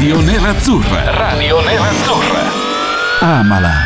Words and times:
Radio 0.00 0.18
Nerazzurra. 0.22 1.10
Radio 1.10 1.60
Nerazzurra. 1.60 2.40
Amala. 3.20 3.84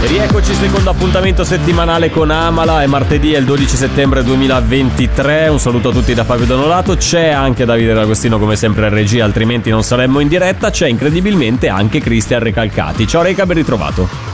Rieccoci, 0.00 0.52
secondo 0.52 0.90
appuntamento 0.90 1.44
settimanale 1.44 2.10
con 2.10 2.28
Amala, 2.28 2.82
è 2.82 2.86
martedì, 2.86 3.34
è 3.34 3.38
il 3.38 3.44
12 3.44 3.76
settembre 3.76 4.24
2023, 4.24 5.46
un 5.46 5.60
saluto 5.60 5.90
a 5.90 5.92
tutti 5.92 6.12
da 6.12 6.24
Fabio 6.24 6.46
Donolato, 6.46 6.96
c'è 6.96 7.28
anche 7.28 7.64
Davide 7.64 7.94
D'Agostino 7.94 8.36
come 8.36 8.56
sempre 8.56 8.88
in 8.88 8.94
regia, 8.94 9.24
altrimenti 9.24 9.70
non 9.70 9.84
saremmo 9.84 10.18
in 10.18 10.26
diretta, 10.26 10.68
c'è 10.70 10.88
incredibilmente 10.88 11.68
anche 11.68 12.00
Cristian 12.00 12.40
Recalcati. 12.40 13.06
Ciao 13.06 13.22
Reca, 13.22 13.46
ben 13.46 13.58
ritrovato. 13.58 14.25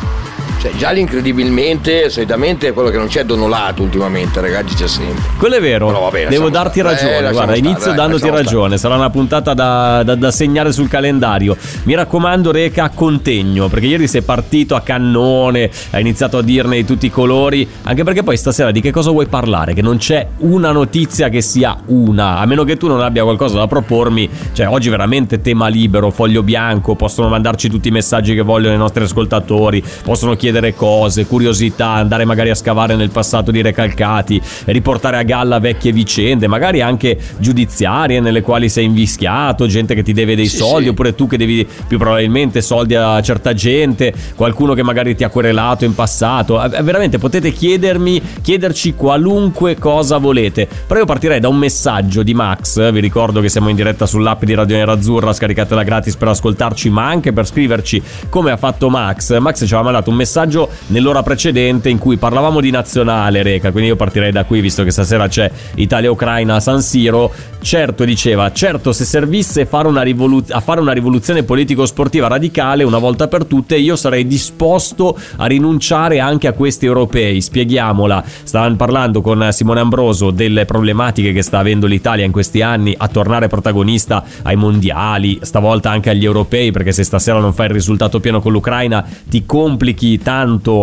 Cioè, 0.62 0.70
già 0.76 0.90
l'incredibilmente, 0.92 2.08
solitamente 2.08 2.68
è 2.68 2.72
quello 2.72 2.88
che 2.88 2.96
non 2.96 3.08
c'è 3.08 3.24
donolato 3.24 3.82
ultimamente, 3.82 4.40
ragazzi, 4.40 4.76
c'è 4.76 4.86
sempre. 4.86 5.20
Quello 5.36 5.56
è 5.56 5.60
vero, 5.60 5.86
Però 5.88 6.02
vabbè, 6.02 6.28
devo 6.28 6.50
darti 6.50 6.78
stare. 6.78 6.94
ragione, 6.94 7.16
Eh, 7.16 7.20
guarda, 7.32 7.42
stare, 7.54 7.58
inizio 7.58 7.86
dai, 7.86 7.96
dandoti 7.96 8.30
ragione, 8.30 8.78
sarà 8.78 8.94
una 8.94 9.10
puntata 9.10 9.54
da, 9.54 10.04
da- 10.04 10.14
da 10.14 10.30
segnare 10.30 10.70
sul 10.72 10.86
calendario. 10.86 11.56
Mi 11.82 11.96
raccomando 11.96 12.52
Reca, 12.52 12.90
contegno, 12.94 13.66
perché 13.66 13.86
ieri 13.86 14.06
sei 14.06 14.22
partito 14.22 14.76
a 14.76 14.82
cannone, 14.82 15.68
hai 15.90 16.00
iniziato 16.00 16.38
a 16.38 16.42
dirne 16.42 16.76
di 16.76 16.84
tutti 16.84 17.06
i 17.06 17.10
colori, 17.10 17.68
anche 17.82 18.04
perché 18.04 18.22
poi 18.22 18.36
stasera 18.36 18.70
di 18.70 18.80
che 18.80 18.92
cosa 18.92 19.10
vuoi 19.10 19.26
parlare? 19.26 19.74
Che 19.74 19.82
non 19.82 19.96
c'è 19.96 20.24
una 20.38 20.70
notizia 20.70 21.28
che 21.28 21.40
sia 21.40 21.76
una, 21.86 22.38
a 22.38 22.46
meno 22.46 22.62
che 22.62 22.76
tu 22.76 22.86
non 22.86 23.00
abbia 23.00 23.24
qualcosa 23.24 23.56
da 23.58 23.66
propormi, 23.66 24.30
cioè 24.52 24.68
oggi 24.68 24.90
veramente 24.90 25.40
tema 25.40 25.66
libero, 25.66 26.12
foglio 26.12 26.44
bianco, 26.44 26.94
possono 26.94 27.28
mandarci 27.28 27.68
tutti 27.68 27.88
i 27.88 27.90
messaggi 27.90 28.32
che 28.36 28.42
vogliono 28.42 28.76
i 28.76 28.78
nostri 28.78 29.02
ascoltatori, 29.02 29.82
possono 30.04 30.36
chiedere 30.36 30.50
cose, 30.74 31.26
curiosità, 31.26 31.88
andare 31.90 32.24
magari 32.24 32.50
a 32.50 32.54
scavare 32.54 32.96
nel 32.96 33.10
passato 33.10 33.50
di 33.50 33.60
Recalcati, 33.62 34.40
riportare 34.66 35.16
a 35.16 35.22
galla 35.22 35.58
vecchie 35.58 35.92
vicende, 35.92 36.46
magari 36.46 36.80
anche 36.80 37.18
giudiziarie 37.38 38.20
nelle 38.20 38.40
quali 38.42 38.68
sei 38.68 38.84
invischiato, 38.86 39.66
gente 39.66 39.94
che 39.94 40.02
ti 40.02 40.12
deve 40.12 40.34
dei 40.34 40.46
Sì, 40.46 40.56
soldi, 40.56 40.84
sì. 40.84 40.88
oppure 40.90 41.14
tu 41.14 41.26
che 41.26 41.36
devi 41.36 41.66
più 41.86 41.98
probabilmente 41.98 42.60
soldi 42.60 42.94
a 42.94 43.20
certa 43.22 43.52
gente, 43.54 44.12
qualcuno 44.34 44.74
che 44.74 44.82
magari 44.82 45.14
ti 45.14 45.24
ha 45.24 45.28
querelato 45.28 45.84
in 45.84 45.94
passato. 45.94 46.62
Eh, 46.62 46.82
Veramente 46.82 47.18
potete 47.18 47.52
chiedermi, 47.52 48.20
chiederci 48.42 48.94
qualunque 48.94 49.76
cosa 49.78 50.18
volete. 50.18 50.66
Però 50.86 51.00
io 51.00 51.06
partirei 51.06 51.40
da 51.40 51.48
un 51.48 51.56
messaggio 51.56 52.22
di 52.22 52.34
Max, 52.34 52.90
vi 52.92 53.00
ricordo 53.00 53.40
che 53.40 53.48
siamo 53.48 53.68
in 53.68 53.76
diretta 53.76 54.06
sull'app 54.06 54.42
di 54.44 54.54
Radio 54.54 54.76
Nerazzurra, 54.76 55.32
scaricatela 55.32 55.82
gratis 55.82 56.16
per 56.16 56.28
ascoltarci, 56.28 56.90
ma 56.90 57.06
anche 57.06 57.32
per 57.32 57.46
scriverci 57.46 58.02
come 58.28 58.50
ha 58.50 58.56
fatto 58.56 58.90
Max. 58.90 59.38
Max 59.38 59.58
ci 59.58 59.64
aveva 59.74 59.82
mandato 59.82 60.10
un 60.10 60.16
messaggio 60.16 60.40
nell'ora 60.88 61.22
precedente 61.22 61.88
in 61.88 61.98
cui 61.98 62.16
parlavamo 62.16 62.60
di 62.60 62.70
nazionale, 62.70 63.42
Reca, 63.42 63.70
quindi 63.70 63.90
io 63.90 63.96
partirei 63.96 64.32
da 64.32 64.44
qui 64.44 64.60
visto 64.60 64.84
che 64.84 64.90
stasera 64.90 65.28
c'è 65.28 65.50
Italia-Ucraina 65.74 66.56
a 66.56 66.60
San 66.60 66.82
Siro. 66.82 67.32
Certo, 67.60 68.04
diceva, 68.04 68.50
certo 68.52 68.92
se 68.92 69.04
servisse 69.04 69.66
fare 69.66 69.88
rivolu- 70.02 70.50
a 70.50 70.60
fare 70.60 70.80
una 70.80 70.92
rivoluzione 70.92 71.44
politico-sportiva 71.44 72.26
radicale 72.26 72.82
una 72.82 72.98
volta 72.98 73.28
per 73.28 73.44
tutte, 73.44 73.76
io 73.76 73.94
sarei 73.94 74.26
disposto 74.26 75.16
a 75.36 75.46
rinunciare 75.46 76.18
anche 76.18 76.48
a 76.48 76.52
questi 76.52 76.86
europei. 76.86 77.40
Spieghiamola. 77.40 78.24
Stavano 78.42 78.76
parlando 78.76 79.20
con 79.20 79.48
Simone 79.52 79.80
Ambroso 79.80 80.30
delle 80.30 80.64
problematiche 80.64 81.32
che 81.32 81.42
sta 81.42 81.58
avendo 81.58 81.86
l'Italia 81.86 82.24
in 82.24 82.32
questi 82.32 82.62
anni 82.62 82.94
a 82.96 83.08
tornare 83.08 83.46
protagonista 83.46 84.24
ai 84.42 84.56
mondiali, 84.56 85.38
stavolta 85.42 85.90
anche 85.90 86.10
agli 86.10 86.24
europei, 86.24 86.72
perché 86.72 86.92
se 86.92 87.04
stasera 87.04 87.38
non 87.38 87.52
fai 87.52 87.66
il 87.66 87.72
risultato 87.72 88.18
pieno 88.20 88.40
con 88.40 88.52
l'Ucraina 88.52 89.04
ti 89.28 89.44
complichi 89.46 90.18
tanto 90.18 90.31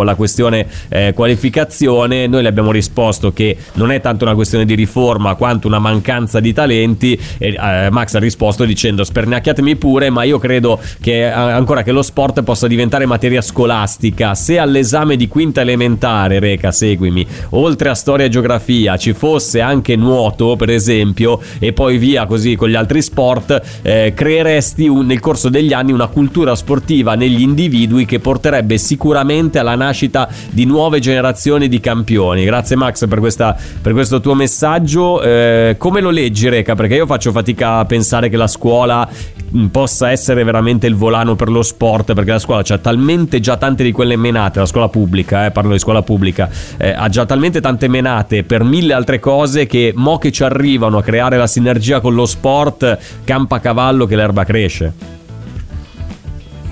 la 0.04 0.16
questione 0.16 0.68
eh, 0.90 1.14
qualificazione. 1.14 2.28
Noi 2.28 2.42
le 2.42 2.48
abbiamo 2.50 2.72
risposto 2.72 3.32
che 3.32 3.58
non 3.74 3.92
è 3.92 4.00
tanto 4.02 4.26
una 4.26 4.36
questione 4.36 4.66
di 4.66 4.76
riforma 4.76 5.36
quanto 5.36 5.68
una 5.68 5.80
mancanza 5.80 6.40
di 6.40 6.54
talenti 6.54 7.20
e 7.38 7.58
eh, 7.60 7.90
Max 7.90 8.16
ha 8.16 8.20
risposto 8.20 8.66
dicendo 8.66 9.04
spernacchiatemi 9.04 9.76
pure, 9.76 10.10
ma 10.10 10.24
io 10.24 10.38
credo 10.40 10.80
che 11.02 11.26
ancora 11.26 11.84
che 11.84 11.92
lo 11.92 12.02
sport 12.02 12.44
possa 12.44 12.68
diventare 12.68 13.06
materia 13.06 13.42
scolastica. 13.42 14.36
Se 14.36 14.58
all'esame 14.60 15.16
di 15.16 15.28
quinta 15.28 15.62
elementare, 15.62 16.40
Reca, 16.40 16.72
seguimi, 16.72 17.26
oltre 17.50 17.90
a 17.90 17.96
storia 17.96 18.26
e 18.26 18.30
geografia 18.30 18.98
ci 18.98 19.14
fosse 19.14 19.62
anche 19.62 19.96
nuoto, 19.96 20.56
per 20.56 20.70
esempio, 20.70 21.40
e 21.60 21.74
poi 21.74 21.98
via 21.98 22.26
così 22.26 22.56
con 22.56 22.70
gli 22.70 22.76
altri 22.76 23.02
sport, 23.02 23.62
eh, 23.82 24.14
creeresti 24.16 24.88
un- 24.88 25.06
nel 25.06 25.20
corso 25.20 25.50
degli 25.50 25.74
anni 25.74 25.92
una 25.92 26.08
cultura 26.08 26.56
sportiva 26.56 27.16
negli 27.16 27.42
individui 27.42 28.06
che 28.06 28.20
porterebbe 28.20 28.78
sicuramente 28.78 29.39
alla 29.60 29.76
nascita 29.76 30.28
di 30.50 30.66
nuove 30.66 31.00
generazioni 31.00 31.68
di 31.68 31.80
campioni. 31.80 32.44
Grazie 32.44 32.76
Max 32.76 33.08
per, 33.08 33.20
questa- 33.20 33.56
per 33.82 33.94
questo 33.94 34.20
tuo 34.20 34.34
messaggio. 34.34 35.22
Eh, 35.22 35.76
come 35.78 36.02
lo 36.02 36.10
leggi, 36.10 36.50
Reca? 36.50 36.76
Perché 36.76 36.96
io 36.96 37.06
faccio 37.06 37.32
fatica 37.32 37.78
a 37.78 37.86
pensare 37.86 38.30
che 38.30 38.38
la 38.38 38.48
scuola 38.48 39.08
mh, 39.52 39.66
possa 39.68 40.12
essere 40.12 40.44
veramente 40.44 40.88
il 40.88 40.96
volano 40.96 41.36
per 41.36 41.50
lo 41.50 41.62
sport, 41.62 42.14
perché 42.14 42.32
la 42.32 42.40
scuola 42.40 42.62
c'ha 42.64 42.78
talmente 42.78 43.40
già 43.40 43.58
tante 43.58 43.84
di 43.84 43.92
quelle 43.92 44.16
menate, 44.16 44.60
la 44.60 44.66
scuola 44.66 44.90
pubblica, 44.90 45.46
eh, 45.46 45.52
parlo 45.52 45.72
di 45.72 45.80
scuola 45.80 46.02
pubblica, 46.02 46.50
eh, 46.78 46.92
ha 46.92 47.08
già 47.10 47.26
talmente 47.26 47.62
tante 47.62 47.88
menate 47.88 48.44
per 48.44 48.64
mille 48.64 48.94
altre 48.94 49.20
cose 49.20 49.66
che 49.66 49.94
mo 49.96 50.18
che 50.18 50.32
ci 50.32 50.44
arrivano 50.44 50.98
a 50.98 51.04
creare 51.04 51.38
la 51.38 51.48
sinergia 51.48 52.00
con 52.00 52.14
lo 52.14 52.26
sport, 52.26 52.98
campa 53.24 53.58
a 53.58 53.60
cavallo 53.60 54.06
che 54.06 54.16
l'erba 54.16 54.44
cresce. 54.44 55.19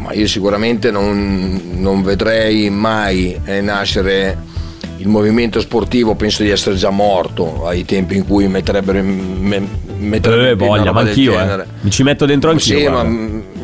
Ma 0.07 0.13
io 0.13 0.25
sicuramente 0.25 0.89
non, 0.89 1.59
non 1.73 2.01
vedrei 2.01 2.69
mai 2.69 3.37
eh, 3.43 3.59
nascere 3.59 4.37
il 4.99 5.07
movimento 5.09 5.59
sportivo, 5.59 6.15
penso 6.15 6.43
di 6.43 6.49
essere 6.49 6.77
già 6.77 6.91
morto 6.91 7.67
ai 7.67 7.83
tempi 7.83 8.15
in 8.15 8.25
cui 8.25 8.47
metterebbero 8.47 8.99
in, 8.99 9.35
me, 9.41 9.67
metterebbero 9.97 10.49
Eh, 10.51 10.55
voglia, 10.55 10.93
ma 10.93 11.01
anch'io, 11.01 11.37
eh. 11.37 11.65
Mi 11.81 11.91
ci 11.91 12.03
metto 12.03 12.25
dentro 12.25 12.51
anch'io. 12.51 12.77
Sì, 12.77 12.87
ma 12.87 13.05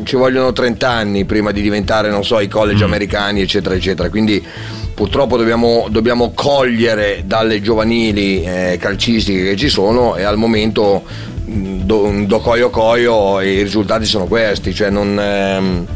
ci 0.04 0.16
vogliono 0.16 0.52
30 0.52 0.86
anni 0.86 1.24
prima 1.24 1.50
di 1.50 1.62
diventare, 1.62 2.10
non 2.10 2.24
so, 2.24 2.38
i 2.40 2.48
college 2.48 2.84
Mm. 2.84 2.88
americani, 2.88 3.40
eccetera, 3.40 3.74
eccetera. 3.74 4.10
Quindi 4.10 4.44
purtroppo 4.92 5.38
dobbiamo, 5.38 5.86
dobbiamo 5.88 6.32
cogliere 6.34 7.22
dalle 7.24 7.62
giovanili 7.62 8.42
eh, 8.44 8.76
calcistiche 8.78 9.44
che 9.44 9.56
ci 9.56 9.70
sono 9.70 10.14
e 10.16 10.24
al 10.24 10.36
momento 10.36 11.04
mm, 11.48 11.80
do, 11.84 12.12
do 12.26 12.38
coio 12.40 12.68
coio 12.68 13.40
e 13.40 13.50
i 13.60 13.62
risultati 13.62 14.04
sono 14.04 14.26
questi. 14.26 14.74
Cioè 14.74 14.90
non... 14.90 15.18
ehm, 15.18 15.86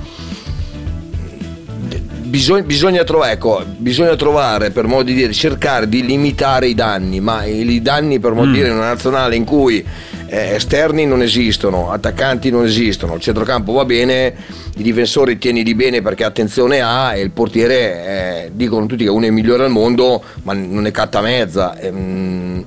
Bisogna, 2.28 2.62
bisogna, 2.62 3.05
trovare, 3.05 3.33
ecco, 3.33 3.65
bisogna 3.78 4.15
trovare, 4.15 4.71
per 4.71 4.87
modo 4.87 5.05
di 5.05 5.15
dire, 5.15 5.33
cercare 5.33 5.89
di 5.89 6.05
limitare 6.05 6.69
i 6.69 6.75
danni, 6.75 7.21
ma 7.21 7.47
i 7.47 7.81
danni, 7.81 8.19
per 8.19 8.33
modo 8.33 8.49
di 8.49 8.59
dire, 8.59 8.69
in 8.69 8.75
una 8.75 8.89
nazionale 8.89 9.34
in 9.34 9.44
cui 9.44 9.83
eh, 10.27 10.55
esterni 10.55 11.06
non 11.06 11.22
esistono, 11.22 11.91
attaccanti 11.91 12.50
non 12.50 12.67
esistono, 12.67 13.15
il 13.15 13.22
centrocampo 13.22 13.72
va 13.72 13.87
bene, 13.87 14.34
i 14.77 14.83
difensori 14.83 15.38
tienili 15.38 15.75
bene 15.75 16.03
perché 16.03 16.25
attenzione 16.25 16.83
ha 16.83 17.15
e 17.15 17.22
il 17.22 17.31
portiere, 17.31 18.44
eh, 18.44 18.50
dicono 18.53 18.84
tutti 18.84 19.05
che 19.05 19.11
uno 19.11 19.25
è 19.25 19.28
il 19.28 19.33
migliore 19.33 19.65
al 19.65 19.71
mondo, 19.71 20.22
ma 20.43 20.53
non 20.53 20.84
è 20.84 20.91
catta 20.91 21.22
mezza. 21.22 21.78
ehm, 21.78 22.65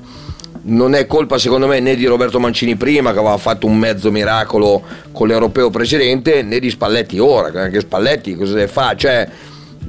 non 0.63 0.93
è 0.93 1.07
colpa 1.07 1.39
secondo 1.39 1.65
me 1.65 1.79
né 1.79 1.95
di 1.95 2.05
Roberto 2.05 2.39
Mancini 2.39 2.75
prima 2.75 3.13
che 3.13 3.17
aveva 3.17 3.37
fatto 3.37 3.65
un 3.65 3.79
mezzo 3.79 4.11
miracolo 4.11 4.83
con 5.11 5.27
l'europeo 5.27 5.71
precedente 5.71 6.43
né 6.43 6.59
di 6.59 6.69
Spalletti 6.69 7.17
ora, 7.17 7.49
che 7.49 7.57
anche 7.57 7.79
Spalletti 7.79 8.35
cosa 8.35 8.53
deve 8.53 8.67
fare? 8.67 8.95
Cioè, 8.95 9.27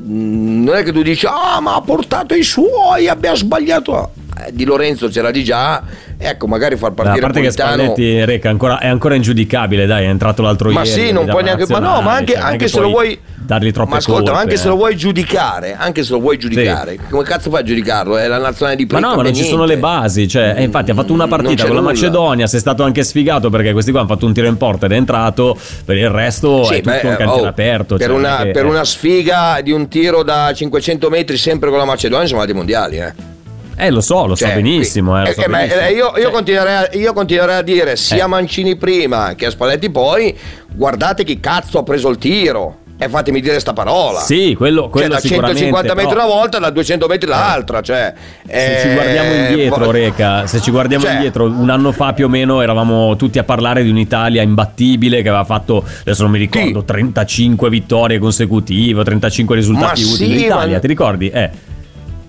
non 0.00 0.74
è 0.74 0.82
che 0.82 0.92
tu 0.92 1.02
dici 1.02 1.26
ah 1.26 1.60
ma 1.60 1.74
ha 1.76 1.80
portato 1.80 2.34
i 2.34 2.42
suoi, 2.42 3.08
abbia 3.08 3.34
sbagliato. 3.34 4.12
Eh, 4.38 4.50
di 4.52 4.64
Lorenzo 4.64 5.08
c'era 5.08 5.30
di 5.30 5.44
già, 5.44 5.82
ecco 6.16 6.46
magari 6.46 6.76
far 6.76 6.92
Beh, 6.92 7.02
a 7.02 7.04
partire 7.04 7.20
parte 7.20 7.40
che 7.40 7.46
Politano. 7.48 7.82
Spalletti 7.82 8.24
Reca 8.24 8.48
ancora, 8.48 8.78
è 8.78 8.88
ancora 8.88 9.14
ingiudicabile, 9.14 9.86
dai, 9.86 10.06
è 10.06 10.08
entrato 10.08 10.42
l'altro 10.42 10.70
Ma 10.70 10.84
ieri. 10.84 11.00
sì, 11.00 11.12
non 11.12 11.26
puoi 11.26 11.42
neanche. 11.42 11.66
Ma 11.68 11.78
no, 11.78 12.00
ma 12.00 12.14
anche, 12.14 12.32
cioè, 12.32 12.42
anche 12.42 12.56
che 12.64 12.68
se 12.68 12.80
lo 12.80 12.88
vuoi. 12.88 13.18
Dargli 13.44 13.72
troppe 13.72 13.90
ma 13.90 13.96
ascolta, 13.96 14.30
ma 14.30 14.36
colpe, 14.38 14.42
anche 14.42 14.56
se 14.56 14.66
eh. 14.66 14.70
lo 14.70 14.76
vuoi 14.76 14.96
giudicare, 14.96 15.74
anche 15.76 16.04
se 16.04 16.12
lo 16.12 16.20
vuoi 16.20 16.38
giudicare, 16.38 16.96
come 17.10 17.24
cazzo 17.24 17.50
fai 17.50 17.60
a 17.60 17.64
giudicarlo? 17.64 18.16
È 18.16 18.28
la 18.28 18.38
nazionale 18.38 18.76
di 18.76 18.84
Ma 18.84 18.88
prima. 18.88 19.08
no, 19.08 19.16
ma 19.16 19.22
non 19.22 19.34
ci 19.34 19.44
sono 19.44 19.64
le 19.64 19.78
basi. 19.78 20.28
Cioè, 20.28 20.54
eh, 20.56 20.62
infatti, 20.62 20.90
ha 20.92 20.94
fatto 20.94 21.12
una 21.12 21.26
partita 21.26 21.66
con 21.66 21.74
la. 21.74 21.80
Macedonia. 21.82 22.46
Si 22.46 22.56
è 22.56 22.60
stato 22.60 22.84
anche 22.84 23.02
sfigato 23.02 23.50
perché 23.50 23.72
questi 23.72 23.90
qua 23.90 24.00
hanno 24.00 24.08
fatto 24.08 24.24
un 24.24 24.32
tiro 24.32 24.46
in 24.46 24.56
porta 24.56 24.86
ed 24.86 24.92
è 24.92 24.96
entrato. 24.96 25.58
Per 25.84 25.96
il 25.96 26.08
resto 26.08 26.64
Sì, 26.64 26.74
è 26.74 26.80
tutto 26.80 26.90
beh, 26.90 27.08
un 27.08 27.16
cantiere 27.16 27.46
oh, 27.46 27.48
aperto. 27.48 27.96
Per, 27.96 28.06
cioè, 28.06 28.16
una, 28.16 28.36
che- 28.42 28.50
per 28.52 28.64
una 28.64 28.84
sfiga 28.84 29.60
di 29.60 29.72
un 29.72 29.88
tiro 29.88 30.22
da 30.22 30.52
500 30.54 31.10
metri 31.10 31.36
sempre 31.36 31.68
con 31.68 31.78
la 31.78 31.84
Macedonia 31.84 32.26
siamo 32.26 32.40
andati 32.40 32.56
mondiali. 32.56 32.98
Eh. 32.98 33.31
Eh, 33.76 33.90
lo 33.90 34.00
so, 34.00 34.26
lo 34.26 34.36
Cioè, 34.36 34.48
so 34.50 34.54
benissimo. 34.54 35.18
Eh, 35.18 35.22
lo 35.24 35.28
eh, 35.28 35.32
so 35.34 35.40
eh, 35.42 35.48
ma, 35.48 35.56
benissimo. 35.58 35.80
eh, 35.82 35.92
io, 35.92 36.12
io 36.16 36.22
Cioè, 36.22 36.30
continuerei 36.30 36.74
a, 36.74 36.88
io 36.92 37.12
continuerei 37.12 37.56
a 37.56 37.62
dire 37.62 37.96
sia 37.96 38.16
Eh. 38.16 38.20
a 38.20 38.26
Mancini 38.26 38.76
prima 38.76 39.34
che 39.34 39.46
a 39.46 39.50
Spalletti 39.50 39.90
poi, 39.90 40.36
guardate 40.72 41.24
chi 41.24 41.40
cazzo 41.40 41.78
ha 41.78 41.82
preso 41.82 42.08
il 42.08 42.18
tiro. 42.18 42.76
E 42.98 43.08
fatemi 43.08 43.40
dire 43.40 43.58
sta 43.58 43.72
parola. 43.72 44.20
Sì, 44.20 44.54
quello, 44.56 44.82
Cioè, 44.82 44.90
quello 44.90 45.08
da 45.14 45.18
sicuramente. 45.18 45.58
150 45.58 45.94
metri 45.94 46.12
però- 46.14 46.24
una 46.24 46.34
volta, 46.40 46.58
da 46.60 46.70
200 46.70 47.06
metri 47.08 47.28
l'altra. 47.28 47.80
Cioè, 47.80 48.14
Se 48.46 48.78
ci 48.80 48.88
eh, 48.88 48.92
guardiamo 48.94 49.32
indietro, 49.34 49.90
Reca, 49.90 50.46
se 50.46 50.60
ci 50.60 50.70
guardiamo 50.70 51.02
Cioè- 51.04 51.14
indietro, 51.14 51.44
un 51.46 51.68
anno 51.68 51.90
fa 51.90 52.12
più 52.12 52.26
o 52.26 52.28
meno 52.28 52.60
eravamo 52.62 53.16
tutti 53.16 53.40
a 53.40 53.42
parlare 53.42 53.82
di 53.82 53.90
un'Italia 53.90 54.42
imbattibile 54.42 55.20
che 55.20 55.28
aveva 55.30 55.42
fatto, 55.42 55.84
adesso 56.02 56.22
non 56.22 56.30
mi 56.30 56.38
ricordo, 56.38 56.78
Sì. 56.80 56.84
35 56.86 57.68
vittorie 57.70 58.18
consecutive, 58.20 59.02
35 59.02 59.56
risultati 59.56 60.04
Ma 60.04 60.10
utili. 60.12 60.28
sì, 60.36 60.42
L'Italia, 60.42 60.74
ma- 60.74 60.80
ti 60.80 60.86
ricordi? 60.86 61.28
Eh. 61.30 61.50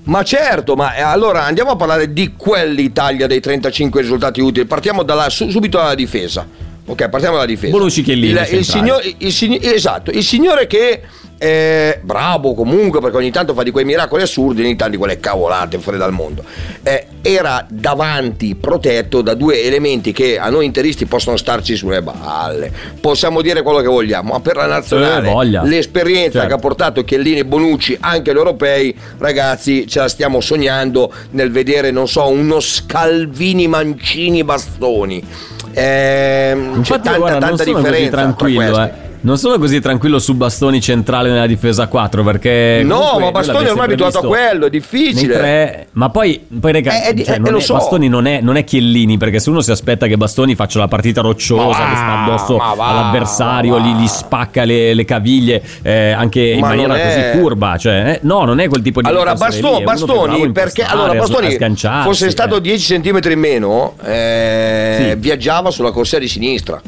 Ma 0.05 0.21
certo, 0.23 0.75
ma 0.75 0.95
eh, 0.95 1.01
allora 1.01 1.45
andiamo 1.45 1.71
a 1.71 1.75
parlare 1.77 2.11
di 2.11 2.33
quell'Italia 2.35 3.25
dei 3.25 3.39
35 3.39 4.01
risultati 4.01 4.41
utili. 4.41 4.65
Partiamo 4.65 5.03
dalla, 5.03 5.29
su- 5.29 5.50
subito 5.50 5.77
dalla 5.77 5.95
difesa. 5.95 6.45
Ok, 6.85 7.07
partiamo 7.09 7.35
dalla 7.35 7.47
difesa. 7.47 7.71
Bonucci, 7.71 8.01
Chiellini, 8.01 8.33
il, 8.33 8.47
il, 8.57 8.65
signor- 8.65 9.15
il 9.18 9.31
sign- 9.31 9.59
esatto, 9.62 10.12
il 10.12 10.24
signore 10.24 10.68
che 10.68 11.01
è 11.38 12.00
bravo 12.01 12.53
comunque 12.53 13.01
perché 13.01 13.18
ogni 13.18 13.31
tanto 13.31 13.53
fa 13.53 13.63
di 13.63 13.71
quei 13.71 13.83
miracoli 13.85 14.21
assurdi, 14.21 14.62
ogni 14.62 14.75
tanto 14.75 14.91
di 14.94 14.97
quelle 14.97 15.19
cavolate 15.19 15.77
fuori 15.80 15.97
dal 15.97 16.12
mondo. 16.12 16.44
Eh, 16.83 17.07
era 17.21 17.65
davanti 17.69 18.56
protetto 18.56 19.21
da 19.21 19.33
due 19.33 19.63
elementi 19.63 20.12
che 20.12 20.38
a 20.38 20.50
noi 20.50 20.65
interisti 20.65 21.06
possono 21.06 21.38
starci 21.38 21.75
sulle 21.77 22.01
balle. 22.01 22.71
Possiamo 23.00 23.41
dire 23.41 23.62
quello 23.62 23.80
che 23.80 23.88
vogliamo, 23.88 24.33
ma 24.33 24.39
per 24.41 24.57
la 24.57 24.68
nazionale 24.68 25.30
Eh, 25.30 25.68
l'esperienza 25.68 26.39
Certo. 26.39 26.47
che 26.47 26.53
ha 26.53 26.57
portato 26.57 27.03
Chiellini 27.06 27.39
e 27.39 27.45
Bonucci 27.45 27.97
anche 28.00 28.31
agli 28.31 28.38
europei, 28.38 28.94
ragazzi, 29.19 29.88
ce 29.88 30.00
la 30.00 30.09
stiamo 30.09 30.41
sognando 30.41 31.12
nel 31.31 31.50
vedere, 31.51 31.91
non 31.91 32.07
so, 32.09 32.27
uno 32.27 32.59
Scalvini, 32.59 33.68
Mancini, 33.68 34.44
Bastoni. 34.44 35.24
Ehm, 35.73 36.81
c'è 36.81 36.99
tanta, 36.99 37.17
guarda, 37.17 37.39
non 37.39 37.47
tanta 37.49 37.63
sono 37.63 37.75
così 37.75 37.89
differenza 37.89 38.09
tra 38.11 38.21
tranquillo, 38.21 38.83
eh. 38.83 39.11
Non 39.23 39.37
sono 39.37 39.57
così 39.57 39.79
tranquillo 39.79 40.19
su 40.19 40.33
Bastoni 40.35 40.81
centrale 40.81 41.29
nella 41.29 41.47
difesa 41.47 41.87
4 41.87 42.23
perché 42.23 42.81
No, 42.83 43.17
ma 43.19 43.31
Bastoni 43.31 43.69
ormai 43.69 43.85
è 43.87 43.91
abituato 43.93 44.17
a 44.19 44.21
quello, 44.27 44.65
è 44.65 44.69
difficile. 44.69 45.33
tre- 45.33 45.87
ma 45.93 46.09
poi, 46.09 46.45
poi 46.59 46.71
raga, 46.73 46.91
Eh, 47.05 47.13
eh, 47.17 47.23
cioè, 47.23 47.35
eh, 47.35 47.39
non 47.39 47.55
è- 47.55 47.61
so. 47.61 47.75
Bastoni 47.75 48.09
non 48.09 48.25
è, 48.25 48.41
non 48.41 48.57
è 48.57 48.65
Chiellini 48.65 49.17
perché 49.17 49.39
se 49.39 49.49
uno 49.49 49.61
si 49.61 49.71
aspetta 49.71 50.07
che 50.07 50.17
Bastoni 50.17 50.55
faccia 50.55 50.79
la 50.79 50.89
partita 50.89 51.21
rocciosa 51.21 51.79
va, 51.79 51.89
che 51.89 51.95
sta 51.95 52.23
addosso 52.25 52.57
va, 52.57 52.71
all'avversario, 52.71 53.79
gli, 53.79 53.93
gli 53.95 54.07
spacca 54.07 54.65
le, 54.65 54.93
le 54.93 55.05
caviglie 55.05 55.63
eh, 55.83 56.11
anche 56.11 56.41
in 56.41 56.59
Ma 56.59 56.67
maniera 56.67 56.97
è- 56.99 57.31
così 57.31 57.39
curva 57.41 57.77
cioè, 57.77 58.09
eh, 58.15 58.19
no 58.23 58.43
non 58.43 58.59
è 58.59 58.67
quel 58.67 58.81
tipo 58.81 59.01
di 59.01 59.07
Allora, 59.07 59.35
Basto- 59.35 59.77
lì, 59.77 59.83
Bastoni, 59.85 60.51
perché 60.51 60.83
allora 60.83 61.13
Bastoni 61.13 61.57
fosse 62.03 62.29
stato 62.29 62.57
eh. 62.57 62.61
10 62.61 62.99
cm 62.99 63.19
in 63.31 63.39
meno, 63.39 63.93
eh, 64.03 65.11
Sì. 65.11 65.15
viaggiava 65.17 65.71
sulla 65.71 65.91
corsia 65.91 66.19
di 66.19 66.27
sinistra. 66.27 66.81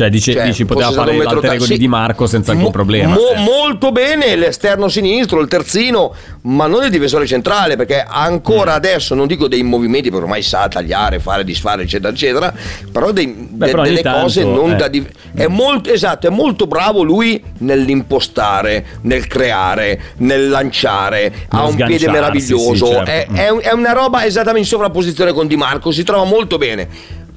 Cioè 0.00 0.08
dici, 0.08 0.32
Cioè, 0.32 0.44
dici 0.44 0.64
poteva 0.64 0.92
fare 0.92 1.14
l'alter 1.14 1.52
ego 1.52 1.64
sì. 1.64 1.72
di 1.72 1.78
Di 1.80 1.88
Marco 1.88 2.26
senza 2.26 2.52
alcun 2.52 2.66
Mo- 2.66 2.70
problema 2.72 3.12
mo- 3.12 3.30
eh. 3.34 3.38
Molto 3.40 3.92
bene 3.92 4.34
l'esterno 4.34 4.88
sinistro, 4.88 5.40
il 5.40 5.48
terzino, 5.48 6.14
ma 6.42 6.66
non 6.66 6.84
il 6.84 6.90
difensore 6.90 7.26
centrale, 7.26 7.76
perché 7.76 8.04
Mm. 8.08 8.12
ancora 8.12 8.72
adesso 8.74 9.14
non 9.14 9.26
dico 9.26 9.46
dei 9.46 9.62
movimenti, 9.62 10.08
perché 10.08 10.24
ormai 10.24 10.40
sa 10.42 10.68
tagliare, 10.68 11.18
fare, 11.20 11.44
disfare, 11.44 11.82
eccetera, 11.82 12.10
eccetera, 12.12 12.54
però, 12.90 13.10
dei- 13.12 13.26
Beh, 13.26 13.66
de- 13.66 13.70
però 13.72 13.82
delle 13.82 14.00
tanto, 14.00 14.20
cose 14.22 14.44
non 14.44 14.70
eh. 14.72 14.76
da 14.76 14.88
dif- 14.88 15.10
è 15.34 15.46
molto 15.48 15.90
esatto, 15.90 16.26
è 16.26 16.30
molto 16.30 16.66
bravo 16.66 17.02
lui 17.02 17.42
nell'impostare, 17.58 18.84
nel 19.02 19.26
creare, 19.26 20.00
nel 20.18 20.48
lanciare, 20.48 21.32
ha 21.48 21.66
un 21.66 21.74
piede 21.76 22.08
meraviglioso, 22.10 22.86
sì, 22.86 22.92
certo. 22.92 23.10
è, 23.10 23.26
Mm. 23.30 23.34
è 23.36 23.68
è 23.70 23.72
una 23.72 23.92
roba 23.92 24.24
esattamente 24.24 24.60
in 24.60 24.66
sovrapposizione 24.66 25.32
con 25.32 25.46
Di 25.46 25.56
Marco, 25.56 25.90
si 25.90 26.02
trova 26.04 26.24
molto 26.24 26.56
bene. 26.58 26.88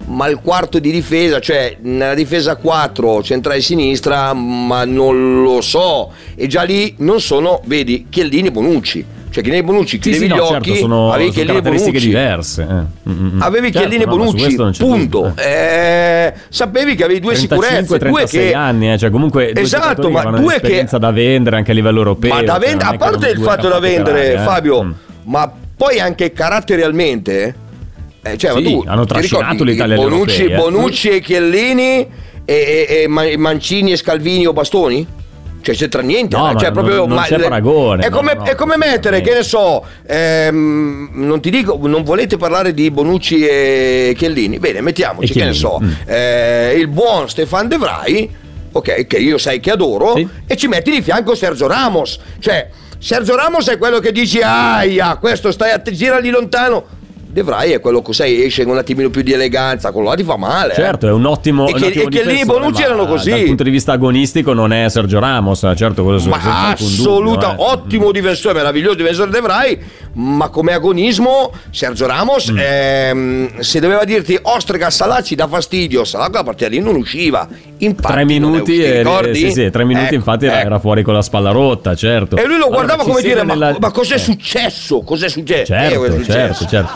Ma 0.06 0.28
il 0.28 0.40
quarto 0.44 0.80
di 0.80 0.92
difesa, 0.92 1.40
cioè 1.40 1.78
nella 1.82 2.14
difesa 2.14 2.56
4 2.58 3.24
centrale 3.24 3.62
sinistra, 3.62 4.34
ma 4.34 4.84
non 4.86 5.42
lo 5.44 5.62
so. 5.62 6.12
E 6.36 6.48
già 6.48 6.64
lì 6.64 6.94
non 7.00 7.22
sono, 7.22 7.62
vedi, 7.66 8.08
Chiellini 8.10 8.50
e 8.50 8.52
Bonucci. 8.52 9.06
Cioè 9.34 9.42
Chiellini 9.42 9.64
e 9.64 9.66
Bonucci, 9.66 9.96
Sì, 9.96 10.00
chiudevi 10.00 10.24
sì, 10.26 10.30
no, 10.30 10.36
gli 10.36 10.40
certo, 10.40 10.56
occhi, 10.70 10.78
sono, 10.78 11.12
avevi 11.12 11.32
sono 11.32 11.34
Chiellini 11.34 11.58
e 11.58 11.62
caratteristiche 11.62 11.98
Bonucci. 11.98 12.08
diverse. 12.08 12.62
eh. 12.62 13.10
Mm, 13.10 13.36
mm. 13.38 13.42
Avevi 13.42 13.72
Certo, 13.72 13.80
Chiellini 13.80 14.04
e 14.04 14.06
no, 14.06 14.16
Bonucci, 14.16 14.56
punto. 14.78 15.34
eh. 15.38 16.34
Sapevi 16.50 16.96
che 16.96 17.04
avevi 17.04 17.20
due 17.20 17.34
35, 17.34 17.66
sicurezze, 17.68 17.88
due 17.88 18.00
36 18.28 18.48
che... 18.50 18.54
anni, 18.54 18.92
eh, 18.94 18.98
cioè 19.00 19.10
comunque 19.10 19.52
due 19.54 19.64
Esatto, 19.64 20.10
ma 20.12 20.24
due 20.32 20.60
che- 20.62 20.86
da 21.00 21.12
vendere 21.12 21.56
anche 21.56 21.72
a 21.72 21.74
livello 21.74 21.98
europeo. 21.98 22.32
Ma 22.34 22.42
da 22.44 22.52
cioè, 22.52 22.60
vendere, 22.60 22.84
non 22.86 22.94
a 22.94 22.98
parte 22.98 23.30
il 23.30 23.40
fatto 23.40 23.68
da 23.70 23.80
vendere, 23.80 24.34
eh. 24.34 24.38
Fabio, 24.40 24.84
Mm. 24.84 24.92
ma 25.24 25.52
poi 25.76 26.00
anche 26.00 26.32
caratterialmente, 26.32 27.56
eh, 28.24 28.38
cioè, 28.38 28.54
ma 28.54 28.58
Sì, 28.58 28.64
tu 28.64 28.84
hanno 28.88 29.06
trascinato 29.06 29.64
l'Italia 29.64 29.96
Bonucci, 29.96 30.44
europei, 30.44 30.52
eh? 30.52 30.56
Bonucci 30.72 31.10
e 31.10 31.20
Chiellini 31.22 31.98
e, 32.00 32.08
e- 32.46 33.02
e 33.04 33.08
Ma- 33.08 33.24
Mancini 33.38 33.92
e 33.92 33.98
Scalvini 33.98 34.46
o 34.48 34.54
Bastoni? 34.54 35.06
Cioè 35.62 35.76
c'entra 35.76 36.02
niente, 36.02 36.36
No, 36.36 36.54
cioè, 36.56 36.72
non- 36.72 36.74
proprio, 36.74 37.06
non 37.06 37.16
ma 37.16 37.24
c'è 37.24 37.40
paragone, 37.40 38.04
È 38.06 38.10
no, 38.10 38.18
come, 38.18 38.34
no, 38.34 38.44
è 38.44 38.54
come 38.56 38.76
mettere, 38.76 39.22
che 39.22 39.34
ne 39.34 39.44
so, 39.44 39.82
ehm, 40.06 41.10
non 41.14 41.40
ti 41.40 41.50
dico, 41.50 41.80
non 41.84 42.04
volete 42.04 42.36
parlare 42.36 42.74
di 42.74 42.92
Bonucci 42.92 43.46
e 43.48 44.14
Chiellini? 44.18 44.60
Bene, 44.60 44.82
mettiamoci, 44.82 45.32
che 45.32 45.46
ne 45.46 45.54
so, 45.54 45.80
mm. 45.82 45.92
eh, 46.06 46.74
il 46.78 46.88
buon 46.90 47.30
Stefan 47.30 47.70
De 47.70 47.78
Vrij, 47.78 48.28
ok, 48.74 49.08
che 49.08 49.18
io 49.18 49.38
sai 49.38 49.62
che 49.62 49.72
adoro, 49.72 50.16
Sì. 50.18 50.28
e 50.46 50.56
ci 50.58 50.68
metti 50.68 50.92
di 50.92 51.02
fianco 51.02 51.34
Sergio 51.34 51.68
Ramos. 51.68 52.20
Cioè, 52.40 52.68
Sergio 53.00 53.36
Ramos 53.38 53.70
è 53.70 53.78
quello 53.78 54.00
che 54.00 54.12
dici, 54.12 54.42
aia, 54.42 55.16
questo 55.16 55.50
stai 55.54 55.72
a 55.72 55.80
te, 55.80 55.94
girali 55.94 56.30
lontano. 56.30 56.84
De 57.34 57.42
Vrij 57.42 57.72
è 57.74 57.80
quello 57.80 58.04
che 58.04 58.14
sai, 58.14 58.44
esce 58.44 58.64
con 58.64 58.74
un 58.74 58.78
attimino 58.78 59.10
più 59.10 59.24
di 59.24 59.34
eleganza, 59.34 59.92
quello 59.92 60.10
là 60.10 60.16
ti 60.16 60.24
fa 60.24 60.38
male. 60.38 60.74
eh. 60.74 60.76
Certo, 60.76 61.08
è 61.08 61.12
un 61.12 61.26
ottimo. 61.26 61.68
E 61.68 61.74
che- 61.74 61.86
ottimo 61.88 62.04
e 62.04 62.10
Chiellini 62.10 62.20
e 62.20 62.42
difensore, 62.44 62.60
Bonucci 62.60 62.82
ma 62.82 62.86
erano 62.88 63.06
così. 63.08 63.30
Dal 63.32 63.44
punto 63.44 63.64
di 63.64 63.70
vista 63.72 63.92
agonistico, 63.94 64.54
non 64.54 64.72
è 64.72 64.88
Sergio 64.90 65.20
Ramos, 65.20 65.64
eh, 65.64 65.76
certo, 65.76 66.04
quello 66.04 66.22
Ma 66.26 66.70
assoluta, 66.74 67.48
dubbio, 67.50 67.66
eh. 67.68 67.72
ottimo 67.72 68.12
difensore, 68.12 68.54
meraviglioso 68.54 68.96
difensore 68.96 69.32
De 69.32 69.42
Vrij, 69.42 69.80
ma 70.14 70.50
come 70.50 70.74
agonismo 70.74 71.52
Sergio 71.72 72.06
Ramos, 72.06 72.52
Mm. 72.52 72.58
ehm, 72.60 73.60
se 73.62 73.80
doveva 73.80 74.04
dirti 74.04 74.38
Ostrega 74.40 74.90
Salah 74.92 75.22
ci 75.24 75.34
dà 75.34 75.48
fastidio, 75.48 76.04
Salah 76.04 76.28
quella 76.30 76.44
partita 76.44 76.70
lì 76.70 76.80
non 76.80 76.96
usciva. 76.96 77.48
Infatti, 77.80 78.14
Tre 78.14 78.26
minuti, 78.26 78.72
uscito, 78.72 78.86
e, 78.88 78.98
ricordi? 79.00 79.36
sì, 79.40 79.52
sì, 79.52 79.70
tre 79.70 79.84
minuti 79.84 80.06
Ecco, 80.06 80.16
infatti 80.16 80.46
era, 80.46 80.58
ecco. 80.60 80.66
era 80.68 80.80
fuori 80.80 81.02
con 81.04 81.14
la 81.16 81.22
spalla 81.22 81.52
rotta, 81.52 81.96
certo. 81.96 82.38
E 82.38 82.46
lui 82.46 82.58
lo 82.58 82.66
Allora, 82.68 82.76
guardava 82.76 83.04
ci 83.04 83.10
come 83.10 83.22
dire: 83.22 83.44
ma, 83.44 83.54
nella- 83.54 83.76
ma 83.80 83.92
cos'è 83.92 84.16
eh. 84.16 84.20
successo? 84.20 85.02
Cos'è 85.02 85.28
successo? 85.28 85.74
Certo, 85.74 86.06
Eh, 86.06 86.24
certo, 86.24 86.66
certo. 86.68 86.92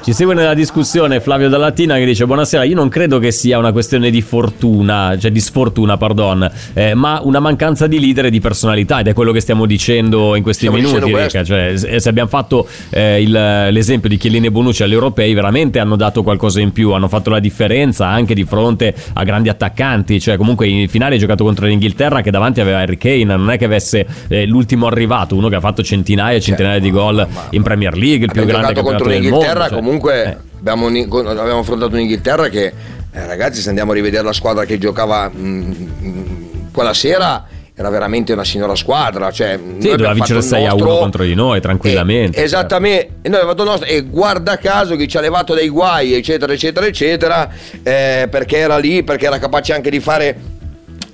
Ci 0.00 0.14
segue 0.14 0.32
nella 0.32 0.54
discussione 0.54 1.20
Flavio 1.20 1.50
Dallatina 1.50 1.96
che 1.96 2.06
dice 2.06 2.24
buonasera, 2.24 2.62
io 2.64 2.74
non 2.74 2.88
credo 2.88 3.18
che 3.18 3.30
sia 3.30 3.58
una 3.58 3.72
questione 3.72 4.08
di 4.10 4.22
fortuna, 4.22 5.14
cioè 5.18 5.30
di 5.30 5.40
sfortuna, 5.40 5.98
pardon, 5.98 6.50
eh, 6.72 6.94
ma 6.94 7.20
una 7.22 7.40
mancanza 7.40 7.86
di 7.86 8.00
leader 8.00 8.26
e 8.26 8.30
di 8.30 8.40
personalità 8.40 9.00
ed 9.00 9.08
è 9.08 9.12
quello 9.12 9.32
che 9.32 9.40
stiamo 9.40 9.66
dicendo 9.66 10.34
in 10.34 10.42
questi 10.42 10.66
Stiamo 10.66 10.82
minuti. 10.82 11.12
Reca. 11.12 11.44
Cioè, 11.44 11.76
se 11.76 12.08
abbiamo 12.08 12.28
fatto 12.30 12.66
eh, 12.88 13.20
il- 13.20 13.68
l'esempio 13.70 14.08
di 14.08 14.16
Chiellini 14.16 14.46
e 14.46 14.50
Bonucci 14.50 14.82
agli 14.82 14.94
europei, 14.94 15.34
veramente 15.34 15.78
hanno 15.78 15.96
dato 15.96 16.22
qualcosa 16.22 16.60
in 16.62 16.72
più, 16.72 16.92
hanno 16.92 17.08
fatto 17.08 17.28
la 17.28 17.40
differenza 17.40 18.06
anche 18.06 18.32
di 18.34 18.44
fronte 18.44 18.94
a 19.12 19.24
grandi 19.24 19.50
attaccanti, 19.50 20.20
cioè 20.20 20.38
comunque 20.38 20.68
in 20.68 20.88
finale 20.88 21.14
hai 21.14 21.20
giocato 21.20 21.44
contro 21.44 21.66
l'Inghilterra 21.66 22.22
che 22.22 22.30
davanti 22.30 22.62
aveva 22.62 22.78
Harry 22.78 22.96
Kane, 22.96 23.24
non 23.24 23.50
è 23.50 23.58
che 23.58 23.66
avesse 23.66 24.06
eh, 24.28 24.46
l'ultimo 24.46 24.86
arrivato, 24.86 25.36
uno 25.36 25.48
che 25.48 25.56
ha 25.56 25.60
fatto 25.60 25.82
centinaia 25.82 26.36
e 26.38 26.40
centinaia 26.40 26.78
di 26.78 26.90
gol 26.90 27.26
in 27.50 27.62
Premier 27.62 27.94
League, 27.94 28.24
il 28.24 28.32
più 28.32 28.44
grande 28.46 28.72
campionato 28.72 28.82
contro 28.82 29.08
del 29.08 29.20
mondo. 29.20 29.36
l'Inghilterra, 29.36 29.68
cioè, 29.68 29.87
comunque 29.88 30.24
eh. 30.24 30.36
abbiamo, 30.58 30.86
abbiamo 30.86 31.60
affrontato 31.60 31.94
un'Inghilterra 31.94 32.48
che, 32.48 32.66
eh, 33.10 33.26
ragazzi, 33.26 33.62
se 33.62 33.70
andiamo 33.70 33.92
a 33.92 33.94
rivedere 33.94 34.22
la 34.22 34.34
squadra 34.34 34.66
che 34.66 34.76
giocava 34.76 35.30
mm, 35.34 35.72
mm, 36.02 36.34
quella 36.72 36.92
sera, 36.92 37.46
era 37.74 37.88
veramente 37.88 38.34
una 38.34 38.44
signora 38.44 38.74
squadra. 38.74 39.30
Cioè, 39.30 39.58
Sì, 39.78 39.88
doveva 39.88 40.12
vincere 40.12 40.40
fatto 40.40 40.56
il 40.56 40.62
6 40.62 40.66
a 40.66 40.74
1 40.74 40.84
nostro- 40.84 40.98
contro 40.98 41.24
di 41.24 41.34
noi, 41.34 41.60
tranquillamente. 41.62 42.38
Eh, 42.38 42.42
esattamente, 42.42 43.06
e 43.22 43.28
noi 43.28 43.40
abbiamo 43.40 43.50
fatto 43.50 43.64
nostro, 43.64 43.88
e 43.88 44.02
guarda 44.02 44.58
caso 44.58 44.94
che 44.94 45.06
ci 45.08 45.16
ha 45.16 45.20
levato 45.20 45.54
dai 45.54 45.68
guai, 45.68 46.12
eccetera, 46.12 46.52
eccetera, 46.52 46.86
eccetera, 46.86 47.50
eh, 47.82 48.28
perché 48.30 48.58
era 48.58 48.76
lì, 48.76 49.02
perché 49.02 49.24
era 49.24 49.38
capace 49.38 49.72
anche 49.72 49.88
di 49.90 50.00
fare 50.00 50.36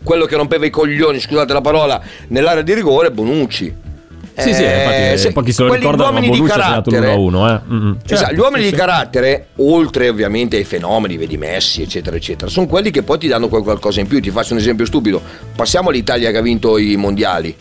quello 0.02 0.26
che 0.26 0.34
rompeva 0.34 0.66
i 0.66 0.70
coglioni, 0.70 1.20
scusate 1.20 1.52
la 1.52 1.60
parola, 1.60 2.02
nell'area 2.28 2.62
di 2.62 2.74
rigore, 2.74 3.12
Bonucci. 3.12 3.82
Sì, 4.36 4.52
sì, 4.52 4.64
Eh, 4.64 4.78
infatti, 4.78 5.18
se- 5.18 5.32
pochi 5.32 5.52
se 5.52 5.62
lo 5.62 5.74
ricordano, 5.74 6.12
ma 6.12 6.20
Bonucci 6.20 6.50
ha 6.50 6.54
segnato 6.54 6.90
carattere- 6.90 7.14
l'1-1, 7.16 7.48
eh. 7.48 7.60
Mm, 7.72 7.86
mm. 7.86 7.90
Esatto, 8.04 8.16
Certo, 8.16 8.34
gli 8.34 8.38
uomini 8.38 8.64
sì, 8.64 8.70
di 8.70 8.76
carattere, 8.76 9.46
oltre 9.56 10.08
ovviamente 10.08 10.56
ai 10.56 10.64
fenomeni, 10.64 11.16
vedi 11.16 11.36
Messi, 11.36 11.82
eccetera, 11.82 12.16
eccetera, 12.16 12.50
sono 12.50 12.66
quelli 12.66 12.90
che 12.90 13.02
poi 13.04 13.18
ti 13.18 13.28
danno 13.28 13.48
qualcosa 13.48 14.00
in 14.00 14.08
più. 14.08 14.20
Ti 14.20 14.30
faccio 14.30 14.54
un 14.54 14.58
esempio 14.58 14.84
stupido. 14.86 15.22
Passiamo 15.54 15.90
all'Italia 15.90 16.30
che 16.32 16.36
ha 16.38 16.42
vinto 16.42 16.78
i 16.78 16.96
mondiali. 16.96 17.54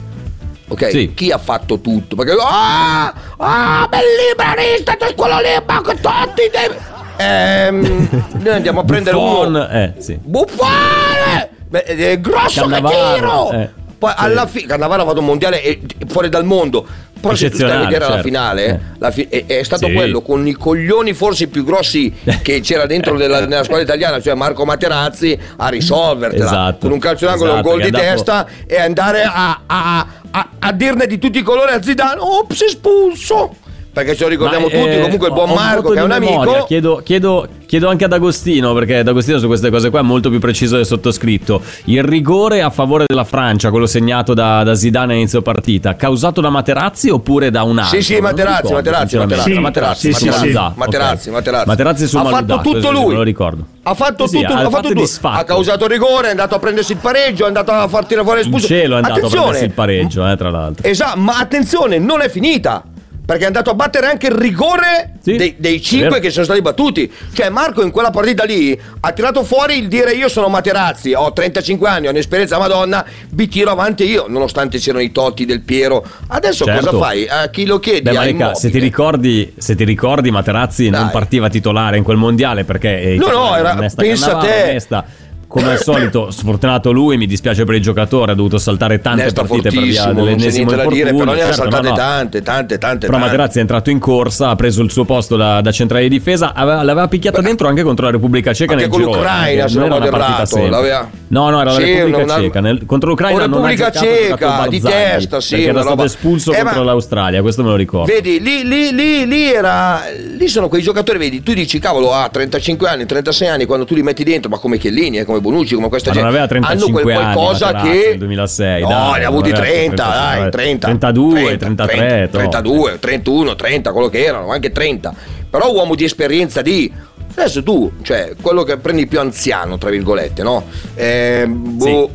Ok? 0.68 0.90
Sì. 0.90 1.14
Chi 1.14 1.30
ha 1.32 1.38
fatto 1.38 1.80
tutto? 1.80 2.16
Perché 2.16 2.34
ah, 2.40 3.14
ah, 3.38 3.88
bel 3.88 4.00
liberista, 4.30 4.94
tu 4.96 5.14
quello 5.16 5.36
lì, 5.38 5.64
ma 5.68 5.82
che 5.82 5.94
tutti 5.94 6.50
devi... 6.52 6.76
Ehm, 7.18 8.08
noi 8.42 8.54
andiamo 8.54 8.80
a 8.80 8.84
prendere 8.84 9.16
Buffon, 9.16 9.48
uno 9.50 9.70
eh, 9.70 9.94
sì. 10.00 10.18
Buffone! 10.20 11.50
Beh, 11.70 11.84
eh, 11.86 12.20
grosso 12.22 12.62
Cannavaro, 12.62 12.90
che 12.90 13.14
tiro! 13.16 13.52
eh. 13.52 13.70
Poi 14.04 14.12
Sì. 14.18 14.24
alla 14.26 14.48
fine 14.48 14.68
Cannavaro 14.68 15.04
ha 15.04 15.06
fatto 15.06 15.20
un 15.20 15.26
mondiale 15.28 15.64
eh, 15.64 15.80
fuori 16.08 16.28
dal 16.28 16.44
mondo. 16.44 16.86
Però 17.22 17.36
se 17.36 17.50
tu 17.50 17.56
stai 17.56 17.72
a 17.72 17.78
vedere 17.80 18.00
la 18.00 18.06
certo. 18.08 18.24
finale, 18.24 18.66
Eh. 18.66 18.80
la 18.98 19.12
fi- 19.12 19.28
è, 19.30 19.46
è 19.46 19.64
stato 19.64 19.86
Sì. 19.88 19.94
quello 19.94 20.22
con 20.22 20.46
i 20.46 20.52
coglioni 20.52 21.14
forse 21.14 21.48
più 21.48 21.64
grossi 21.64 22.14
che 22.44 22.60
c'era 22.60 22.86
dentro 22.86 23.16
della, 23.16 23.46
nella 23.46 23.64
squadra 23.64 23.86
italiana, 23.86 24.20
cioè 24.22 24.34
Marco 24.34 24.66
Materazzi, 24.66 25.40
a 25.56 25.70
risolvertela 25.70 26.44
Esatto. 26.44 26.78
con 26.80 26.92
un 26.92 27.00
calcio 27.00 27.26
d'angolo 27.28 27.52
e 27.52 27.54
un 27.54 27.60
Esatto, 27.60 27.76
gol 27.78 27.84
di 27.86 27.92
testa 27.92 28.46
e 28.68 28.78
andare 28.78 29.24
a, 29.24 29.62
a- 29.66 30.08
a- 30.32 30.50
a 30.60 30.72
dirne 30.74 31.08
di 31.08 31.18
tutti 31.18 31.38
i 31.40 31.44
colori 31.44 31.72
a 31.72 31.82
Zidane, 31.82 32.20
ops, 32.20 32.62
espulso. 32.64 33.56
Perché 33.94 34.16
ce 34.16 34.24
lo 34.24 34.30
ricordiamo 34.30 34.66
Ma, 34.66 34.72
tutti, 34.72 34.88
eh, 34.90 35.02
comunque 35.02 35.28
il 35.28 35.34
buon 35.34 35.52
Marco 35.52 35.92
che 35.92 36.00
è 36.00 36.02
un 36.04 36.12
amico. 36.12 36.64
Chiedo, 36.66 37.02
chiedo- 37.04 37.48
chiedo 37.68 37.90
anche 37.90 38.06
ad 38.06 38.14
Agostino, 38.14 38.74
perché 38.74 38.98
ad 38.98 39.08
Agostino 39.08 39.38
su 39.38 39.46
queste 39.46 39.70
cose 39.70 39.92
qua 39.92 40.00
è 40.00 40.04
molto 40.04 40.32
più 40.32 40.40
preciso 40.40 40.78
del 40.78 40.86
sottoscritto. 40.88 41.62
Il 41.86 42.02
rigore 42.04 42.64
a 42.64 42.72
favore 42.72 43.04
della 43.08 43.24
Francia, 43.24 43.70
quello 43.70 43.86
segnato 43.86 44.34
da, 44.34 44.64
da 44.64 44.74
Zidane 44.74 45.14
a 45.14 45.16
inizio 45.18 45.44
partita, 45.44 45.96
causato 45.96 46.42
da 46.42 46.50
Materazzi 46.50 47.10
oppure 47.10 47.52
da 47.52 47.62
un 47.62 47.78
altro? 47.78 48.00
Sì, 48.00 48.16
sì, 48.16 48.20
Materazzi, 48.20 48.56
ricordo, 48.64 48.76
Materazzi, 48.78 49.10
sinceramente. 49.10 49.60
Materazzi, 49.60 50.00
Sì, 50.14 50.26
Materazzi, 50.26 50.48
sì. 50.48 50.54
Materazzi. 50.76 51.30
Materazzi. 51.30 51.68
Materazzi 51.68 52.08
su 52.08 52.18
Ha 52.18 52.26
fatto 52.26 52.62
tutto 52.62 52.92
lui. 52.92 53.08
Me 53.10 53.14
lo 53.14 53.22
ricordo. 53.22 53.66
Ha 53.84 53.94
fatto 53.94 54.26
tutto, 54.28 54.54
ha 54.54 54.70
fatto 54.72 54.90
tutto. 54.92 55.28
Ha 55.28 55.44
causato 55.44 55.86
rigore, 55.86 56.28
è 56.28 56.32
andato 56.32 56.56
a 56.56 56.60
prendersi 56.60 56.94
il 56.94 56.98
pareggio, 57.00 57.44
è 57.44 57.48
andato 57.48 57.72
a 57.72 57.88
far 57.88 58.06
tirare 58.08 58.26
fuori 58.26 58.42
In 58.44 58.50
l'espulso. 58.50 58.74
cielo 58.74 58.96
è 58.96 59.02
andato 59.04 59.28
a 59.28 59.30
prendersi 59.30 59.64
il 59.66 59.72
pareggio, 59.72 60.28
eh, 60.28 60.36
tra 60.36 60.50
l'altro. 60.50 60.88
Esatto, 60.88 61.20
ma 61.20 61.38
attenzione, 61.38 62.00
non 62.00 62.22
è 62.22 62.30
finita. 62.30 62.84
Perché 63.26 63.44
è 63.44 63.46
andato 63.48 63.70
a 63.70 63.74
battere 63.74 64.08
anche 64.08 64.28
il 64.28 64.34
rigore 64.34 65.14
Sì, 65.22 65.38
dei, 65.38 65.56
dei 65.58 65.78
è 65.78 65.80
cinque 65.80 66.10
vero. 66.10 66.22
che 66.22 66.30
sono 66.30 66.44
stati 66.44 66.62
battuti. 66.62 67.10
Cioè, 67.34 67.48
Marco 67.50 67.82
in 67.82 67.90
quella 67.90 68.10
partita 68.10 68.44
lì 68.44 68.78
ha 69.00 69.12
tirato 69.14 69.44
fuori 69.46 69.78
il 69.78 69.88
dire 69.88 70.12
io 70.12 70.28
sono 70.28 70.50
Materazzi, 70.50 71.14
ho 71.14 71.32
35 71.32 71.88
anni, 71.88 72.08
ho 72.08 72.10
un'esperienza 72.10 72.58
madonna, 72.60 73.06
vi 73.30 73.48
tiro 73.48 73.72
avanti 73.72 74.04
io, 74.04 74.26
nonostante 74.28 74.78
c'erano 74.78 75.02
i 75.04 75.12
totti 75.14 75.46
del 75.46 75.62
Piero. 75.62 76.04
Adesso 76.28 76.66
Certo. 76.66 76.86
cosa 76.86 76.98
fai? 76.98 77.26
A 77.30 77.48
chi 77.48 77.66
lo 77.66 77.80
chiedi? 77.80 78.02
Beh, 78.02 78.10
A 78.10 78.14
Marica, 78.14 78.54
se 78.56 78.70
ti 78.70 78.80
ricordi, 78.80 79.54
se 79.58 79.76
ti 79.76 79.86
ricordi 79.86 80.30
Materazzi 80.30 80.90
non 80.90 81.04
Dai. 81.04 81.12
partiva 81.12 81.48
titolare 81.50 81.96
in 81.96 82.04
quel 82.04 82.18
mondiale 82.18 82.66
perché 82.66 83.00
eh, 83.14 83.16
No, 83.16 83.28
no, 83.30 83.56
era- 83.56 83.76
pensa 83.96 84.32
Cannavaro, 84.32 84.48
te. 84.48 84.72
Nesta, 84.74 85.06
come 85.54 85.70
al 85.72 85.80
solito, 85.80 86.32
sfortunato 86.32 86.92
lui, 86.92 87.16
mi 87.18 87.28
dispiace 87.28 87.64
per 87.64 87.76
il 87.76 87.82
giocatore, 87.82 88.32
ha 88.32 88.36
dovuto 88.36 88.58
saltare 88.58 89.00
tante 89.00 89.24
Nesta 89.26 89.42
partite 89.44 89.70
per 89.70 89.84
via 89.84 90.02
fortissimo, 90.04 90.08
non 90.08 90.16
c'è 90.16 90.24
dell'ennesimo 90.36 90.90
dire, 90.90 91.12
però 91.14 91.24
ne 91.26 91.32
ha 91.42 91.46
Certo, 91.46 91.54
saltate 91.54 91.84
no, 91.84 91.90
no. 91.90 91.96
tante, 91.96 92.42
tante, 92.42 92.78
tante. 92.80 93.06
Però. 93.06 93.18
Materazzi 93.20 93.58
è 93.60 93.62
entrato 93.62 93.90
in 93.92 94.00
corsa, 94.00 94.50
ha 94.50 94.56
preso 94.56 94.82
il 94.82 94.90
suo 94.90 95.06
posto 95.06 95.36
da, 95.36 95.62
da 95.62 95.72
centrale 95.72 96.04
di 96.04 96.10
difesa, 96.10 96.54
aveva- 96.56 96.82
l'aveva 96.82 97.08
picchiata 97.08 97.42
dentro 97.42 97.68
anche 97.68 97.84
contro 97.84 98.06
la 98.06 98.12
Repubblica 98.12 98.52
Ceca 98.52 98.72
Anche 98.74 98.88
nel 98.88 98.92
con 98.92 99.02
l'Ucraina, 99.02 99.66
eh, 99.66 99.68
se 99.70 99.78
non 99.78 99.90
non 99.90 100.00
vado 100.00 100.16
errato, 100.16 100.68
l'aveva- 100.68 101.10
No, 101.28 101.50
no, 101.50 101.62
era 101.62 101.72
la 101.72 101.78
Sì, 101.78 101.84
Repubblica 101.94 102.24
una- 102.24 102.36
Ceca. 102.36 102.60
Nel- 102.60 102.86
contro 102.88 103.10
l'Ucraina 103.10 103.46
non 103.46 103.64
ha 103.64 103.68
Repubblica 103.70 103.90
giocato, 103.92 104.06
ha 104.06 104.28
giocato 104.28 104.62
Ceca, 104.64 104.68
di 104.70 104.82
testa, 104.82 105.40
sì, 105.42 105.50
perché 105.56 105.70
era 105.70 105.80
stato 105.80 105.90
roba- 105.96 106.04
espulso 106.06 106.52
Eh, 106.52 106.62
contro 106.62 106.80
ma- 106.80 106.86
l'Australia, 106.86 107.42
questo 107.42 107.62
me 107.64 107.70
lo 107.70 107.76
ricordo. 107.76 108.12
Vedi, 108.12 108.40
lì, 108.42 108.64
lì, 108.68 108.92
lì, 108.92 109.28
lì 109.28 109.44
era. 109.52 110.02
Lì 110.36 110.48
sono 110.48 110.68
quei 110.68 110.82
giocatori, 110.82 111.18
vedi, 111.20 111.44
tu 111.44 111.54
dici, 111.54 111.78
cavolo, 111.80 112.12
ha 112.14 112.28
35 112.30 112.88
anni, 112.90 113.06
36 113.06 113.48
anni, 113.48 113.66
quando 113.66 113.86
tu 113.86 113.94
li 113.96 114.02
metti 114.04 114.24
dentro, 114.24 114.50
ma 114.50 114.58
come 114.58 114.78
Chiellini, 114.78 115.20
eh, 115.20 115.26
come 115.26 115.42
Bonucci, 115.44 115.76
come 115.76 115.90
questa 115.90 116.12
Ma 116.12 116.22
non 116.22 116.28
aveva 116.28 116.48
35 116.48 117.02
hanno 117.02 117.02
quel 117.02 117.16
anni, 117.18 117.34
qualcosa 117.36 117.66
Materazzi, 117.66 118.00
che. 118.00 118.08
nel 118.08 118.18
2006, 118.18 118.82
no, 118.82 118.88
dai, 118.88 119.20
ne 119.20 119.26
ha 119.26 119.28
avuti 119.28 119.50
aveva 119.52 119.66
30, 119.66 120.04
35, 120.04 120.40
dai, 120.40 120.50
30. 120.50 120.88
32, 120.88 121.58
33, 121.58 122.30
30, 122.30 122.30
to. 122.30 122.38
32, 122.38 123.00
31, 123.00 123.56
30, 123.56 123.92
quello 123.92 124.08
che 124.08 124.24
erano, 124.24 124.52
anche 124.52 124.72
30. 124.72 125.14
Però 125.50 125.72
uomo 125.74 125.96
di 125.96 126.06
esperienza 126.06 126.62
di. 126.62 126.92
Adesso 127.36 127.62
tu, 127.62 127.92
cioè, 128.04 128.36
quello 128.42 128.64
che 128.64 128.78
prendi 128.78 129.06
più 129.06 129.20
anziano, 129.20 129.78
tra 129.78 129.90
virgolette, 129.90 130.44
no? 130.44 130.64
Eh, 130.96 131.46
boh, 131.46 132.10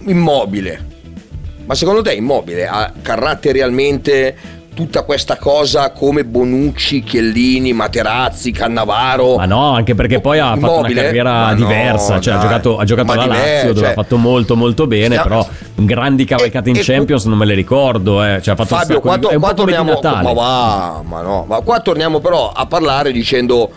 immobile. 0.00 0.84
Ma 1.64 1.74
secondo 1.74 2.02
te 2.02 2.12
immobile 2.12 2.66
ha 2.66 2.92
caratterialmente 3.00 4.36
tutta 4.76 5.04
questa 5.04 5.38
cosa 5.38 5.90
come 5.90 6.22
Bonucci, 6.26 7.02
Chiellini, 7.02 7.72
Materazzi, 7.72 8.50
Cannavaro? 8.52 9.36
Ma 9.36 9.46
no, 9.46 9.72
anche 9.72 9.94
perché 9.94 10.20
poi 10.20 10.38
ha 10.38 10.48
fatto 10.54 10.58
una 10.66 10.76
Immobile? 10.80 11.02
carriera 11.02 11.30
Ma 11.32 11.48
no, 11.52 11.54
diversa, 11.56 12.20
cioè 12.20 12.34
ha 12.34 12.38
giocato, 12.38 12.76
ha 12.76 12.84
giocato 12.84 13.12
alla 13.12 13.24
Lazio 13.26 13.68
dove 13.68 13.80
cioè- 13.80 13.88
ha 13.88 13.94
fatto 13.94 14.18
molto 14.18 14.54
molto 14.54 14.86
bene, 14.86 15.16
Stiamo- 15.16 15.24
però 15.28 15.48
grandi 15.76 16.26
cavalcate 16.26 16.68
in 16.68 16.76
E- 16.76 16.80
e- 16.80 16.82
Champions 16.82 17.24
non 17.24 17.38
me 17.38 17.46
le 17.46 17.54
ricordo, 17.54 18.22
eh. 18.22 18.42
cioè 18.42 18.52
ha 18.52 18.56
fatto 18.56 18.74
un 18.74 18.80
Fabio, 18.80 18.94
sacco 18.96 19.00
qua, 19.00 19.16
di- 19.16 19.26
è 19.28 19.34
un 19.34 19.40
qua 19.40 19.54
come 19.54 19.66
di 19.70 19.72
torniamo, 19.78 20.00
Natale. 20.00 20.22
ma 20.22 20.32
va, 20.34 21.02
ma 21.06 21.22
no, 21.22 21.44
ma 21.48 21.60
qua 21.62 21.80
torniamo 21.80 22.20
però 22.20 22.52
a 22.52 22.66
parlare 22.66 23.12
dicendo, 23.12 23.70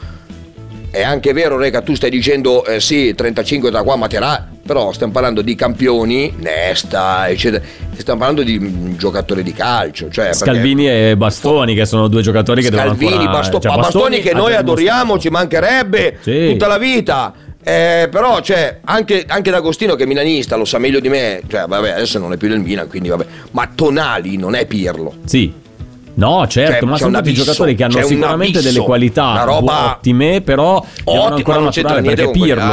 è 0.91 1.01
anche 1.03 1.33
vero 1.33 1.57
Reca, 1.57 1.81
tu 1.81 1.93
stai 1.93 2.09
dicendo, 2.09 2.65
eh, 2.65 2.79
sì, 2.79 3.13
35 3.15 3.69
da 3.71 3.83
qua 3.83 3.95
Matera, 3.95 4.47
però 4.65 4.91
stiamo 4.91 5.11
parlando 5.11 5.41
di 5.41 5.55
campioni, 5.55 6.33
Nesta, 6.37 7.29
eccetera, 7.29 7.63
stiamo 7.97 8.19
parlando 8.19 8.43
di 8.43 8.59
mm, 8.59 8.95
giocatori 8.95 9.43
di 9.43 9.53
calcio, 9.53 10.09
cioè, 10.09 10.33
Scalvini 10.33 10.89
e 10.89 11.15
Bastoni 11.17 11.75
che 11.75 11.85
sono 11.85 12.07
due 12.07 12.21
giocatori 12.21 12.61
che 12.61 12.69
devono 12.69 12.89
Scalvini, 12.89 13.13
ancora 13.13 13.31
Basto- 13.31 13.59
cioè, 13.59 13.71
ma 13.75 13.81
Bastoni 13.81 14.19
che 14.21 14.33
noi 14.33 14.53
adoriamo, 14.55 15.17
ci 15.19 15.29
mancherebbe 15.29 16.17
Sì. 16.21 16.47
tutta 16.51 16.67
la 16.67 16.77
vita. 16.77 17.33
Eh, 17.61 18.07
però 18.09 18.39
cioè, 18.39 18.79
anche, 18.85 19.25
anche 19.27 19.51
D'Agostino 19.51 19.95
che 19.95 20.03
è 20.03 20.07
milanista 20.07 20.55
lo 20.55 20.63
sa 20.63 20.79
meglio 20.79 21.01
di 21.01 21.09
me 21.09 21.41
cioè, 21.49 21.65
vabbè, 21.67 21.89
adesso 21.91 22.17
non 22.17 22.31
è 22.31 22.37
più 22.37 22.47
del 22.47 22.61
Milan 22.61 22.87
quindi 22.87 23.09
vabbè 23.09 23.25
ma 23.51 23.69
Tonali 23.75 24.37
non 24.37 24.55
è 24.55 24.65
Pirlo 24.65 25.15
Sì. 25.25 25.51
No, 26.19 26.45
certo, 26.47 26.79
Cioè, 26.79 26.89
ma 26.89 26.97
sono 26.97 27.17
tutti 27.17 27.33
giocatori 27.33 27.75
che 27.75 27.83
hanno 27.85 28.01
sicuramente 28.01 28.57
abisso, 28.57 28.73
delle 28.73 28.85
qualità 28.85 29.49
ottime, 29.49 30.41
però 30.41 30.85
devono 31.05 31.35
ancora 31.35 31.57
ma 31.57 31.63
non 31.63 31.71
c'entra 31.71 31.93
maturare 31.95 32.01
niente 32.01 32.23
perché 32.23 32.39
Pirlo, 32.39 32.63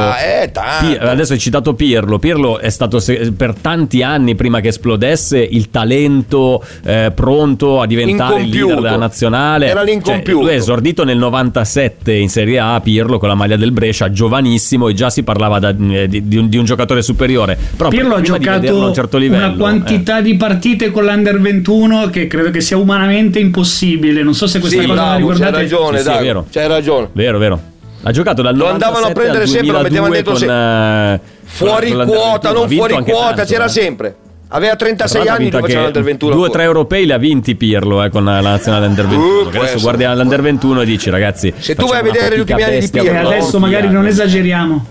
Ah, 0.57 0.85
eh, 0.85 0.97
adesso 0.99 1.33
hai 1.33 1.39
citato 1.39 1.73
Pirlo, 1.73 2.19
Pirlo 2.19 2.59
è 2.59 2.69
stato 2.69 3.01
per 3.35 3.53
tanti 3.53 4.03
anni 4.03 4.35
prima 4.35 4.59
che 4.59 4.69
esplodesse 4.69 5.39
il 5.39 5.69
talento 5.69 6.61
eh, 6.83 7.11
pronto 7.15 7.79
a 7.79 7.85
diventare 7.85 8.41
il 8.41 8.49
leader 8.49 8.81
della 8.81 8.97
nazionale. 8.97 9.67
Era 9.67 9.83
l'incompiuto. 9.83 10.31
Cioè, 10.31 10.43
lui 10.43 10.51
è 10.51 10.55
esordito 10.55 11.03
nel 11.05 11.17
97 11.17 12.13
in 12.13 12.29
Serie 12.29 12.59
A, 12.59 12.79
Pirlo 12.81 13.17
con 13.17 13.29
la 13.29 13.35
maglia 13.35 13.55
del 13.55 13.71
Brescia, 13.71 14.11
giovanissimo 14.11 14.89
e 14.89 14.93
già 14.93 15.09
si 15.09 15.23
parlava 15.23 15.59
da- 15.59 15.69
eh, 15.69 16.07
di, 16.07 16.27
di 16.27 16.37
un, 16.37 16.49
di 16.49 16.57
un 16.57 16.65
giocatore 16.65 17.01
superiore. 17.01 17.57
Però 17.77 17.89
Pirlo 17.89 18.15
ha 18.15 18.19
vederlo 18.19 18.35
a 18.35 18.39
giocato 18.39 18.85
un 18.87 18.93
certo 18.93 19.17
livello, 19.17 19.45
una 19.45 19.53
eh. 19.53 19.57
quantità 19.57 20.19
di 20.21 20.35
partite 20.35 20.91
con 20.91 21.05
l'Under 21.05 21.39
21 21.39 22.09
che 22.09 22.27
credo 22.27 22.51
che 22.51 22.61
sia 22.61 22.77
umanamente 22.77 23.36
impossibile. 23.39 24.23
Non 24.23 24.33
so 24.33 24.47
se 24.47 24.59
questa 24.59 24.81
sì 24.81 24.87
cosa 24.87 24.99
la 25.01 25.07
bravo 25.07 25.27
c'hai 25.27 25.33
ricordate. 25.35 25.63
ragione 25.63 25.97
Sì, 25.97 26.03
sì, 26.03 26.09
è 26.09 26.13
dai 26.13 26.23
vero. 26.25 26.45
c'hai 26.51 26.67
ragione 26.67 27.09
Vero, 27.13 27.37
vero. 27.37 27.61
Ha 28.03 28.11
giocato 28.11 28.41
dal 28.41 28.55
Lo 28.55 28.65
97 28.65 28.85
andavano 28.85 29.11
a 29.11 29.13
prendere 29.13 29.47
sempre, 29.47 29.71
lo 29.71 29.79
2002 29.79 29.89
mettevano 29.89 30.13
dentro 30.13 30.31
con, 30.33 30.41
se- 30.41 31.13
eh, 31.13 31.19
fuori 31.43 31.91
quota 31.91 32.51
21. 32.51 32.53
non 32.53 32.69
fuori 32.69 32.93
quota 33.03 33.33
tanto, 33.35 33.51
c'era 33.51 33.65
eh. 33.65 33.69
sempre 33.69 34.15
aveva 34.49 34.75
36 34.77 35.21
Tra 35.21 35.29
l'altro 35.31 35.33
ha 35.33 35.35
anni 35.35 35.61
faceva 35.61 35.79
anche 35.85 35.99
l'Under 35.99 36.03
21 36.03 36.33
due 36.35 36.47
o 36.47 36.49
tre 36.49 36.63
europei 36.63 37.05
li 37.05 37.11
ha 37.11 37.17
vinti 37.17 37.55
Pirlo 37.55 38.01
eh, 38.03 38.09
con 38.09 38.23
la 38.23 38.39
nazionale 38.39 38.85
Under 38.87 39.05
21 39.07 39.25
Uh, 39.27 39.47
adesso 39.47 39.63
essere. 39.63 39.81
guardi 39.81 40.03
l'Under 40.05 40.41
21 40.41 40.81
e 40.81 40.85
dici 40.85 41.09
ragazzi 41.09 41.53
Se 41.57 41.75
tu 41.75 41.85
vai 41.85 41.99
a 41.99 42.03
vedere 42.03 42.37
gli 42.37 42.39
ultimi 42.39 42.63
anni 42.63 42.79
di 42.79 42.85
E 42.85 42.89
Pirlo, 42.89 43.11
con 43.11 43.25
adesso 43.33 43.59
magari 43.59 43.89
non 43.89 44.05
esageriamo. 44.05 44.85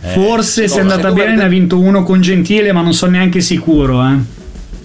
Forse 0.00 0.68
se 0.68 0.78
è 0.78 0.80
andata 0.80 1.10
bene 1.10 1.34
ne 1.34 1.44
ha 1.44 1.48
vinto 1.48 1.78
uno 1.78 2.02
con 2.02 2.20
Gentile, 2.20 2.72
ma 2.72 2.80
non 2.80 2.94
sono 2.94 3.12
neanche 3.12 3.40
sicuro. 3.40 4.02
Eh. 4.06 4.37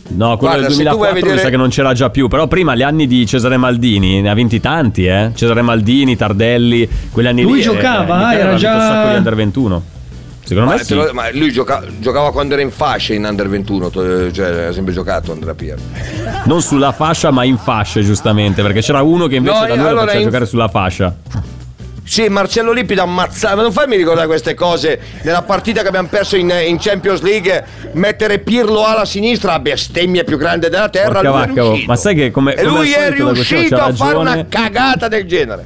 No, 0.05 0.37
quello 0.37 0.53
Guarda, 0.53 0.67
del 0.67 0.75
se 0.75 0.83
tu 0.83 0.97
vai 0.97 1.09
a 1.09 1.11
2004 1.11 1.13
mi 1.15 1.21
vedere- 1.21 1.41
sa 1.41 1.49
che 1.49 1.57
non 1.57 1.69
c'era 1.69 1.93
già 1.93 2.09
più. 2.09 2.27
Però 2.27 2.47
prima, 2.47 2.75
gli 2.75 2.81
anni 2.83 3.07
di 3.07 3.25
Cesare 3.25 3.57
Maldini, 3.57 4.21
ne 4.21 4.29
ha 4.29 4.33
vinti 4.33 4.59
tanti, 4.59 5.05
eh. 5.05 5.31
Cesare 5.33 5.61
Maldini, 5.61 6.15
Tardelli, 6.15 6.87
quegli 7.11 7.27
anni 7.27 7.41
Lui 7.43 7.53
lì. 7.53 7.59
eh, 7.59 7.63
giocava, 7.63 8.15
l'Italia 8.17 8.39
era 8.39 8.55
già- 8.55 8.73
un 8.75 8.81
sacco 8.81 9.09
di 9.09 9.15
Under 9.15 9.35
21. 9.35 9.83
Secondo 10.45 10.69
Ma, 10.71 10.75
me 10.75 10.83
sì. 10.83 10.93
lo- 10.93 11.09
ma 11.13 11.31
lui 11.31 11.53
gioca- 11.53 11.83
giocava 11.99 12.33
quando 12.33 12.53
era 12.53 12.61
in 12.61 12.69
fascia 12.71 13.13
in 13.13 13.23
Under 13.23 13.47
21 13.47 13.89
to- 13.89 14.29
cioè 14.33 14.63
ha 14.65 14.73
sempre 14.73 14.91
giocato 14.93 15.31
Andrea 15.31 15.53
Pirlo 15.53 15.81
Non 16.45 16.61
sulla 16.61 16.91
fascia, 16.91 17.31
ma 17.31 17.45
in 17.45 17.57
fasce, 17.57 18.01
giustamente. 18.03 18.61
Perché 18.61 18.81
c'era 18.81 19.01
uno 19.01 19.27
che 19.27 19.37
invece 19.37 19.55
No, 19.55 19.61
da 19.61 19.67
lui 19.73 19.77
lo 19.77 19.83
allora 19.87 20.01
faceva 20.01 20.19
in- 20.19 20.25
giocare 20.25 20.45
sulla 20.45 20.67
fascia. 20.67 21.15
Sì, 22.05 22.27
Marcello 22.27 22.71
Lippi 22.73 22.95
da 22.95 23.03
ammazzare, 23.03 23.55
ma 23.55 23.61
non 23.61 23.71
fammi 23.71 23.95
ricordare 23.95 24.27
queste 24.27 24.53
cose. 24.53 24.99
Nella 25.21 25.41
partita 25.41 25.81
che 25.81 25.87
abbiamo 25.87 26.09
perso 26.09 26.35
in, 26.35 26.53
in 26.67 26.77
Champions 26.77 27.21
League, 27.21 27.65
mettere 27.93 28.39
Pirlo 28.39 28.85
alla 28.85 29.05
sinistra, 29.05 29.53
la 29.53 29.59
bestemmia 29.59 30.23
più 30.23 30.37
grande 30.37 30.69
della 30.69 30.89
terra. 30.89 31.21
Porca 31.21 31.29
lui 31.29 31.71
vacca. 31.71 31.83
Ma 31.87 31.95
sai 31.95 32.15
che 32.15 32.29
come- 32.31 32.53
E 32.55 32.63
come 32.63 32.77
lui 32.77 32.91
è 32.91 33.09
riuscito 33.11 33.75
a 33.75 33.93
fare 33.93 34.15
una 34.17 34.45
cagata 34.47 35.07
del 35.07 35.25
genere. 35.25 35.65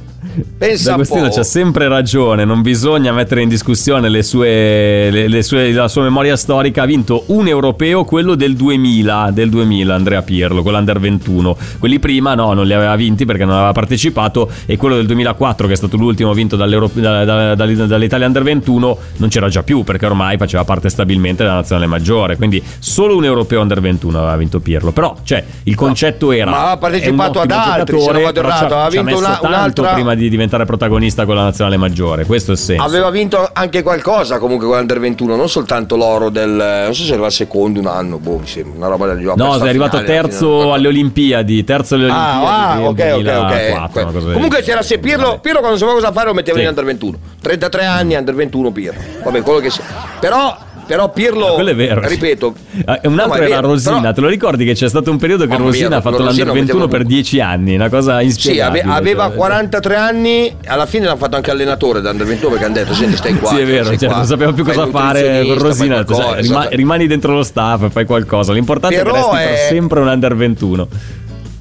Pensa 0.58 0.90
D'Agostino 0.90 1.28
c'ha 1.28 1.42
sempre 1.44 1.88
ragione, 1.88 2.44
non 2.44 2.62
bisogna 2.62 3.12
mettere 3.12 3.42
in 3.42 3.48
discussione 3.48 4.08
le 4.08 4.22
sue, 4.22 5.10
le- 5.10 5.28
le 5.28 5.42
sue- 5.42 5.72
la 5.72 5.88
sua 5.88 6.02
memoria 6.02 6.36
storica. 6.36 6.82
Ha 6.82 6.86
vinto 6.86 7.24
un 7.28 7.46
europeo, 7.48 8.04
quello 8.04 8.34
del 8.34 8.54
2000, 8.56 9.30
del 9.32 9.48
2000 9.50 9.94
Andrea 9.94 10.22
Pirlo, 10.22 10.62
con 10.62 10.72
l'Under 10.72 10.98
21. 11.00 11.56
Quelli 11.78 11.98
prima 11.98 12.34
no, 12.34 12.52
non 12.52 12.66
li 12.66 12.72
aveva 12.72 12.94
vinti 12.96 13.24
perché 13.24 13.44
non 13.44 13.54
aveva 13.54 13.72
partecipato 13.72 14.50
e 14.66 14.76
quello 14.76 14.96
del 14.96 15.06
2004, 15.06 15.66
che 15.66 15.72
è 15.72 15.76
stato 15.76 15.96
l'ultimo 15.96 16.32
vinto 16.32 16.56
da- 16.56 16.66
da- 16.66 17.54
dall'Italia 17.54 18.26
Under 18.26 18.42
21, 18.42 18.98
non 19.16 19.28
c'era 19.28 19.48
già 19.48 19.62
più 19.62 19.82
perché 19.84 20.06
ormai 20.06 20.36
faceva 20.36 20.64
parte 20.64 20.88
stabilmente 20.88 21.42
della 21.42 21.56
nazionale 21.56 21.86
maggiore. 21.86 22.36
Quindi 22.36 22.62
solo 22.78 23.16
un 23.16 23.24
europeo 23.24 23.60
Under 23.60 23.80
21 23.80 24.18
aveva 24.18 24.36
vinto 24.36 24.60
Pirlo. 24.60 24.92
Però, 24.92 25.16
cioè, 25.22 25.42
il 25.64 25.74
concetto 25.74 26.32
era... 26.32 26.50
Ma 26.50 26.70
ha 26.72 26.76
partecipato 26.76 27.40
ad 27.40 27.50
altri, 27.50 28.00
se 28.00 28.12
non 28.12 28.22
vado 28.22 28.40
errato, 28.40 28.76
ha 28.76 28.88
vinto 28.88 29.16
una- 29.18 29.38
un'altra- 29.42 29.92
prima 29.94 30.14
di 30.14 30.27
di 30.28 30.30
diventare 30.30 30.64
protagonista 30.64 31.24
con 31.24 31.34
la 31.34 31.44
nazionale 31.44 31.76
maggiore. 31.76 32.24
Questo 32.24 32.50
è 32.52 32.54
il 32.54 32.60
senso. 32.60 32.82
Aveva 32.82 33.10
vinto 33.10 33.48
anche 33.52 33.82
qualcosa 33.82 34.38
comunque 34.38 34.66
con 34.66 34.76
l'Under 34.76 35.00
21, 35.00 35.36
non 35.36 35.48
soltanto 35.48 35.96
l'oro 35.96 36.28
del. 36.28 36.48
Non 36.84 36.94
so 36.94 37.02
se 37.04 37.14
era 37.14 37.26
il 37.26 37.32
secondo 37.32 37.80
un 37.80 37.86
anno, 37.86 38.18
boh, 38.18 38.38
mi 38.38 38.46
sembra, 38.46 38.76
una 38.76 38.86
roba 38.88 39.06
del 39.06 39.20
gioco. 39.20 39.36
No, 39.42 39.56
è 39.56 39.68
arrivato 39.68 40.02
terzo 40.04 40.72
alle 40.72 40.88
Olimpiadi, 40.88 41.64
terzo 41.64 41.94
alle 41.94 42.04
Olimpiadi. 42.04 42.44
Ah, 42.46 42.72
ah 42.72 42.80
ok, 42.80 42.88
ok, 42.88 43.10
2004, 43.12 44.02
ok. 44.02 44.32
Comunque 44.32 44.62
c'era 44.62 44.82
se 44.82 44.98
Pirlo, 44.98 45.38
Pirlo 45.40 45.60
quando 45.60 45.76
sapeva 45.78 45.96
cosa 45.96 46.12
fare 46.12 46.26
lo 46.26 46.34
metteva 46.34 46.56
Sì. 46.58 46.62
in 46.62 46.68
Under 46.68 46.84
21. 46.84 47.18
33 47.40 47.84
anni, 47.84 48.14
Under 48.14 48.34
21 48.34 48.70
Pirlo. 48.70 49.00
Vabbè, 49.24 49.42
quello 49.42 49.60
che 49.60 49.70
sia. 49.70 49.84
Però, 50.20 50.56
però 50.88 51.10
Pirlo, 51.10 51.52
Quello 51.54 51.70
è 51.70 51.74
vero. 51.76 52.00
ripeto. 52.08 52.54
Ah, 52.86 52.98
Un 53.04 53.14
No, 53.14 53.22
altro 53.24 53.42
è 53.42 53.44
era 53.44 53.56
vero, 53.56 53.68
Rosina, 53.68 54.00
però- 54.00 54.12
te 54.14 54.20
lo 54.22 54.26
ricordi 54.28 54.64
che 54.64 54.72
c'è 54.72 54.88
stato 54.88 55.10
un 55.12 55.18
periodo 55.18 55.42
che 55.44 55.50
Mamma 55.50 55.60
mia, 55.64 55.70
Rosina 55.70 55.96
ha 55.96 56.00
fatto 56.00 56.16
Rosina 56.16 56.44
l'Under 56.46 56.52
21 56.54 56.78
metteva- 56.86 56.98
per 56.98 57.06
10 57.06 57.40
anni, 57.40 57.74
una 57.76 57.88
cosa 57.90 58.18
Sì, 58.18 58.24
inspiegabile. 58.24 58.82
ave- 58.82 58.92
aveva 58.98 59.26
cioè. 59.26 59.36
43 59.36 59.96
anni, 59.96 60.56
alla 60.66 60.86
fine 60.86 61.04
l'hanno 61.04 61.18
fatto 61.18 61.36
anche 61.36 61.50
allenatore 61.52 62.00
da 62.00 62.10
Under 62.10 62.26
21 62.26 62.50
perché 62.50 62.64
hanno 62.64 62.74
detto 62.74 62.94
senti 62.94 63.16
stai 63.16 63.34
qua. 63.38 63.50
Sì, 63.50 63.60
è 63.60 63.66
vero, 63.66 63.96
cioè, 63.96 64.08
qua, 64.08 64.16
non 64.16 64.26
sapeva 64.26 64.52
più 64.52 64.64
cosa 64.64 64.86
fare 64.88 65.44
con 65.46 65.58
Rosina. 65.58 65.96
cioè, 65.96 66.04
qualcosa, 66.06 66.34
rima- 66.40 66.60
esatto. 66.60 66.76
rimani 66.76 67.06
dentro 67.06 67.34
lo 67.34 67.42
staff, 67.42 67.90
fai 67.90 68.06
qualcosa. 68.06 68.52
L'importante 68.54 68.96
Però 68.96 69.10
è 69.10 69.12
che 69.12 69.18
resti 69.20 69.36
per 69.36 69.54
è- 69.54 69.68
sempre 69.68 70.00
un 70.00 70.08
Under 70.08 70.34
21. 70.34 70.88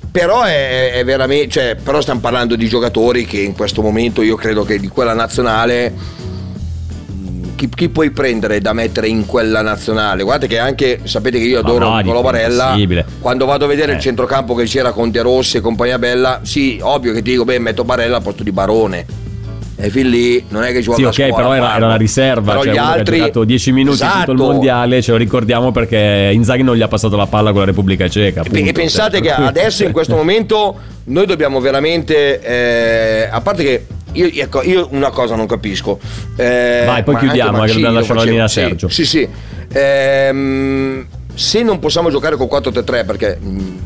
Però 0.10 0.42
è, 0.44 0.94
è 0.94 1.04
veramente, 1.06 1.50
cioè, 1.50 1.76
però 1.84 2.02
stiamo 2.02 2.20
parlando 2.22 2.56
di 2.56 2.68
giocatori 2.68 3.26
che 3.26 3.40
in 3.40 3.54
questo 3.54 3.84
momento 3.84 4.24
io 4.24 4.36
credo 4.36 4.64
che 4.64 4.80
di 4.80 4.88
quella 4.88 5.14
nazionale 5.14 5.94
chi, 7.58 7.68
chi 7.74 7.90
puoi 7.90 8.12
prendere 8.12 8.62
da 8.62 8.72
mettere 8.72 9.10
in 9.10 9.26
quella 9.26 9.62
nazionale? 9.62 10.24
Guardate 10.24 10.48
che 10.48 10.60
anche, 10.60 11.00
sapete 11.04 11.40
che 11.40 11.44
io 11.46 11.62
Ma 11.62 11.68
adoro 11.68 11.90
no, 11.90 11.98
Nicolò 11.98 12.20
di- 12.20 12.24
Barella. 12.26 12.76
Quando 13.20 13.46
vado 13.46 13.66
a 13.66 13.68
vedere 13.68 13.92
Eh. 13.92 13.96
il 13.96 14.02
centrocampo 14.02 14.54
che 14.56 14.64
c'era 14.64 14.92
con 14.92 15.12
De 15.12 15.22
Rossi 15.22 15.58
e 15.58 15.60
compagnia 15.60 16.00
bella, 16.00 16.40
sì, 16.44 16.80
ovvio 16.82 17.12
che 17.12 17.22
ti 17.22 17.32
dico, 17.32 17.44
beh, 17.44 17.60
metto 17.60 17.84
Barella 17.84 18.18
al 18.18 18.22
posto 18.22 18.44
di 18.44 18.52
Barone. 18.54 19.06
E 19.80 19.90
fin 19.92 20.10
lì 20.10 20.44
non 20.50 20.64
è 20.64 20.72
che 20.72 20.82
ci 20.82 20.88
vuole 20.90 21.12
Sì, 21.12 21.22
ok, 21.24 21.36
però 21.36 21.54
era, 21.54 21.76
era 21.76 21.86
una 21.86 21.98
riserva. 21.98 22.52
Però 22.54 22.64
cioè 22.64 22.74
gli 22.74 22.78
altri 22.78 23.16
ha 23.18 23.20
giocato 23.22 23.44
10 23.44 23.72
minuti 23.74 24.02
in 24.02 24.08
tutto 24.10 24.32
il 24.32 24.38
Esatto. 24.38 24.52
mondiale, 24.54 25.02
ce 25.04 25.12
lo 25.12 25.18
ricordiamo 25.18 25.72
perché 25.72 26.32
Inzaghi 26.34 26.64
non 26.64 26.76
gli 26.76 26.82
ha 26.82 26.88
passato 26.88 27.16
la 27.16 27.28
palla 27.28 27.52
con 27.52 27.60
la 27.60 27.66
Repubblica 27.68 28.08
Ceca. 28.08 28.42
Appunto. 28.42 28.58
E 28.70 28.72
pensate 28.72 29.18
Cioè, 29.18 29.22
che 29.28 29.32
adesso 29.34 29.84
in 29.84 29.92
questo 29.92 30.16
momento 30.18 30.76
noi 31.06 31.26
dobbiamo 31.28 31.60
veramente, 31.60 32.40
eh, 32.42 33.28
a 33.32 33.40
parte 33.42 33.64
che 33.64 33.86
io, 34.18 34.44
ecco, 34.44 34.62
io 34.64 34.88
una 34.92 35.10
cosa 35.10 35.36
non 35.36 35.46
capisco. 35.46 36.00
eh, 36.36 36.84
Vai, 36.86 37.04
poi 37.04 37.18
chiudiamo, 37.18 37.58
anche 37.58 37.68
che 37.68 37.74
dobbiamo 37.74 37.96
lasciare 38.00 38.20
la 38.20 38.26
linea 38.26 38.44
a. 38.46 38.48
Sergio. 38.48 38.90
Sì, 38.90 39.06
sì. 39.06 39.20
sì. 39.20 39.78
Ehm, 39.78 41.06
se 41.34 41.62
non 41.62 41.80
possiamo 41.80 42.10
giocare 42.10 42.36
con 42.36 42.48
4-3-3 42.48 43.06
perché 43.06 43.38
mh, 43.40 43.80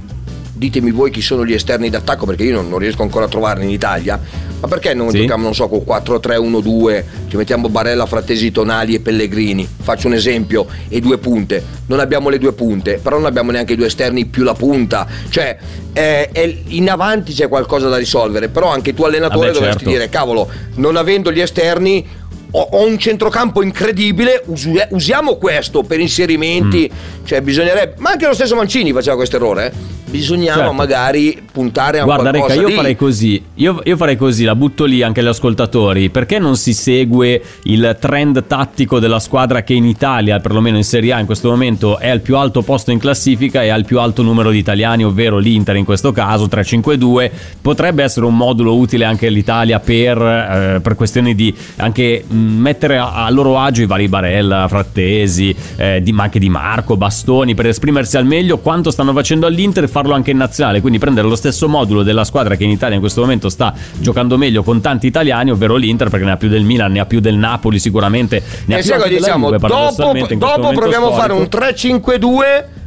ditemi 0.61 0.91
voi 0.91 1.09
chi 1.09 1.21
sono 1.21 1.43
gli 1.43 1.53
esterni 1.53 1.89
d'attacco 1.89 2.27
perché 2.27 2.43
io 2.43 2.53
non, 2.53 2.69
non 2.69 2.77
riesco 2.77 3.01
ancora 3.01 3.25
a 3.25 3.27
trovarli 3.27 3.63
in 3.63 3.71
Italia. 3.71 4.19
Ma 4.59 4.67
perché 4.67 4.93
non 4.93 5.09
Sì. 5.09 5.17
giochiamo, 5.21 5.41
non 5.41 5.55
so, 5.55 5.67
con 5.67 5.79
4-3-1-2, 5.83 7.03
ci 7.29 7.35
mettiamo 7.35 7.67
Barella, 7.67 8.05
Frattesi, 8.05 8.51
Tonali 8.51 8.93
e 8.93 8.99
Pellegrini? 8.99 9.67
Faccio 9.81 10.05
un 10.05 10.13
esempio, 10.13 10.67
e 10.87 10.99
due 10.99 11.17
punte. 11.17 11.63
Non 11.87 11.99
abbiamo 11.99 12.29
le 12.29 12.37
due 12.37 12.53
punte, 12.53 12.99
però 13.01 13.15
non 13.17 13.25
abbiamo 13.25 13.49
neanche 13.49 13.73
i 13.73 13.75
due 13.75 13.87
esterni 13.87 14.25
più 14.25 14.43
la 14.43 14.53
punta. 14.53 15.07
Cioè, 15.29 15.57
eh, 15.93 16.29
è- 16.31 16.55
in 16.67 16.91
avanti 16.91 17.33
c'è 17.33 17.47
qualcosa 17.47 17.89
da 17.89 17.97
risolvere, 17.97 18.49
però 18.49 18.67
anche 18.67 18.93
tu 18.93 19.01
allenatore 19.01 19.47
Vabbè, 19.47 19.53
dovresti 19.57 19.77
certo. 19.85 19.91
dire, 19.97 20.09
cavolo, 20.09 20.47
non 20.75 20.95
avendo 20.95 21.31
gli 21.31 21.39
esterni... 21.41 22.19
Ho, 22.53 22.85
un 22.85 22.97
centrocampo 22.99 23.63
incredibile, 23.63 24.43
usi- 24.47 24.73
usiamo 24.89 25.37
questo 25.37 25.83
per 25.83 26.01
inserimenti, 26.01 26.91
Mm. 26.91 27.25
cioè 27.25 27.39
bisognerebbe, 27.39 27.93
ma 27.99 28.09
anche 28.09 28.27
lo 28.27 28.33
stesso 28.33 28.55
Mancini 28.57 28.91
faceva 28.91 29.15
questo 29.15 29.37
errore, 29.37 29.67
eh? 29.67 29.71
Bisognava 30.11 30.59
Certo. 30.59 30.73
magari 30.73 31.41
puntare 31.51 31.99
a 31.99 32.03
Guarda 32.03 32.29
qualcosa 32.29 32.53
Reca, 32.53 32.61
io 32.61 32.67
di- 32.67 32.75
farei 32.75 32.95
così, 32.95 33.43
io, 33.55 33.81
io 33.83 33.97
farei 33.97 34.17
così, 34.17 34.43
la 34.43 34.55
butto 34.55 34.83
lì 34.85 35.01
anche 35.01 35.21
agli 35.21 35.27
ascoltatori, 35.27 36.09
perché 36.09 36.37
non 36.37 36.55
si 36.57 36.73
segue 36.73 37.41
il 37.63 37.97
trend 37.99 38.45
tattico 38.45 38.99
della 38.99 39.19
squadra 39.19 39.63
che 39.63 39.73
in 39.73 39.85
Italia, 39.85 40.39
perlomeno 40.39 40.77
in 40.77 40.83
Serie 40.83 41.13
A 41.13 41.19
in 41.19 41.25
questo 41.25 41.49
momento, 41.49 41.97
è 41.97 42.09
al 42.09 42.19
più 42.19 42.35
alto 42.37 42.61
posto 42.61 42.91
in 42.91 42.99
classifica 42.99 43.63
e 43.63 43.69
ha 43.69 43.75
il 43.75 43.85
più 43.85 43.99
alto 43.99 44.21
numero 44.21 44.51
di 44.51 44.57
italiani, 44.57 45.03
ovvero 45.03 45.37
l'Inter 45.37 45.77
in 45.77 45.85
questo 45.85 46.11
caso, 46.11 46.45
3-5-2, 46.45 47.31
potrebbe 47.61 48.03
essere 48.03 48.25
un 48.25 48.35
modulo 48.35 48.75
utile 48.75 49.05
anche 49.05 49.27
all'Italia 49.27 49.79
per, 49.79 50.17
eh, 50.21 50.79
per 50.81 50.95
questioni 50.95 51.33
di 51.33 51.53
anche 51.77 52.23
mh, 52.27 52.35
mettere 52.35 52.97
a, 52.97 53.25
a 53.25 53.29
loro 53.31 53.57
agio 53.57 53.81
i 53.81 53.85
vari 53.85 54.07
Barella, 54.07 54.67
Frattesi, 54.67 55.55
eh, 55.77 56.01
di, 56.03 56.11
ma 56.11 56.23
anche 56.23 56.39
Di 56.39 56.49
Marco, 56.49 56.97
Bastoni, 56.97 57.55
per 57.55 57.67
esprimersi 57.67 58.17
al 58.17 58.25
meglio. 58.25 58.57
Quanto 58.59 58.91
stanno 58.91 59.13
facendo 59.13 59.45
all'Inter 59.47 59.83
e 59.83 59.87
farlo 60.01 60.15
anche 60.15 60.31
in 60.31 60.37
nazionale, 60.37 60.81
quindi 60.81 60.99
prendere 60.99 61.27
lo 61.27 61.35
stesso 61.35 61.67
modulo 61.69 62.03
della 62.03 62.23
squadra 62.23 62.55
che 62.55 62.63
in 62.63 62.71
Italia 62.71 62.95
in 62.95 63.01
questo 63.01 63.21
momento 63.21 63.49
sta 63.49 63.73
giocando 63.99 64.37
meglio 64.37 64.63
con 64.63 64.81
tanti 64.81 65.07
italiani, 65.07 65.51
ovvero 65.51 65.75
l'Inter 65.75 66.09
perché 66.09 66.25
ne 66.25 66.31
ha 66.31 66.37
più 66.37 66.49
del 66.49 66.63
Milan, 66.63 66.91
ne 66.91 66.99
ha 66.99 67.05
più 67.05 67.19
del 67.19 67.35
Napoli 67.35 67.79
sicuramente, 67.79 68.41
ne 68.65 68.75
ha 68.75 68.77
E 68.77 68.81
più 68.81 68.89
sai 68.89 68.97
cosa 68.97 69.09
anche 69.09 69.19
diciamo? 69.19 69.45
Juve, 69.51 69.67
Dopo, 69.67 70.13
dopo 70.37 70.71
proviamo 70.73 71.07
a 71.07 71.13
fare 71.13 71.33
un 71.33 71.45
storico. 71.45 72.09
3-5-2 72.11 72.39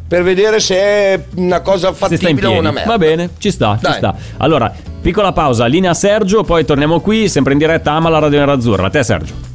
per 0.07 0.23
vedere 0.23 0.61
se 0.61 0.77
è 0.77 1.25
una 1.37 1.61
cosa 1.61 1.93
fattibile 1.93 2.47
o 2.47 2.59
una 2.59 2.71
merda. 2.71 2.91
Va 2.91 2.99
bene, 2.99 3.31
ci 3.39 3.51
sta, 3.51 3.77
ci 3.77 3.83
Dai. 3.83 3.95
sta. 3.95 4.15
Allora, 4.39 4.73
piccola 5.01 5.33
pausa, 5.33 5.67
linea 5.67 5.95
Sergio, 5.95 6.43
poi 6.43 6.65
torniamo 6.65 7.01
qui, 7.01 7.29
sempre 7.29 7.53
in 7.53 7.59
diretta 7.59 7.93
Ama 7.93 8.11
la 8.11 8.19
Radio 8.19 8.39
Nerazzurra. 8.41 8.87
A 8.87 8.91
te 8.91 9.03
Sergio. 9.03 9.54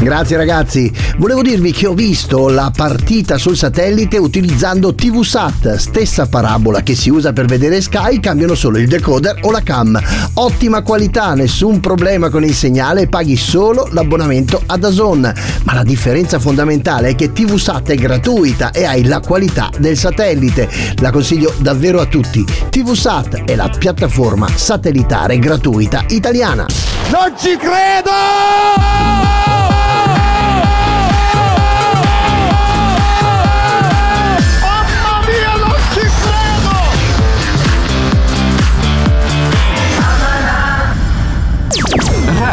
Grazie 0.00 0.38
ragazzi, 0.38 0.90
volevo 1.18 1.42
dirvi 1.42 1.72
che 1.72 1.86
ho 1.86 1.92
visto 1.92 2.48
la 2.48 2.72
partita 2.74 3.36
sul 3.36 3.54
satellite 3.54 4.16
utilizzando 4.16 4.94
TVSAT, 4.94 5.74
stessa 5.74 6.26
parabola 6.26 6.82
che 6.82 6.94
si 6.94 7.10
usa 7.10 7.34
per 7.34 7.44
vedere 7.44 7.82
Sky, 7.82 8.18
cambiano 8.18 8.54
solo 8.54 8.78
il 8.78 8.88
decoder 8.88 9.40
o 9.42 9.50
la 9.50 9.62
cam. 9.62 10.00
Ottima 10.34 10.80
qualità, 10.80 11.34
nessun 11.34 11.80
problema 11.80 12.30
con 12.30 12.44
il 12.44 12.54
segnale, 12.54 13.08
paghi 13.08 13.36
solo 13.36 13.90
l'abbonamento 13.92 14.62
a 14.64 14.78
DAZN. 14.78 15.32
Ma 15.64 15.74
la 15.74 15.84
differenza 15.84 16.38
fondamentale 16.38 17.10
è 17.10 17.14
che 17.14 17.32
TVSAT 17.32 17.90
è 17.90 17.96
gratuita 17.96 18.70
e 18.70 18.86
hai 18.86 19.04
la 19.04 19.20
qualità 19.20 19.68
del 19.78 19.98
satellite. 19.98 20.66
La 21.00 21.10
consiglio 21.10 21.52
davvero 21.58 22.00
a 22.00 22.06
tutti. 22.06 22.42
TVSAT 22.70 23.44
è 23.44 23.54
la 23.54 23.68
piattaforma 23.68 24.48
satellitare 24.48 25.38
gratuita 25.38 26.04
italiana. 26.08 26.64
Non 27.10 27.34
ci 27.36 27.54
credo! 27.58 29.69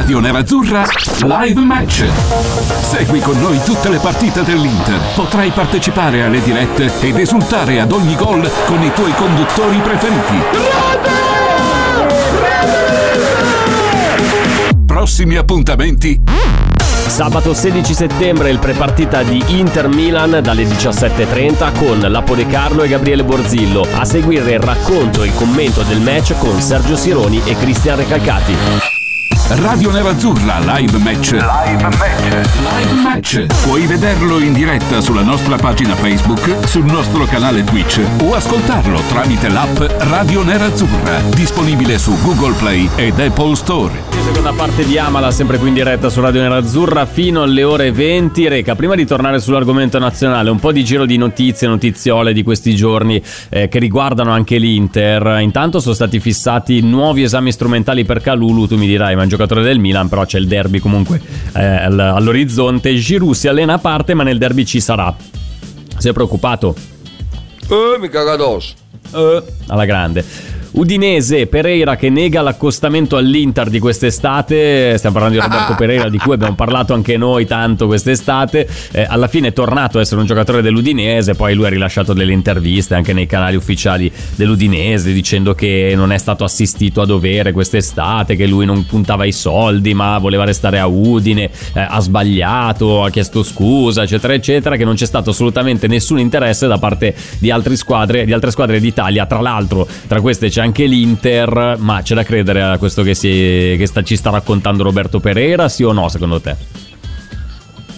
Radio 0.08 0.22
Nerazzurra 0.22 0.86
Live 1.24 1.60
Match. 1.60 2.06
Segui 2.80 3.20
con 3.20 3.38
noi 3.42 3.62
tutte 3.62 3.90
le 3.90 3.98
partite 3.98 4.42
dell'Inter. 4.42 4.98
Potrai 5.14 5.52
partecipare 5.52 6.24
alle 6.24 6.42
dirette 6.42 6.90
ed 7.02 7.18
esultare 7.18 7.82
ad 7.82 7.92
ogni 7.92 8.16
gol 8.16 8.50
con 8.68 8.82
i 8.82 8.94
tuoi 8.94 9.12
conduttori 9.16 9.78
preferiti. 9.80 10.42
Prossimi 14.86 15.36
appuntamenti 15.36 16.22
Sabato 17.08 17.54
16 17.54 17.94
settembre 17.94 18.50
il 18.50 18.60
prepartita 18.60 19.24
di 19.24 19.44
Inter 19.48 19.90
Milan 19.90 20.40
dalle 20.42 20.64
17.30 20.64 21.78
con 21.78 22.00
Lapo 22.00 22.34
De 22.34 22.48
Carlo 22.48 22.84
e 22.84 22.88
Gabriele 22.88 23.26
Borzillo. 23.26 23.86
A 23.96 24.06
seguire 24.06 24.54
il 24.54 24.62
racconto 24.62 25.24
e 25.24 25.28
il 25.28 25.34
commento 25.34 25.82
del 25.82 26.00
match 26.00 26.38
con 26.38 26.62
Sergio 26.62 26.96
Sironi 26.96 27.42
e 27.44 27.58
Cristian 27.58 27.98
Recalcati. 27.98 28.87
Radio 29.50 29.92
Nerazzurra 29.92 30.60
Live 30.60 30.98
Match. 30.98 31.32
Live 31.32 31.82
Match. 31.82 32.52
Live 32.60 32.94
Match. 33.02 33.46
Puoi 33.64 33.86
vederlo 33.86 34.40
in 34.40 34.52
diretta 34.52 35.00
sulla 35.00 35.22
nostra 35.22 35.56
pagina 35.56 35.96
Facebook, 35.96 36.68
sul 36.68 36.84
nostro 36.84 37.24
canale 37.24 37.64
Twitch 37.64 38.02
o 38.24 38.34
ascoltarlo 38.34 39.00
tramite 39.08 39.48
l'app 39.48 39.80
Radio 40.10 40.44
Nerazzurra, 40.44 41.22
disponibile 41.34 41.98
su 41.98 42.14
Google 42.24 42.56
Play 42.56 42.90
ed 42.98 43.18
Apple 43.20 43.56
Store. 43.56 44.16
Seconda 44.28 44.52
parte 44.52 44.84
di 44.84 44.98
Amala, 44.98 45.32
sempre 45.32 45.58
qui 45.58 45.70
in 45.70 45.74
diretta 45.76 46.10
su 46.10 46.20
Radio 46.20 46.42
Nerazzurra 46.42 47.06
fino 47.06 47.44
alle 47.44 47.64
ore 47.64 47.94
20. 47.94 48.50
Reca, 48.50 48.76
prima 48.76 48.94
di 48.94 49.06
tornare 49.06 49.40
sull'argomento 49.40 49.98
nazionale, 50.00 50.50
un 50.50 50.60
po' 50.60 50.74
di 50.74 50.84
giro 50.84 51.06
di 51.06 51.16
notizie, 51.16 51.66
notiziole 51.68 52.34
di 52.34 52.44
questi 52.44 52.76
giorni 52.76 53.24
eh, 53.48 53.70
che 53.70 53.80
riguardano 53.80 54.32
anche 54.32 54.58
l'Inter. 54.58 55.40
Intanto 55.40 55.80
sono 55.80 55.96
stati 55.96 56.20
fissati 56.20 56.82
nuovi 56.82 57.24
esami 57.24 57.54
strumentali 57.54 58.04
per 58.04 58.20
Calulu, 58.20 58.68
tu 58.68 58.76
mi 58.76 58.86
dirai, 58.86 59.16
ma 59.16 59.24
giocatore 59.38 59.62
del 59.64 59.78
Milan, 59.80 60.10
però 60.10 60.26
c'è 60.26 60.40
il 60.40 60.48
derby 60.48 60.80
comunque 60.80 61.22
eh, 61.54 61.64
all- 61.64 62.00
all'orizzonte. 62.00 62.96
Giroud 62.96 63.34
si 63.36 63.48
allena 63.48 63.74
a 63.74 63.78
parte, 63.78 64.16
ma 64.16 64.24
nel 64.24 64.40
derby 64.40 64.66
ci 64.66 64.80
sarà. 64.80 65.16
Sei 65.98 66.12
preoccupato? 66.12 66.76
Eh, 67.70 67.98
mi 68.00 68.10
caga 68.10 68.32
addosso. 68.34 68.74
Eh, 69.14 69.44
alla 69.68 69.86
grande. 69.86 70.26
Udinese, 70.78 71.48
Pereira 71.48 71.96
che 71.96 72.12
nega 72.12 72.44
l'accostamento 72.44 73.18
all'Inter 73.18 73.68
di 73.68 73.80
quest'estate. 73.80 74.96
Stiamo 74.96 75.18
parlando 75.18 75.40
di 75.40 75.44
Roberto 75.44 75.74
Pereira, 75.76 76.08
di 76.08 76.20
cui 76.20 76.36
abbiamo 76.36 76.54
parlato 76.54 76.94
anche 76.94 77.18
noi 77.18 77.48
tanto 77.48 77.88
quest'estate. 77.88 78.68
Eh, 78.92 79.04
alla 79.10 79.28
fine 79.28 79.48
è 79.48 79.54
tornato 79.54 79.98
a 79.98 80.02
essere 80.02 80.22
un 80.22 80.28
giocatore 80.28 80.62
dell'Udinese. 80.62 81.34
Poi 81.34 81.56
lui 81.56 81.66
ha 81.66 81.70
rilasciato 81.70 82.14
delle 82.14 82.32
interviste 82.32 82.94
anche 82.94 83.12
nei 83.12 83.26
canali 83.26 83.56
ufficiali 83.56 84.12
dell'Udinese 84.36 85.12
dicendo 85.14 85.56
che 85.56 85.94
non 85.96 86.12
è 86.12 86.20
stato 86.20 86.44
assistito 86.44 87.02
a 87.02 87.08
dovere 87.08 87.54
quest'estate, 87.54 88.36
che 88.36 88.46
lui 88.46 88.68
non 88.68 88.86
puntava 88.86 89.26
i 89.26 89.32
soldi, 89.32 89.96
ma 89.96 90.20
voleva 90.20 90.44
restare 90.44 90.78
a 90.78 90.86
Udine. 90.86 91.50
eh, 91.74 91.88
ha 91.90 92.00
sbagliato, 92.00 93.04
ha 93.04 93.10
chiesto 93.10 93.42
scusa, 93.42 94.04
eccetera, 94.04 94.36
eccetera. 94.36 94.76
Che 94.76 94.86
non 94.86 94.94
c'è 94.94 95.08
stato 95.08 95.32
assolutamente 95.32 95.88
nessun 95.88 96.20
interesse 96.20 96.68
da 96.68 96.78
parte 96.78 97.16
di 97.40 97.50
altre 97.50 97.76
squadre, 97.76 98.26
di 98.26 98.34
altre 98.34 98.52
squadre 98.52 98.80
d'Italia. 98.80 99.26
Tra 99.26 99.42
l'altro, 99.42 99.88
tra 100.06 100.22
queste 100.22 100.50
c'è 100.50 100.62
anche 100.62 100.67
l'Inter. 100.76 101.76
Ma 101.80 102.02
c'è 102.02 102.16
da 102.16 102.24
credere 102.24 102.62
a 102.62 102.78
questo 102.78 103.04
che, 103.04 103.14
si, 103.14 103.76
che 103.78 103.86
sta- 103.86 104.04
ci 104.04 104.16
sta 104.16 104.30
raccontando 104.30 104.84
Roberto 104.84 105.20
Pereira, 105.20 105.70
sì 105.70 105.84
o 105.84 105.92
no, 105.92 106.08
secondo 106.10 106.40
te? 106.42 106.56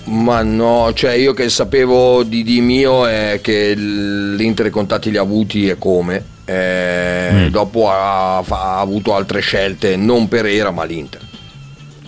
Ma 0.05 0.41
no, 0.41 0.91
cioè 0.93 1.11
io 1.13 1.33
che 1.33 1.49
sapevo 1.49 2.23
di, 2.23 2.41
di 2.43 2.61
mio 2.61 3.05
è 3.05 3.39
che 3.43 3.75
l'Inter 3.75 4.65
i 4.67 4.71
contatti 4.71 5.11
li 5.11 5.17
ha 5.17 5.21
avuti 5.21 5.67
e 5.67 5.77
come. 5.77 6.23
Eh, 6.45 7.17
Mm. 7.31 7.47
Dopo 7.49 7.89
ha, 7.91 8.37
ha 8.39 8.79
avuto 8.79 9.13
altre 9.13 9.39
scelte, 9.39 9.95
non 9.95 10.27
Pereira 10.27 10.71
ma 10.71 10.83
l'Inter. 10.83 11.21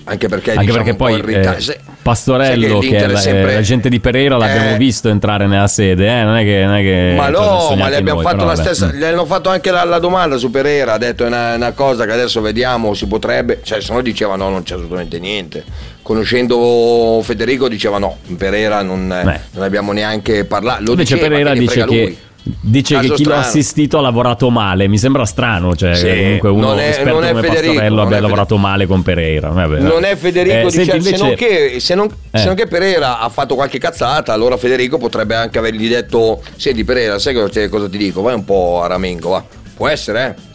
Anche 0.04 0.28
perché, 0.28 0.52
Anche 0.52 0.66
diciamo, 0.66 0.84
perché 0.84 0.98
poi 0.98 1.14
in 1.14 1.26
rita- 1.26 1.56
eh, 1.56 1.80
Pastorello, 2.02 2.80
che, 2.80 2.88
l'Inter 2.88 3.10
è 3.10 3.12
la- 3.14 3.20
sempre- 3.20 3.52
è 3.52 3.54
l'agente 3.56 3.88
di 3.88 4.00
Pereira, 4.00 4.36
l'abbiamo 4.36 4.72
Eh, 4.74 4.78
visto 4.78 5.10
entrare 5.10 5.46
nella 5.46 5.68
sede, 5.68 6.08
eh? 6.08 6.24
non 6.24 6.36
è 6.38 6.44
che... 6.44 6.64
Non 6.66 6.76
è 6.76 6.82
che 6.82 7.14
Ma 7.16 7.30
lo 7.30 7.40
no, 7.42 7.76
ma 7.76 7.88
le 7.88 7.98
abbiamo 7.98 8.22
noi, 8.22 8.32
fatto 8.32 8.44
la 8.46 8.54
vabbè. 8.56 8.62
stessa, 8.74 8.92
gli 8.92 9.04
hanno 9.04 9.26
fatto 9.26 9.50
anche 9.50 9.70
la, 9.70 9.84
la 9.84 10.00
domanda 10.00 10.38
su 10.38 10.50
Pereira, 10.50 10.94
ha 10.94 10.98
detto 10.98 11.24
è 11.24 11.28
una, 11.28 11.54
una 11.54 11.72
cosa 11.74 12.06
che 12.06 12.12
adesso 12.14 12.42
vediamo, 12.42 12.96
si 12.96 13.06
potrebbe, 13.06 13.60
cioè 13.64 13.80
se 13.80 13.94
no 13.94 14.02
diceva 14.02 14.36
no, 14.36 14.50
non 14.50 14.64
c'è 14.64 14.74
assolutamente 14.74 15.20
niente. 15.20 15.64
Conoscendo 16.02 17.22
Federico 17.24 17.68
diceva 17.70 17.98
no, 18.00 18.18
Pereira 18.38 18.82
non, 18.82 19.06
non 19.08 19.64
abbiamo 19.64 19.92
neanche 19.92 20.46
parlato. 20.46 20.84
Lo 20.84 20.92
Invece 20.92 21.14
diceva, 21.16 21.30
Pereira 21.36 21.54
che 21.54 21.60
dice 21.60 21.86
che, 21.86 22.04
lui. 22.04 22.18
Dice 22.44 22.96
che 22.96 23.02
Caso 23.02 23.14
chi 23.14 23.24
l'ha 23.24 23.30
strano. 23.36 23.48
assistito 23.48 23.98
ha 23.98 24.02
lavorato 24.02 24.50
male. 24.50 24.88
Mi 24.88 24.98
sembra 24.98 25.26
strano, 25.26 25.76
cioè 25.76 25.94
Sì, 25.96 26.06
che 26.06 26.14
comunque 26.42 26.50
uno 26.50 26.68
non 26.68 26.80
è- 26.80 26.88
esperto 26.90 27.14
non 27.14 27.24
è 27.24 27.30
come 27.30 27.42
Federico, 27.42 27.68
Pastorello 27.74 28.02
abbia 28.02 28.20
lavorato 28.22 28.58
male 28.58 28.86
con 28.88 29.02
Pereira. 29.04 29.50
Vabbè. 29.50 29.80
Non 29.80 30.04
è 30.04 30.16
Federico, 30.16 30.56
Eh, 30.56 30.64
dice- 30.64 30.84
senti, 30.86 31.02
se, 31.04 31.18
non 31.18 31.30
invece- 31.30 31.36
che, 31.70 31.80
se, 31.80 31.96
non, 31.96 32.10
se 32.10 32.42
Eh. 32.42 32.46
non 32.46 32.56
che 32.56 32.68
Pereira 32.68 33.20
ha 33.20 33.30
fatto 33.30 33.56
qualche 33.56 33.78
cazzata, 33.80 34.34
allora 34.34 34.58
Federico 34.58 34.98
potrebbe 34.98 35.36
anche 35.36 35.58
avergli 35.58 35.88
detto: 35.88 36.42
Senti, 36.56 36.84
Pereira, 36.84 37.20
sai 37.20 37.34
cosa, 37.34 37.70
cosa 37.70 37.88
ti 37.90 37.98
dico? 37.98 38.22
Vai 38.22 38.34
un 38.36 38.46
po' 38.46 38.82
a 38.84 38.88
ramengo, 38.88 39.30
va. 39.30 39.44
Può 39.76 39.88
essere, 39.88 40.36
eh? 40.38 40.50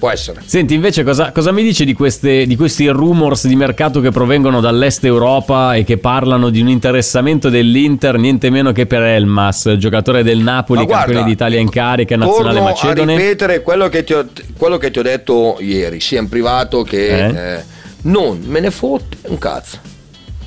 Può 0.00 0.08
essere. 0.10 0.40
Senti, 0.46 0.72
invece, 0.72 1.04
cosa, 1.04 1.30
cosa 1.30 1.52
mi 1.52 1.62
dici 1.62 1.84
di, 1.84 1.92
queste- 1.92 2.46
di 2.46 2.56
questi 2.56 2.88
rumors 2.88 3.46
di 3.46 3.54
mercato 3.54 4.00
che 4.00 4.10
provengono 4.10 4.60
dall'est 4.60 5.04
Europa 5.04 5.74
e 5.74 5.84
che 5.84 5.98
parlano 5.98 6.48
di 6.48 6.62
un 6.62 6.68
interessamento 6.70 7.50
dell'Inter, 7.50 8.16
niente 8.16 8.48
meno 8.48 8.72
che 8.72 8.86
per 8.86 9.02
Elmas, 9.02 9.74
giocatore 9.76 10.22
del 10.22 10.38
Napoli, 10.38 10.84
guarda, 10.86 11.04
campione 11.04 11.26
d'Italia 11.28 11.60
in 11.60 11.68
carica, 11.68 12.16
nazionale 12.16 12.60
macedone? 12.60 13.12
a 13.12 13.16
ripetere 13.18 13.60
quello 13.60 13.90
che, 13.90 14.02
ti 14.02 14.14
ho, 14.14 14.26
quello 14.56 14.78
che 14.78 14.90
ti 14.90 14.98
ho 15.00 15.02
detto 15.02 15.58
ieri, 15.60 16.00
sia 16.00 16.18
in 16.18 16.30
privato 16.30 16.82
che 16.82 17.08
Eh? 17.26 17.36
eh, 17.58 17.64
non 18.04 18.40
me 18.46 18.60
ne 18.60 18.70
fotte 18.70 19.18
un 19.28 19.36
cazzo. 19.36 19.76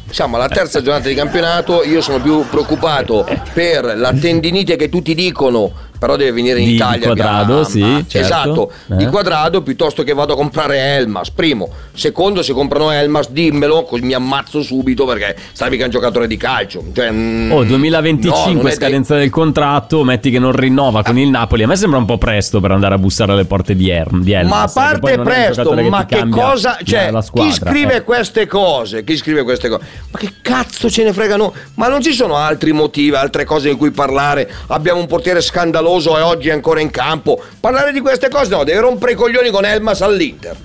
Siamo 0.09 0.35
alla 0.35 0.47
terza 0.47 0.81
giornata 0.81 1.07
di 1.09 1.13
campionato, 1.15 1.83
io 1.83 2.01
sono 2.01 2.19
più 2.19 2.43
preoccupato 2.49 3.23
per 3.53 3.93
la 3.97 4.13
tendinite 4.13 4.75
che 4.75 4.89
tutti 4.89 5.13
dicono, 5.15 5.71
però 6.03 6.17
deve 6.17 6.33
venire 6.33 6.59
in 6.59 6.65
Di- 6.67 6.73
Italia. 6.73 7.05
Quadrado, 7.05 7.53
gamba. 7.53 7.63
sì, 7.69 7.79
certo. 8.09 8.17
Esatto, 8.17 8.71
Eh. 8.91 8.95
di 8.97 9.05
quadrado 9.05 9.61
piuttosto 9.61 10.03
che 10.03 10.11
vado 10.13 10.33
a 10.33 10.35
comprare 10.35 10.97
Elmas. 10.97 11.31
Primo, 11.31 11.69
secondo, 11.93 12.41
se 12.43 12.51
comprano 12.51 12.91
Elmas 12.91 13.29
dimmelo, 13.29 13.83
così 13.83 14.03
mi 14.03 14.11
ammazzo 14.11 14.61
subito 14.61 15.05
perché 15.05 15.33
sai 15.53 15.69
mica 15.69 15.83
è 15.83 15.85
un 15.85 15.91
giocatore 15.91 16.27
di 16.27 16.35
calcio. 16.35 16.83
Cioè, 16.93 17.09
mm, 17.09 17.51
Oh, 17.53 17.59
no, 17.59 17.63
2025 17.63 18.53
non 18.53 18.67
è 18.67 18.71
scadenza 18.71 19.15
del 19.15 19.29
contratto, 19.29 20.03
metti 20.03 20.29
che 20.29 20.39
non 20.39 20.51
rinnova 20.51 21.03
con 21.03 21.17
il 21.17 21.29
Napoli. 21.29 21.63
A 21.63 21.67
me 21.67 21.77
sembra 21.77 21.99
un 21.99 22.05
po' 22.05 22.17
presto 22.17 22.59
per 22.59 22.71
andare 22.71 22.95
a 22.95 22.97
bussare 22.97 23.31
alle 23.31 23.45
porte 23.45 23.73
di, 23.73 23.89
er- 23.89 24.09
di 24.11 24.33
Elmas. 24.33 24.75
Ma 24.75 24.83
a 24.83 24.91
parte 24.91 25.19
presto, 25.19 25.71
ma 25.73 26.05
che 26.05 26.27
cosa. 26.27 26.77
Cioè, 26.83 27.11
la 27.11 27.21
chi 27.21 27.27
squadra, 27.27 27.53
scrive 27.71 27.95
eh. 27.95 28.03
queste 28.03 28.45
cose? 28.45 29.05
Chi 29.05 29.15
scrive 29.15 29.43
queste 29.43 29.69
cose? 29.69 29.85
Ma 30.11 30.19
che 30.19 30.33
cazzo 30.41 30.89
ce 30.89 31.05
ne 31.05 31.13
fregano? 31.13 31.53
Ma 31.75 31.87
non 31.87 32.01
ci 32.01 32.11
sono 32.11 32.35
altri 32.35 32.73
motivi, 32.73 33.15
altre 33.15 33.45
cose 33.45 33.69
di 33.69 33.75
cui 33.77 33.91
parlare? 33.91 34.51
Abbiamo 34.67 34.99
un 34.99 35.07
portiere 35.07 35.39
scandaloso 35.39 35.91
e 36.01 36.21
oggi 36.21 36.49
è 36.49 36.51
ancora 36.51 36.79
in 36.79 36.89
campo. 36.89 37.41
Parlare 37.59 37.91
di 37.91 37.99
queste 38.01 38.29
cose 38.29 38.49
no, 38.55 38.63
deve 38.63 38.79
rompere 38.79 39.11
i 39.13 39.15
coglioni 39.15 39.49
con 39.49 39.65
Elmas 39.65 40.01
all'Inter. 40.01 40.55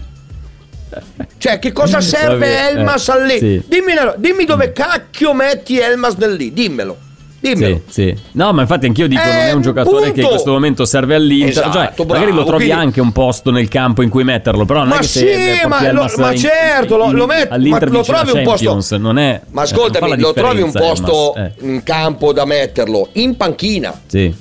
Cioè, 1.37 1.59
che 1.59 1.73
cosa 1.73 2.01
serve 2.03 2.49
Vabbè, 2.49 2.71
Elmas 2.73 3.09
eh, 3.09 3.13
all'Inter? 3.13 3.39
sì. 3.39 3.63
Dimmi, 3.69 3.93
dimmi 4.17 4.45
dove 4.45 4.73
cacchio 4.73 5.33
metti 5.35 5.79
Elmas 5.79 6.15
nel 6.15 6.35
lì, 6.35 6.53
dimmelo. 6.53 6.97
Dimmelo. 7.41 7.83
Sì, 7.89 8.03
sì. 8.17 8.19
No, 8.33 8.53
ma 8.53 8.63
infatti 8.63 8.87
anch'io 8.87 9.07
dico: 9.07 9.23
non 9.23 9.31
è 9.33 9.53
un 9.53 9.61
Eh, 9.61 9.63
giocatore 9.63 10.01
che 10.01 10.07
in 10.09 10.13
punto. 10.15 10.29
questo 10.31 10.51
momento 10.51 10.85
serve 10.85 11.15
all'Inter. 11.15 11.51
Esatto, 11.51 11.71
cioè, 11.73 12.07
magari 12.07 12.25
bravo, 12.33 12.41
lo 12.41 12.45
trovi 12.47 12.65
quindi- 12.65 12.83
anche 12.83 13.01
un 13.01 13.13
posto 13.13 13.53
nel 13.53 13.69
campo 13.69 14.03
in 14.03 14.09
cui 14.09 14.25
metterlo. 14.25 14.65
Però 14.65 14.81
non 14.81 14.89
Ma 14.89 14.97
è 14.97 14.99
che 14.99 15.05
sì, 15.07 15.67
ma 15.69 15.93
lo- 15.93 16.11
ma 16.17 16.33
in- 16.33 16.39
certo, 16.39 16.97
lo- 16.97 17.05
in- 17.05 17.13
lo 17.15 17.27
met- 17.27 17.49
ma 17.49 17.57
lo 17.79 18.03
trovi 18.03 18.31
un 18.33 18.43
posto- 18.43 18.99
non 18.99 19.19
è, 19.19 19.41
Ma 19.51 19.61
eh, 19.61 19.65
ascoltami, 19.65 20.09
non 20.11 20.19
lo 20.19 20.33
trovi 20.33 20.63
un 20.63 20.73
posto 20.73 21.35
Elmas, 21.37 21.53
eh. 21.61 21.65
in 21.67 21.83
campo 21.85 22.33
da 22.33 22.45
metterlo 22.45 23.09
in 23.13 23.37
panchina. 23.37 24.01
Sì. 24.05 24.35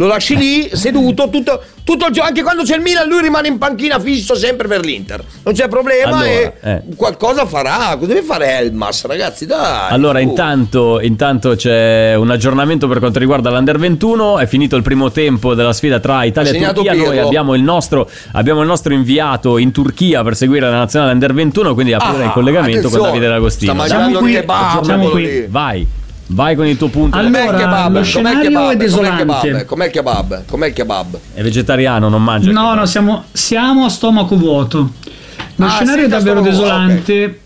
Lo 0.00 0.06
lasci 0.06 0.34
lì 0.34 0.70
seduto 0.72 1.28
tutto, 1.28 1.62
tutto 1.84 2.06
il 2.06 2.12
gioco. 2.14 2.26
Anche 2.26 2.42
quando 2.42 2.62
c'è 2.62 2.74
il 2.74 2.80
Milan, 2.80 3.06
lui 3.06 3.20
rimane 3.20 3.48
in 3.48 3.58
panchina 3.58 3.98
fisso 4.00 4.34
sempre 4.34 4.66
per 4.66 4.82
l'Inter. 4.82 5.22
Non 5.42 5.52
c'è 5.52 5.68
problema 5.68 6.16
Allora, 6.16 6.24
e 6.24 6.52
eh. 6.62 6.82
qualcosa 6.96 7.44
farà. 7.44 7.94
Cosa 7.96 8.06
deve 8.06 8.22
fare 8.22 8.60
Elmas, 8.60 9.04
ragazzi? 9.04 9.44
Dai. 9.44 9.90
Allora, 9.90 10.18
su. 10.18 10.26
intanto, 10.26 11.00
intanto 11.00 11.54
c'è 11.54 12.14
un 12.14 12.30
aggiornamento 12.30 12.88
per 12.88 12.98
quanto 12.98 13.18
riguarda 13.18 13.50
l'Under 13.50 13.78
21. 13.78 14.38
È 14.38 14.46
finito 14.46 14.74
il 14.74 14.82
primo 14.82 15.10
tempo 15.10 15.52
della 15.52 15.74
sfida 15.74 16.00
tra 16.00 16.24
Italia 16.24 16.50
e 16.50 16.72
Turchia. 16.72 16.94
Noi 16.94 17.10
Pirlo. 17.10 17.26
abbiamo 17.26 17.54
il, 17.54 17.62
nostro, 17.62 18.08
abbiamo 18.32 18.62
il 18.62 18.66
nostro 18.66 18.94
inviato 18.94 19.58
in 19.58 19.70
Turchia 19.70 20.22
per 20.22 20.34
seguire 20.34 20.64
la 20.70 20.78
nazionale 20.78 21.12
Under 21.12 21.34
21. 21.34 21.74
Quindi 21.74 21.92
aprirei 21.92 22.22
Ah, 22.22 22.24
il 22.24 22.32
collegamento 22.32 22.88
con. 22.88 23.02
Davide 23.02 23.28
D'Agostino. 23.28 23.72
Sta 23.72 23.82
mangiando 23.82 24.18
qui, 24.20 24.32
il 24.32 24.38
kebab. 24.38 25.48
Vai, 25.48 25.86
vai 26.32 26.54
con 26.56 26.66
il 26.66 26.76
tuo 26.76 26.88
punto. 26.88 27.16
Allora, 27.16 27.44
Com'è 27.44 27.50
il 27.52 27.58
kebab? 27.60 27.92
lo 27.92 28.08
Com'è 28.12 28.32
il 28.32 28.38
kebab? 28.38 28.42
è 28.42 28.52
Com'è 28.52 28.72
il 28.72 28.78
desolante. 28.78 29.16
kebab? 29.24 29.64
Com'è 29.64 29.84
il 29.86 29.90
kebab? 29.90 30.42
Com'è 30.46 30.66
il 30.68 30.72
kebab? 30.72 31.18
È 31.34 31.42
vegetariano, 31.42 32.08
non 32.08 32.22
mangia. 32.22 32.50
No, 32.50 32.60
kebab. 32.60 32.76
no, 32.78 32.86
siamo, 32.86 33.24
siamo 33.32 33.84
a 33.84 33.88
stomaco 33.88 34.36
vuoto. 34.36 34.92
Lo 35.56 35.66
Ah, 35.66 35.70
scenario 35.70 36.04
è 36.04 36.08
davvero 36.08 36.40
desolante. 36.40 37.40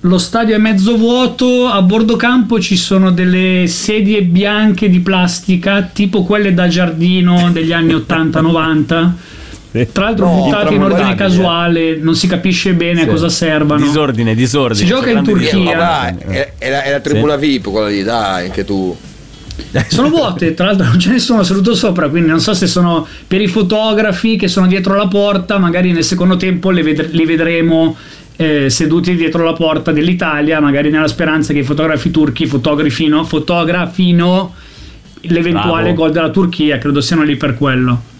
Lo 0.00 0.18
stadio 0.18 0.54
è 0.54 0.58
mezzo 0.58 0.96
vuoto, 0.96 1.66
a 1.66 1.82
bordo 1.82 2.14
campo 2.16 2.60
ci 2.60 2.76
sono 2.76 3.10
delle 3.10 3.66
sedie 3.66 4.22
bianche 4.22 4.88
di 4.88 5.00
plastica, 5.00 5.82
tipo 5.82 6.22
quelle 6.22 6.54
da 6.54 6.68
giardino 6.68 7.50
degli 7.50 7.72
anni 7.72 7.92
80-90. 7.94 9.10
Tra 9.84 10.04
l'altro 10.04 10.26
No, 10.26 10.44
buttate 10.44 10.74
in 10.74 10.82
ordine 10.82 11.14
casuale, 11.14 11.96
non 11.96 12.14
si 12.14 12.26
capisce 12.26 12.72
bene 12.72 13.02
a 13.02 13.06
cosa 13.06 13.28
servano. 13.28 13.84
Disordine, 13.84 14.34
disordine. 14.34 14.78
Si 14.78 14.86
gioca 14.86 15.10
in 15.10 15.22
Turchia. 15.22 15.76
Dai, 15.76 16.14
è, 16.28 16.52
è 16.58 16.70
la, 16.70 16.82
è 16.84 16.90
la 16.90 17.00
tribuna 17.00 17.36
VIP 17.36 17.70
quella 17.70 17.88
lì, 17.88 18.02
dai, 18.02 18.46
anche 18.46 18.64
tu. 18.64 18.96
Sono 19.88 20.08
vuote, 20.08 20.54
tra 20.54 20.66
l'altro 20.66 20.86
non 20.86 20.98
ce 20.98 21.10
ne 21.10 21.18
sono 21.18 21.42
seduto 21.42 21.74
sopra, 21.74 22.08
quindi 22.08 22.28
non 22.28 22.40
so 22.40 22.52
se 22.52 22.66
sono 22.66 23.06
per 23.26 23.40
i 23.40 23.46
fotografi 23.46 24.36
che 24.36 24.48
sono 24.48 24.66
dietro 24.66 24.94
la 24.94 25.08
porta, 25.08 25.58
magari 25.58 25.92
nel 25.92 26.04
secondo 26.04 26.36
tempo 26.36 26.70
li, 26.70 26.82
ved- 26.82 27.10
li 27.12 27.24
vedremo 27.24 27.96
eh, 28.36 28.68
seduti 28.68 29.14
dietro 29.16 29.44
la 29.44 29.54
porta 29.54 29.92
dell'Italia, 29.92 30.60
magari 30.60 30.90
nella 30.90 31.08
speranza 31.08 31.52
che 31.52 31.60
i 31.60 31.64
fotografi 31.64 32.10
turchi 32.10 32.46
fotografino, 32.46 33.24
fotografino 33.24 34.54
l'eventuale 35.22 35.84
Bravo. 35.84 35.94
gol 35.94 36.12
della 36.12 36.30
Turchia, 36.30 36.78
credo 36.78 37.00
siano 37.00 37.22
lì 37.22 37.36
per 37.36 37.56
quello. 37.56 38.14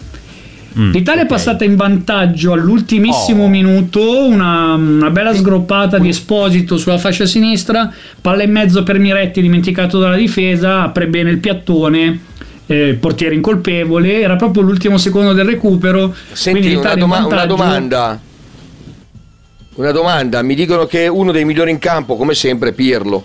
Mm, 0.79 0.91
L'Italia 0.91 1.21
ok. 1.21 1.27
è 1.27 1.29
passata 1.31 1.63
in 1.63 1.75
vantaggio 1.75 2.51
all'ultimissimo 2.53 3.45
Oh. 3.45 3.49
minuto, 3.49 4.27
una, 4.27 4.73
una 4.73 5.09
bella 5.09 5.33
sgroppata 5.33 5.97
di 5.97 6.09
Esposito 6.09 6.77
sulla 6.77 6.97
fascia 6.99 7.25
sinistra, 7.25 7.91
palla 8.21 8.43
in 8.43 8.51
mezzo 8.51 8.83
per 8.83 8.99
Miretti 8.99 9.41
dimenticato 9.41 9.97
dalla 9.97 10.15
difesa, 10.15 10.83
apre 10.83 11.07
bene 11.07 11.31
il 11.31 11.39
piattone, 11.39 12.19
eh, 12.67 12.97
portiere 12.99 13.33
incolpevole, 13.33 14.19
era 14.21 14.35
proprio 14.35 14.61
l'ultimo 14.61 14.97
secondo 14.97 15.33
del 15.33 15.45
recupero. 15.45 16.13
Senti, 16.31 16.59
quindi 16.59 16.75
una, 16.79 16.95
doma- 16.95 17.25
una 17.25 17.45
domanda. 17.45 18.19
Una 19.75 19.91
domanda, 19.91 20.41
mi 20.41 20.55
dicono 20.55 20.85
che 20.85 21.07
uno 21.07 21.31
dei 21.31 21.45
migliori 21.45 21.71
in 21.71 21.79
campo, 21.79 22.15
come 22.17 22.33
sempre, 22.33 22.69
è 22.69 22.73
Pirlo. 22.73 23.23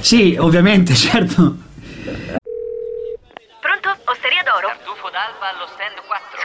Sì, 0.00 0.36
ovviamente, 0.38 0.94
certo. 0.98 1.56
Pronto? 3.60 3.88
Osteria 4.06 4.42
d'oro? 4.44 4.68
Tartufo 4.74 5.08
d'alba 5.10 5.54
allo 5.54 5.66
stand 5.72 5.98
4. 6.06 6.44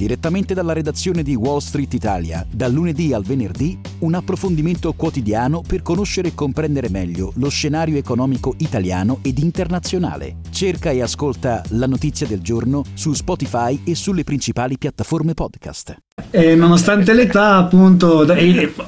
Direttamente 0.00 0.54
dalla 0.54 0.72
redazione 0.72 1.22
di 1.22 1.34
Wall 1.34 1.58
Street 1.58 1.92
Italia, 1.92 2.46
dal 2.50 2.72
lunedì 2.72 3.12
al 3.12 3.22
venerdì, 3.22 3.78
un 3.98 4.14
approfondimento 4.14 4.94
quotidiano 4.94 5.60
per 5.60 5.82
conoscere 5.82 6.28
e 6.28 6.34
comprendere 6.34 6.88
meglio 6.88 7.32
lo 7.34 7.50
scenario 7.50 7.98
economico 7.98 8.54
italiano 8.60 9.18
ed 9.20 9.36
internazionale. 9.36 10.36
Cerca 10.60 10.90
e 10.90 11.00
ascolta 11.00 11.62
La 11.70 11.86
Notizia 11.86 12.26
del 12.26 12.40
Giorno 12.42 12.84
su 12.92 13.14
Spotify 13.14 13.80
e 13.82 13.94
sulle 13.94 14.24
principali 14.24 14.76
piattaforme 14.76 15.32
podcast. 15.32 15.96
E 16.30 16.54
nonostante 16.54 17.14
l'età, 17.14 17.56
appunto, 17.56 18.24
da- 18.24 18.36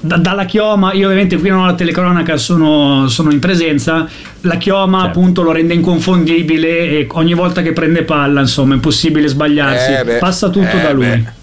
da- 0.00 0.18
dalla 0.18 0.44
chioma, 0.44 0.92
io 0.92 1.06
ovviamente 1.06 1.38
qui 1.38 1.48
non 1.48 1.60
ho 1.60 1.64
la 1.64 1.74
telecronaca, 1.74 2.36
sono, 2.36 3.08
sono 3.08 3.32
in 3.32 3.38
presenza. 3.38 4.06
La 4.42 4.56
chioma, 4.58 5.04
Certo. 5.04 5.18
appunto, 5.18 5.40
lo 5.40 5.50
rende 5.52 5.72
inconfondibile 5.72 6.68
e 6.90 7.06
ogni 7.12 7.32
volta 7.32 7.62
che 7.62 7.72
prende 7.72 8.02
palla, 8.02 8.40
insomma, 8.40 8.72
è 8.72 8.76
impossibile 8.76 9.26
sbagliarsi. 9.28 9.92
Eh, 9.92 10.04
beh, 10.04 10.18
Passa 10.18 10.50
tutto 10.50 10.76
eh, 10.76 10.82
da 10.82 10.92
lui. 10.92 11.06
beh. 11.06 11.40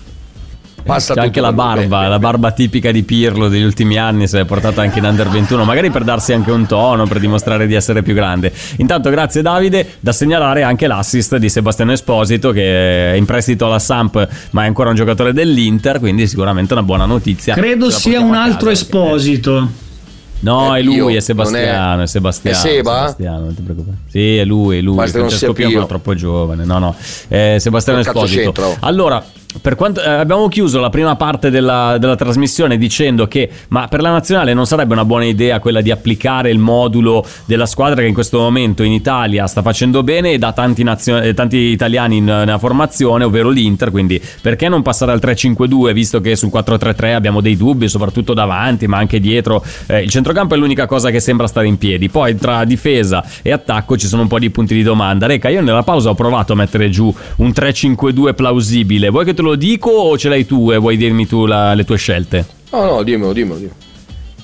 Passa 0.84 1.14
C'è 1.14 1.22
anche 1.22 1.40
la 1.42 1.54
barba, 1.54 2.00
beh, 2.02 2.08
la 2.08 2.16
beh. 2.18 2.20
barba 2.20 2.52
tipica 2.52 2.92
di 2.92 3.04
Pirlo 3.04 3.48
degli 3.48 3.64
ultimi 3.64 3.98
anni, 3.98 4.28
se 4.28 4.38
l'è 4.38 4.46
portata 4.46 4.82
anche 4.82 5.00
in 5.00 5.06
Under 5.06 5.28
21, 5.30 5.64
magari 5.64 5.92
per 5.92 6.04
darsi 6.04 6.34
anche 6.34 6.52
un 6.52 6.66
tono, 6.66 7.06
per 7.06 7.20
dimostrare 7.20 7.68
di 7.68 7.74
essere 7.76 8.02
più 8.02 8.14
grande. 8.14 8.52
Intanto 8.78 9.10
grazie 9.10 9.42
Davide, 9.42 9.96
da 10.00 10.12
segnalare 10.12 10.64
anche 10.64 10.88
l'assist 10.88 11.36
di 11.38 11.50
Sebastiano 11.50 11.92
Esposito 11.92 12.52
che 12.52 13.12
è 13.14 13.16
in 13.16 13.26
prestito 13.26 13.66
alla 13.66 13.80
Samp, 13.80 14.28
ma 14.52 14.64
è 14.64 14.68
ancora 14.68 14.90
un 14.90 14.96
giocatore 14.96 15.34
dell'Inter, 15.34 16.00
quindi 16.00 16.28
sicuramente 16.28 16.74
una 16.74 16.84
buona 16.84 17.06
notizia. 17.06 17.54
Credo 17.54 17.90
sia 17.90 18.20
un 18.20 18.34
altro 18.34 18.70
Esposito. 18.70 19.88
No, 20.42 20.74
È 20.74 20.80
è 20.80 20.84
lui, 20.84 21.16
è 21.16 21.20
Sebastiano, 21.20 22.00
è- 22.00 22.04
è 22.06 22.08
Sebastiano. 22.08 22.58
è 22.58 22.60
Seba? 22.60 22.96
Sebastiano, 23.00 23.40
non 23.40 23.56
ti 23.56 23.62
preoccupare. 23.62 23.98
Sì, 24.08 24.38
è 24.38 24.46
lui, 24.46 24.78
è 24.78 24.82
lui. 24.82 24.96
Basta 24.96 25.18
Francesco 25.18 25.52
Pio, 25.52 25.84
è 25.84 25.86
troppo 25.86 26.16
giovane. 26.16 26.64
No, 26.64 26.80
no, 26.80 26.96
è 27.28 27.58
Sebastiano 27.60 28.00
Esposito. 28.00 28.78
Allora, 28.80 29.22
quanto, 29.76 30.02
eh, 30.02 30.08
abbiamo 30.08 30.48
chiuso 30.48 30.80
la 30.80 30.92
prima 30.92 31.16
parte 31.16 31.50
della, 31.50 31.98
della 31.98 32.16
trasmissione 32.16 32.78
dicendo 32.78 33.28
che 33.28 33.50
ma 33.70 33.88
per 33.88 34.02
la 34.02 34.12
nazionale 34.12 34.54
non 34.54 34.68
sarebbe 34.68 34.94
una 34.94 35.06
buona 35.06 35.26
idea 35.26 35.60
quella 35.60 35.82
di 35.82 35.90
applicare 35.90 36.52
il 36.52 36.60
modulo 36.60 37.26
della 37.46 37.66
squadra 37.66 38.02
che 38.02 38.08
in 38.08 38.14
questo 38.14 38.38
momento 38.38 38.84
in 38.84 38.92
Italia 38.92 39.48
sta 39.48 39.64
facendo 39.64 40.04
bene 40.04 40.34
e 40.34 40.38
da 40.38 40.52
tanti, 40.52 40.84
nazio- 40.84 41.20
eh, 41.20 41.34
tanti 41.34 41.58
italiani 41.58 42.18
in, 42.18 42.26
nella 42.26 42.60
formazione, 42.60 43.24
ovvero 43.24 43.50
l'Inter, 43.50 43.90
quindi 43.90 44.22
perché 44.42 44.70
non 44.70 44.84
passare 44.84 45.14
al 45.14 45.20
3-5-2 45.20 45.94
visto 45.94 46.22
che 46.22 46.36
sul 46.36 46.52
4-3-3 46.54 47.16
abbiamo 47.16 47.42
dei 47.42 47.58
dubbi 47.58 47.90
soprattutto 47.90 48.36
davanti 48.36 48.86
ma 48.86 48.98
anche 48.98 49.20
dietro, 49.20 49.64
Eh, 49.88 50.04
il 50.04 50.10
centrocampo 50.10 50.54
è 50.54 50.58
l'unica 50.58 50.86
cosa 50.86 51.10
che 51.10 51.20
sembra 51.20 51.48
stare 51.48 51.66
in 51.66 51.80
piedi, 51.80 52.10
poi 52.10 52.36
tra 52.36 52.64
difesa 52.66 53.24
e 53.42 53.52
attacco 53.52 53.98
ci 53.98 54.06
sono 54.06 54.22
un 54.22 54.28
po' 54.28 54.38
di 54.38 54.52
punti 54.52 54.76
di 54.76 54.84
domanda. 54.84 55.26
Reca, 55.26 55.50
io 55.50 55.62
nella 55.62 55.82
pausa 55.82 56.12
ho 56.12 56.16
provato 56.16 56.54
a 56.54 56.56
mettere 56.56 56.90
giù 56.92 57.12
un 57.38 57.50
3-5-2 57.50 58.36
plausibile, 58.36 59.10
vuoi 59.10 59.26
che 59.26 59.34
te 59.40 59.46
lo 59.46 59.56
dico 59.56 59.90
o 59.90 60.18
ce 60.18 60.28
l'hai 60.28 60.46
tu 60.46 60.70
e 60.70 60.76
vuoi 60.76 60.98
dirmi 60.98 61.26
tu 61.26 61.46
la- 61.46 61.74
le 61.74 61.86
tue 61.86 61.96
scelte? 61.96 62.46
No, 62.72 62.84
no, 62.84 63.04
dimmelo, 63.04 63.32
dimmelo. 63.32 63.58
dimmelo. 63.58 63.76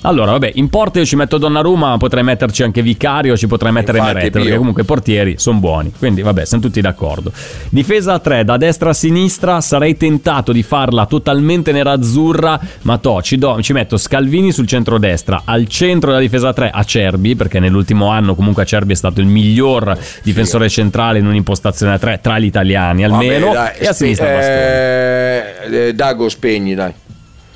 Allora, 0.06 0.30
vabbè, 0.32 0.52
in 0.54 0.68
porta 0.68 1.00
io 1.00 1.04
ci 1.04 1.16
metto 1.16 1.36
Donnarumma, 1.36 1.88
ma 1.88 1.96
potrei 1.96 2.22
metterci 2.22 2.62
anche 2.62 2.80
Vicario, 2.80 3.36
ci 3.36 3.48
potrei 3.48 3.72
mettere 3.72 3.98
Infatti, 3.98 4.14
Meret, 4.16 4.32
perché 4.32 4.56
comunque 4.56 4.82
i 4.82 4.84
portieri 4.84 5.34
sono 5.36 5.58
buoni. 5.58 5.92
Quindi, 5.98 6.22
vabbè, 6.22 6.44
siamo 6.44 6.62
tutti 6.62 6.80
d'accordo. 6.80 7.32
Difesa 7.70 8.14
a 8.14 8.18
3, 8.20 8.44
da 8.44 8.56
destra 8.56 8.90
a 8.90 8.92
sinistra, 8.92 9.60
sarei 9.60 9.96
tentato 9.96 10.52
di 10.52 10.62
farla 10.62 11.06
totalmente 11.06 11.72
nerazzurra, 11.72 12.60
ma 12.82 12.98
to, 12.98 13.20
ci, 13.20 13.36
do- 13.36 13.60
ci 13.62 13.72
metto 13.72 13.96
Scalvini 13.96 14.52
sul 14.52 14.68
centro-destra, 14.68 15.42
al 15.44 15.66
centro 15.66 16.10
della 16.10 16.22
difesa 16.22 16.48
a 16.48 16.52
3 16.52 16.70
Acerbi, 16.72 17.34
perché 17.34 17.58
nell'ultimo 17.58 18.08
anno 18.08 18.36
comunque 18.36 18.62
Acerbi 18.62 18.92
è 18.92 18.96
stato 18.96 19.20
il 19.20 19.26
miglior 19.26 19.98
difensore 20.22 20.68
centrale 20.68 21.18
in 21.18 21.26
un'impostazione 21.26 21.94
a 21.94 21.98
3 21.98 22.20
tra 22.22 22.38
gli 22.38 22.44
italiani 22.44 23.02
almeno, 23.02 23.46
Vabbè, 23.46 23.56
dai, 23.56 23.78
e 23.78 23.86
a 23.88 23.92
sinistra 23.92 24.26
Bastoni. 24.26 24.54
eh, 24.54 25.88
eh, 25.88 25.94
Dago, 25.94 26.28
spegni, 26.28 26.74
dai. 26.74 26.92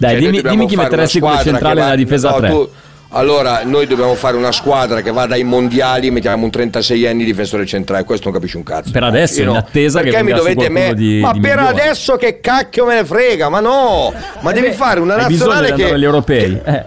Dai, 0.01 0.13
Cioè, 0.13 0.21
dimmi, 0.31 0.43
dimmi 0.43 0.67
chi 0.67 0.77
metteresti 0.77 1.21
come 1.21 1.35
centrale 1.43 1.59
che 1.75 1.81
va- 1.81 1.85
nella 1.85 1.97
difesa 1.97 2.31
no, 2.31 2.37
3. 2.39 2.49
tu- 2.49 2.69
allora, 3.13 3.63
noi 3.65 3.87
dobbiamo 3.89 4.15
fare 4.15 4.37
una 4.37 4.53
squadra 4.53 5.01
che 5.03 5.11
vada 5.11 5.35
ai 5.35 5.43
mondiali, 5.45 6.11
mettiamo 6.11 6.45
un 6.45 6.51
36 6.51 7.07
anni 7.09 7.25
difensore 7.25 7.67
centrale, 7.67 8.05
questo 8.05 8.27
non 8.31 8.35
capisci 8.39 8.57
un 8.57 8.63
cazzo. 8.63 8.93
Per 8.93 9.03
adesso, 9.03 9.43
Io 9.43 9.51
in 9.51 9.57
attesa 9.57 9.99
che 10.01 10.05
Perché 10.11 10.23
mi 10.23 10.31
venga 10.33 10.39
su 10.43 10.49
dovete 10.55 10.69
me- 10.71 10.95
di- 10.95 11.19
Ma 11.21 11.33
di 11.33 11.41
per 11.41 11.57
migliore. 11.59 11.83
adesso 11.83 12.17
che 12.17 12.41
cacchio 12.41 12.87
me 12.87 12.95
ne 12.95 13.05
frega, 13.05 13.49
ma 13.49 13.61
no! 13.61 14.13
Ma 14.41 14.53
devi 14.53 14.71
fare 14.71 15.01
una 15.01 15.17
nazionale 15.17 15.73
che 15.75 15.93
agli 15.93 16.05
europei. 16.05 16.61
che- 16.65 16.71
Eh. 16.71 16.85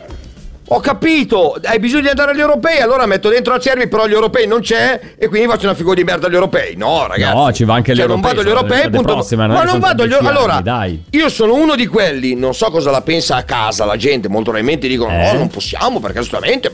Ho 0.68 0.80
capito, 0.80 1.60
hai 1.64 1.78
bisogno 1.78 2.04
di 2.04 2.08
andare 2.08 2.32
agli 2.32 2.40
europei, 2.40 2.80
allora 2.80 3.06
metto 3.06 3.28
dentro 3.28 3.54
a 3.54 3.60
Cervi, 3.60 3.88
però 3.88 4.08
gli 4.08 4.14
europei 4.14 4.48
non 4.48 4.62
c'è 4.62 5.16
e 5.18 5.28
quindi 5.28 5.48
faccio 5.48 5.66
una 5.66 5.76
figura 5.76 5.96
di 5.96 6.06
merda 6.06 6.28
agli 6.28 6.34
europei. 6.36 6.76
No, 6.78 7.06
ragazzi. 7.06 7.36
No, 7.36 7.52
ci 7.52 7.64
va 7.66 7.76
anche 7.76 7.94
cioè, 7.94 8.08
non 8.08 8.22
vado 8.22 8.40
agli 8.40 8.48
europei, 8.48 8.90
punto. 8.90 9.28
è 9.30 9.36
ma 9.36 9.64
non 9.64 9.80
vado 9.80 10.04
agli 10.04 10.12
13 10.12 10.14
europei. 10.14 10.28
Allora, 10.30 10.62
dai. 10.62 11.04
io 11.10 11.30
sono 11.30 11.56
uno 11.56 11.76
di 11.76 11.86
quelli, 11.86 12.36
non 12.36 12.54
so 12.54 12.72
cosa 12.72 12.92
la 12.92 13.02
pensa 13.02 13.36
a 13.36 13.44
casa 13.44 13.84
la 13.84 13.98
gente, 13.98 14.30
molto 14.30 14.52
probabilmente 14.52 14.88
dicono 14.88 15.12
Eh? 15.12 15.32
no, 15.34 15.38
non 15.40 15.50
possiamo 15.50 16.00
perché 16.00 16.20
assolutamente 16.20 16.72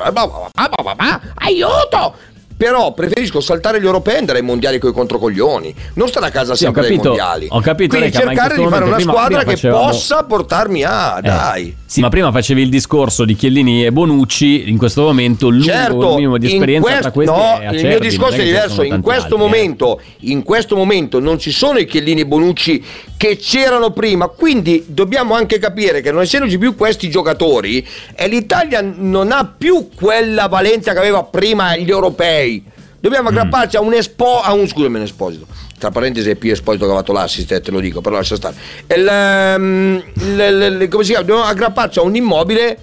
aiuto! 1.36 2.15
Però 2.60 2.91
preferisco 2.91 3.39
saltare 3.39 3.80
gli 3.80 3.86
europei 3.86 4.15
e 4.15 4.17
andare 4.17 4.39
ai 4.39 4.43
mondiali 4.43 4.80
con 4.80 4.89
i 4.89 4.93
controcoglioni, 4.93 5.74
non 5.93 6.10
stare 6.10 6.26
a 6.26 6.30
casa 6.30 6.56
Sì, 6.56 6.65
sempre 6.65 6.82
ai 6.82 6.88
capito, 6.89 7.08
mondiali. 7.08 7.45
ho 7.50 7.62
capito, 7.62 7.95
Quindi 7.95 8.08
Reca, 8.17 8.28
cercare 8.28 8.58
di 8.58 8.67
fare 8.67 8.84
una 8.84 8.95
prima- 8.95 9.12
squadra 9.13 9.26
prima 9.38 9.43
che 9.43 9.50
facevamo- 9.52 9.86
possa 9.86 10.24
portarmi 10.26 10.84
a, 10.84 11.17
Eh, 11.19 11.22
dai. 11.22 11.78
Sì, 11.86 12.02
ma 12.02 12.10
prima 12.10 12.32
facevi 12.34 12.62
il 12.62 12.69
discorso 12.69 13.24
di 13.24 13.34
Chiellini 13.36 13.86
e 13.86 13.93
Bonucci, 13.93 14.69
in 14.69 14.78
questo 14.78 15.04
momento 15.04 15.48
l'unico 15.48 15.72
Certo, 15.72 16.15
minimo 16.15 16.38
di 16.38 16.48
esperienza 16.48 16.88
quest- 16.89 17.02
tra 17.02 17.12
questi 17.12 17.34
no, 17.36 17.58
è 17.60 17.62
il 17.62 17.67
Acerbi, 17.69 17.88
mio 17.88 18.00
discorso 18.00 18.36
è 18.41 18.43
diverso. 18.43 18.84
In 18.84 19.02
questo, 19.02 19.22
altri, 19.24 19.36
eh. 19.36 19.39
momento, 19.39 20.02
in 20.19 20.43
questo 20.43 20.76
momento 20.76 21.19
non 21.19 21.39
ci 21.39 21.52
sono 21.52 21.80
i 21.80 21.86
Chiellini 21.86 22.22
e 22.22 22.26
Bonucci 22.26 22.84
che 23.15 23.38
c'erano 23.38 23.91
prima, 23.91 24.28
quindi 24.28 24.84
dobbiamo 24.88 25.34
anche 25.34 25.60
capire 25.60 26.02
che 26.02 26.12
non 26.12 26.22
essendoci 26.24 26.58
più 26.58 26.76
questi 26.76 27.10
giocatori, 27.10 27.86
e 28.15 28.28
l'Italia 28.28 28.82
non 28.82 29.32
ha 29.32 29.52
più 29.58 29.89
quella 29.95 30.48
valenza 30.48 30.91
che 30.91 31.00
aveva 31.00 31.24
prima 31.24 31.76
gli 31.78 31.89
europei. 31.89 32.48
Dobbiamo 33.00 33.30
Mm. 33.30 33.38
aggrapparci 33.38 33.78
a 33.78 33.82
un 33.82 33.94
espo, 33.94 34.42
a 34.42 34.54
un 34.54 34.68
scusami, 34.68 34.98
un 34.98 35.04
esposito. 35.04 35.48
Tra 35.78 35.90
parentesi 35.92 36.30
è 36.30 36.36
più 36.36 36.52
esposito 36.52 36.86
che 36.86 36.92
ha 36.92 36.96
fatto 36.96 37.14
l'assist, 37.14 37.52
eh, 37.54 37.62
te 37.62 37.72
lo 37.72 37.80
dico, 37.80 38.02
però 38.02 38.16
lascia 38.16 38.36
stare. 38.36 38.56
Il, 38.88 40.04
il- 40.16 40.78
il- 40.82 40.88
come 40.90 41.04
si 41.04 41.12
chiama? 41.12 41.26
Dobbiamo 41.26 41.48
aggrapparci 41.50 42.00
a 42.00 42.02
un 42.02 42.16
immobile 42.16 42.78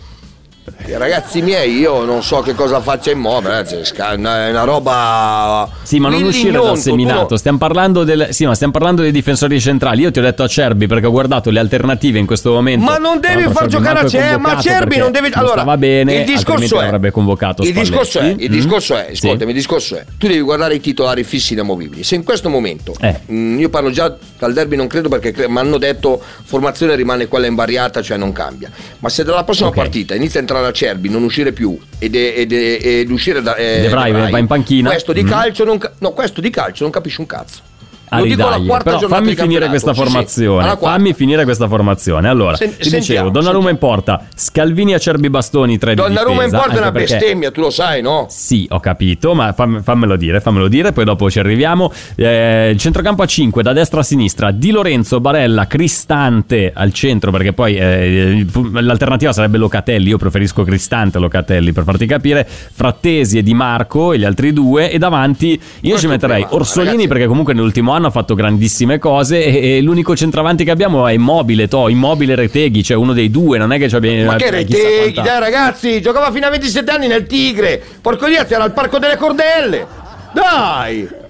Ragazzi 0.88 1.42
miei, 1.42 1.78
io 1.78 2.04
non 2.04 2.22
so 2.22 2.40
che 2.40 2.54
cosa 2.54 2.80
faccia 2.80 3.10
ragazzi, 3.48 3.84
sca- 3.84 4.12
è 4.12 4.14
una, 4.16 4.64
roba. 4.64 5.68
Sì, 5.82 5.98
ma 5.98 6.08
non 6.08 6.22
uscire 6.22 6.52
dal 6.58 6.74
tu 6.74 6.80
seminato. 6.80 7.36
Stiamo 7.36 7.58
parlando 7.58 8.02
del. 8.04 8.28
Sì, 8.30 8.46
ma 8.46 8.54
stiamo 8.54 8.72
parlando 8.72 9.02
dei 9.02 9.12
difensori 9.12 9.60
centrali. 9.60 10.02
Io 10.02 10.10
ti 10.10 10.18
ho 10.18 10.22
detto 10.22 10.42
Acerbi 10.42 10.86
perché 10.86 11.06
ho 11.06 11.10
guardato 11.10 11.50
le 11.50 11.60
alternative 11.60 12.18
in 12.18 12.26
questo 12.26 12.52
momento. 12.52 12.84
Ma 12.84 12.96
non 12.98 13.20
devi 13.20 13.42
far 13.42 13.66
Acerbi 13.66 13.70
giocare 13.70 13.98
a 13.98 14.02
manco 14.02 14.06
è 14.06 14.10
Cerbi, 14.10 14.28
ma 14.28 14.48
convocato 14.48 14.62
Cerbi 14.62 14.84
perché 14.84 14.98
non 15.00 15.12
deve. 15.12 15.30
Allora, 15.34 15.52
stava 15.52 15.76
bene, 15.76 16.14
il 16.14 16.24
discorso 16.24 16.80
è. 16.80 16.84
avrebbe 16.84 17.10
convocato 17.10 17.62
il 17.62 17.72
discorso 17.72 18.18
è, 18.20 18.34
il 18.36 18.50
Mm? 18.50 18.52
discorso 18.52 18.96
è, 18.96 19.06
Sì. 19.12 19.26
ascoltami, 19.26 19.50
il 19.50 19.56
discorso 19.56 19.96
è, 19.96 20.04
tu 20.18 20.26
devi 20.26 20.40
guardare 20.40 20.74
i 20.74 20.80
titolari 20.80 21.24
fissi 21.24 21.52
inamovibili. 21.52 22.02
Se 22.04 22.14
in 22.14 22.24
questo 22.24 22.48
momento, 22.48 22.94
Eh. 23.00 23.20
mm, 23.30 23.58
io 23.58 23.68
parlo 23.68 23.90
già 23.90 24.14
dal 24.38 24.52
derby, 24.52 24.76
non 24.76 24.86
credo 24.86 25.08
perché 25.08 25.30
cre- 25.32 25.48
mi 25.48 25.58
hanno 25.58 25.78
detto 25.78 26.20
formazione 26.44 26.94
rimane 26.94 27.26
quella 27.28 27.46
invariata, 27.46 28.02
cioè 28.02 28.16
non 28.16 28.32
cambia. 28.32 28.70
Ma 29.00 29.08
se 29.08 29.24
dalla 29.24 29.44
prossima 29.44 29.68
Ok. 29.68 29.74
partita 29.76 30.14
inizia 30.14 30.38
a 30.38 30.42
entrare 30.42 30.55
a 30.64 30.72
Cerbi, 30.72 31.08
non 31.08 31.22
uscire 31.22 31.52
più 31.52 31.78
ed, 31.98 32.14
ed, 32.14 32.52
ed, 32.52 32.80
ed 32.82 33.10
uscire 33.10 33.42
da 33.42 33.54
eh, 33.56 33.82
De 33.82 33.88
Vrij 33.88 34.30
va 34.30 34.38
in 34.38 34.46
panchina. 34.46 34.90
Questo 34.90 35.12
di 35.12 35.22
Mm. 35.22 35.28
calcio 35.28 35.64
non 35.64 35.78
no, 35.98 36.10
questo 36.12 36.40
di 36.40 36.50
calcio 36.50 36.82
non 36.84 36.92
capisci 36.92 37.20
un 37.20 37.26
cazzo. 37.26 37.60
Ah, 38.08 38.18
Lo 38.20 38.24
dico 38.24 38.42
alla 38.42 38.50
ridagli. 38.52 38.66
quarta 38.68 38.96
Però 38.96 39.08
fammi 39.08 39.34
finire 39.34 39.66
questa 39.68 39.92
Sì, 39.92 39.98
sì, 39.98 40.04
formazione. 40.04 40.62
quarta. 40.64 40.86
fammi 40.86 41.12
finire 41.12 41.44
questa 41.44 41.66
formazione. 41.68 42.28
Allora, 42.28 42.54
Sen- 42.56 42.70
ti 42.70 42.76
dicevo, 42.76 42.90
sentiamo, 43.02 43.30
Donnarumma 43.30 43.68
sentiamo. 43.68 43.68
in 43.70 43.78
porta, 44.04 44.26
Scalvini 44.34 44.94
Acerbi 44.94 45.28
Bastoni, 45.30 45.76
tre 45.78 45.94
di 45.94 46.00
Donnarumma 46.00 46.44
in 46.44 46.50
difesa, 46.50 46.56
porta 46.62 46.76
è 46.78 46.80
una 46.82 46.92
perché- 46.92 47.16
bestemmia, 47.16 47.50
tu 47.50 47.60
lo 47.62 47.70
sai, 47.70 48.02
no? 48.02 48.26
Sì, 48.28 48.66
ho 48.70 48.78
capito, 48.80 49.34
ma 49.34 49.52
fam- 49.52 49.82
fammelo 49.82 50.16
dire, 50.16 50.40
fammelo 50.40 50.68
dire, 50.68 50.92
poi 50.92 51.04
dopo 51.04 51.28
ci 51.30 51.38
arriviamo. 51.40 51.92
Eh, 52.14 52.74
centrocampo 52.78 53.22
a 53.22 53.26
5, 53.26 53.62
da 53.64 53.72
destra 53.72 54.00
a 54.00 54.02
sinistra, 54.04 54.50
Di 54.52 54.70
Lorenzo, 54.70 55.20
Barella, 55.20 55.66
Cristante 55.66 56.70
al 56.74 56.92
centro, 56.92 57.30
perché 57.32 57.52
poi 57.52 57.74
eh, 57.76 58.46
l'alternativa 58.80 59.32
sarebbe 59.32 59.58
Locatelli, 59.58 60.10
io 60.10 60.18
preferisco 60.18 60.62
Cristante 60.62 61.16
a 61.18 61.20
Locatelli 61.20 61.72
per 61.72 61.82
farti 61.82 62.06
capire, 62.06 62.46
Frattesi 62.46 63.38
e 63.38 63.42
Di 63.42 63.54
Marco 63.54 64.12
e 64.12 64.18
gli 64.18 64.24
altri 64.24 64.52
due, 64.52 64.90
e 64.90 64.98
davanti 64.98 65.48
io 65.52 65.58
Questo 65.80 65.98
ci 65.98 66.06
metterei 66.06 66.42
prima, 66.42 66.54
Orsolini 66.54 66.90
ragazzi. 66.92 67.08
perché 67.08 67.26
comunque 67.26 67.52
nell'ultimo 67.54 67.92
anno 67.92 67.94
ha 68.04 68.10
fatto 68.10 68.34
grandissime 68.34 68.98
cose 68.98 69.42
e, 69.44 69.76
e 69.76 69.80
l'unico 69.80 70.14
centravanti 70.14 70.64
che 70.64 70.70
abbiamo 70.70 71.06
è 71.06 71.12
Immobile, 71.12 71.68
to, 71.68 71.88
Immobile 71.88 72.34
Reteghi, 72.34 72.82
cioè 72.82 72.96
uno 72.96 73.12
dei 73.12 73.30
due, 73.30 73.58
non 73.58 73.72
è 73.72 73.78
che 73.78 73.88
ci 73.88 73.96
abbiamo... 73.96 74.24
Ma 74.24 74.36
che 74.36 74.50
reteghi, 74.50 75.12
dai 75.14 75.40
ragazzi, 75.40 76.00
giocava 76.00 76.30
fino 76.30 76.46
a 76.46 76.50
27 76.50 76.90
anni 76.90 77.06
nel 77.06 77.26
Tigre. 77.26 77.82
Porco 78.00 78.26
Diaz 78.28 78.50
era 78.50 78.64
al 78.64 78.72
Parco 78.72 78.98
delle 78.98 79.16
Cordelle. 79.16 79.86
Dai! 80.32 81.24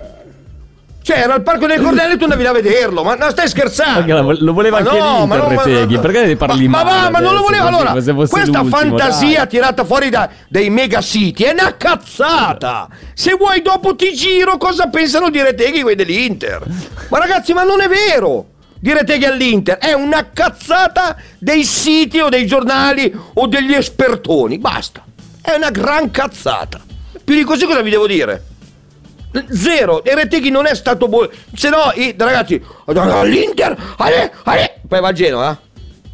Cioè, 1.06 1.18
era 1.18 1.34
al 1.34 1.42
Parco 1.44 1.68
delle 1.68 1.80
Cordelle 1.80 2.14
e 2.14 2.16
tu 2.16 2.24
andavi 2.24 2.46
a 2.46 2.50
vederlo, 2.50 3.04
ma 3.04 3.14
no, 3.14 3.30
stai 3.30 3.46
scherzando? 3.46 4.02
Perché 4.02 4.42
lo 4.42 4.52
voleva 4.52 4.80
Ma 4.80 4.90
anche 4.90 4.98
no, 4.98 5.18
l'Inter, 5.20 5.38
no, 5.38 5.48
Reteghi, 5.50 5.98
perché 5.98 6.24
ne 6.26 6.34
parli 6.34 6.66
ma, 6.66 6.82
male 6.82 6.96
ma 6.96 7.02
va, 7.02 7.10
ma 7.10 7.18
non 7.20 7.34
lo 7.34 7.42
voleva. 7.42 7.66
Allora, 7.66 7.92
questa 7.92 8.64
fantasia 8.64 9.36
dai. 9.36 9.46
tirata 9.46 9.84
fuori 9.84 10.08
da, 10.08 10.28
dai 10.48 10.68
mega 10.68 11.00
city 11.00 11.44
è 11.44 11.52
una 11.52 11.76
cazzata. 11.76 12.88
Se 13.14 13.34
vuoi 13.34 13.62
dopo 13.62 13.94
ti 13.94 14.14
giro 14.14 14.56
cosa 14.56 14.88
pensano 14.88 15.30
di 15.30 15.40
Reteghi 15.40 15.82
quelli 15.82 15.94
dell'Inter. 15.94 16.64
Ma 17.08 17.18
ragazzi, 17.18 17.52
ma 17.52 17.62
non 17.62 17.80
è 17.82 17.88
vero. 17.88 18.46
Di 18.80 18.92
Reteghi 18.92 19.26
all'Inter 19.26 19.78
è 19.78 19.92
una 19.92 20.30
cazzata 20.32 21.14
dei 21.38 21.62
siti 21.62 22.18
o 22.18 22.28
dei 22.28 22.48
giornali 22.48 23.16
o 23.34 23.46
degli 23.46 23.74
espertoni. 23.74 24.58
Basta. 24.58 25.04
È 25.40 25.54
una 25.54 25.70
gran 25.70 26.10
cazzata. 26.10 26.80
Più 27.22 27.36
di 27.36 27.44
così 27.44 27.64
cosa 27.64 27.80
vi 27.82 27.90
devo 27.90 28.08
dire? 28.08 28.54
Zero, 29.50 30.02
e 30.04 30.14
Reteghi 30.14 30.50
non 30.50 30.66
è 30.66 30.74
stato 30.74 31.08
buono. 31.08 31.28
Se 31.54 31.68
no, 31.68 31.92
i- 31.94 32.14
ragazzi, 32.16 32.62
all'Inter, 32.86 33.76
alle, 33.98 34.32
alle. 34.44 34.80
poi 34.88 35.00
va 35.00 35.08
a 35.08 35.12
Genova. 35.12 35.58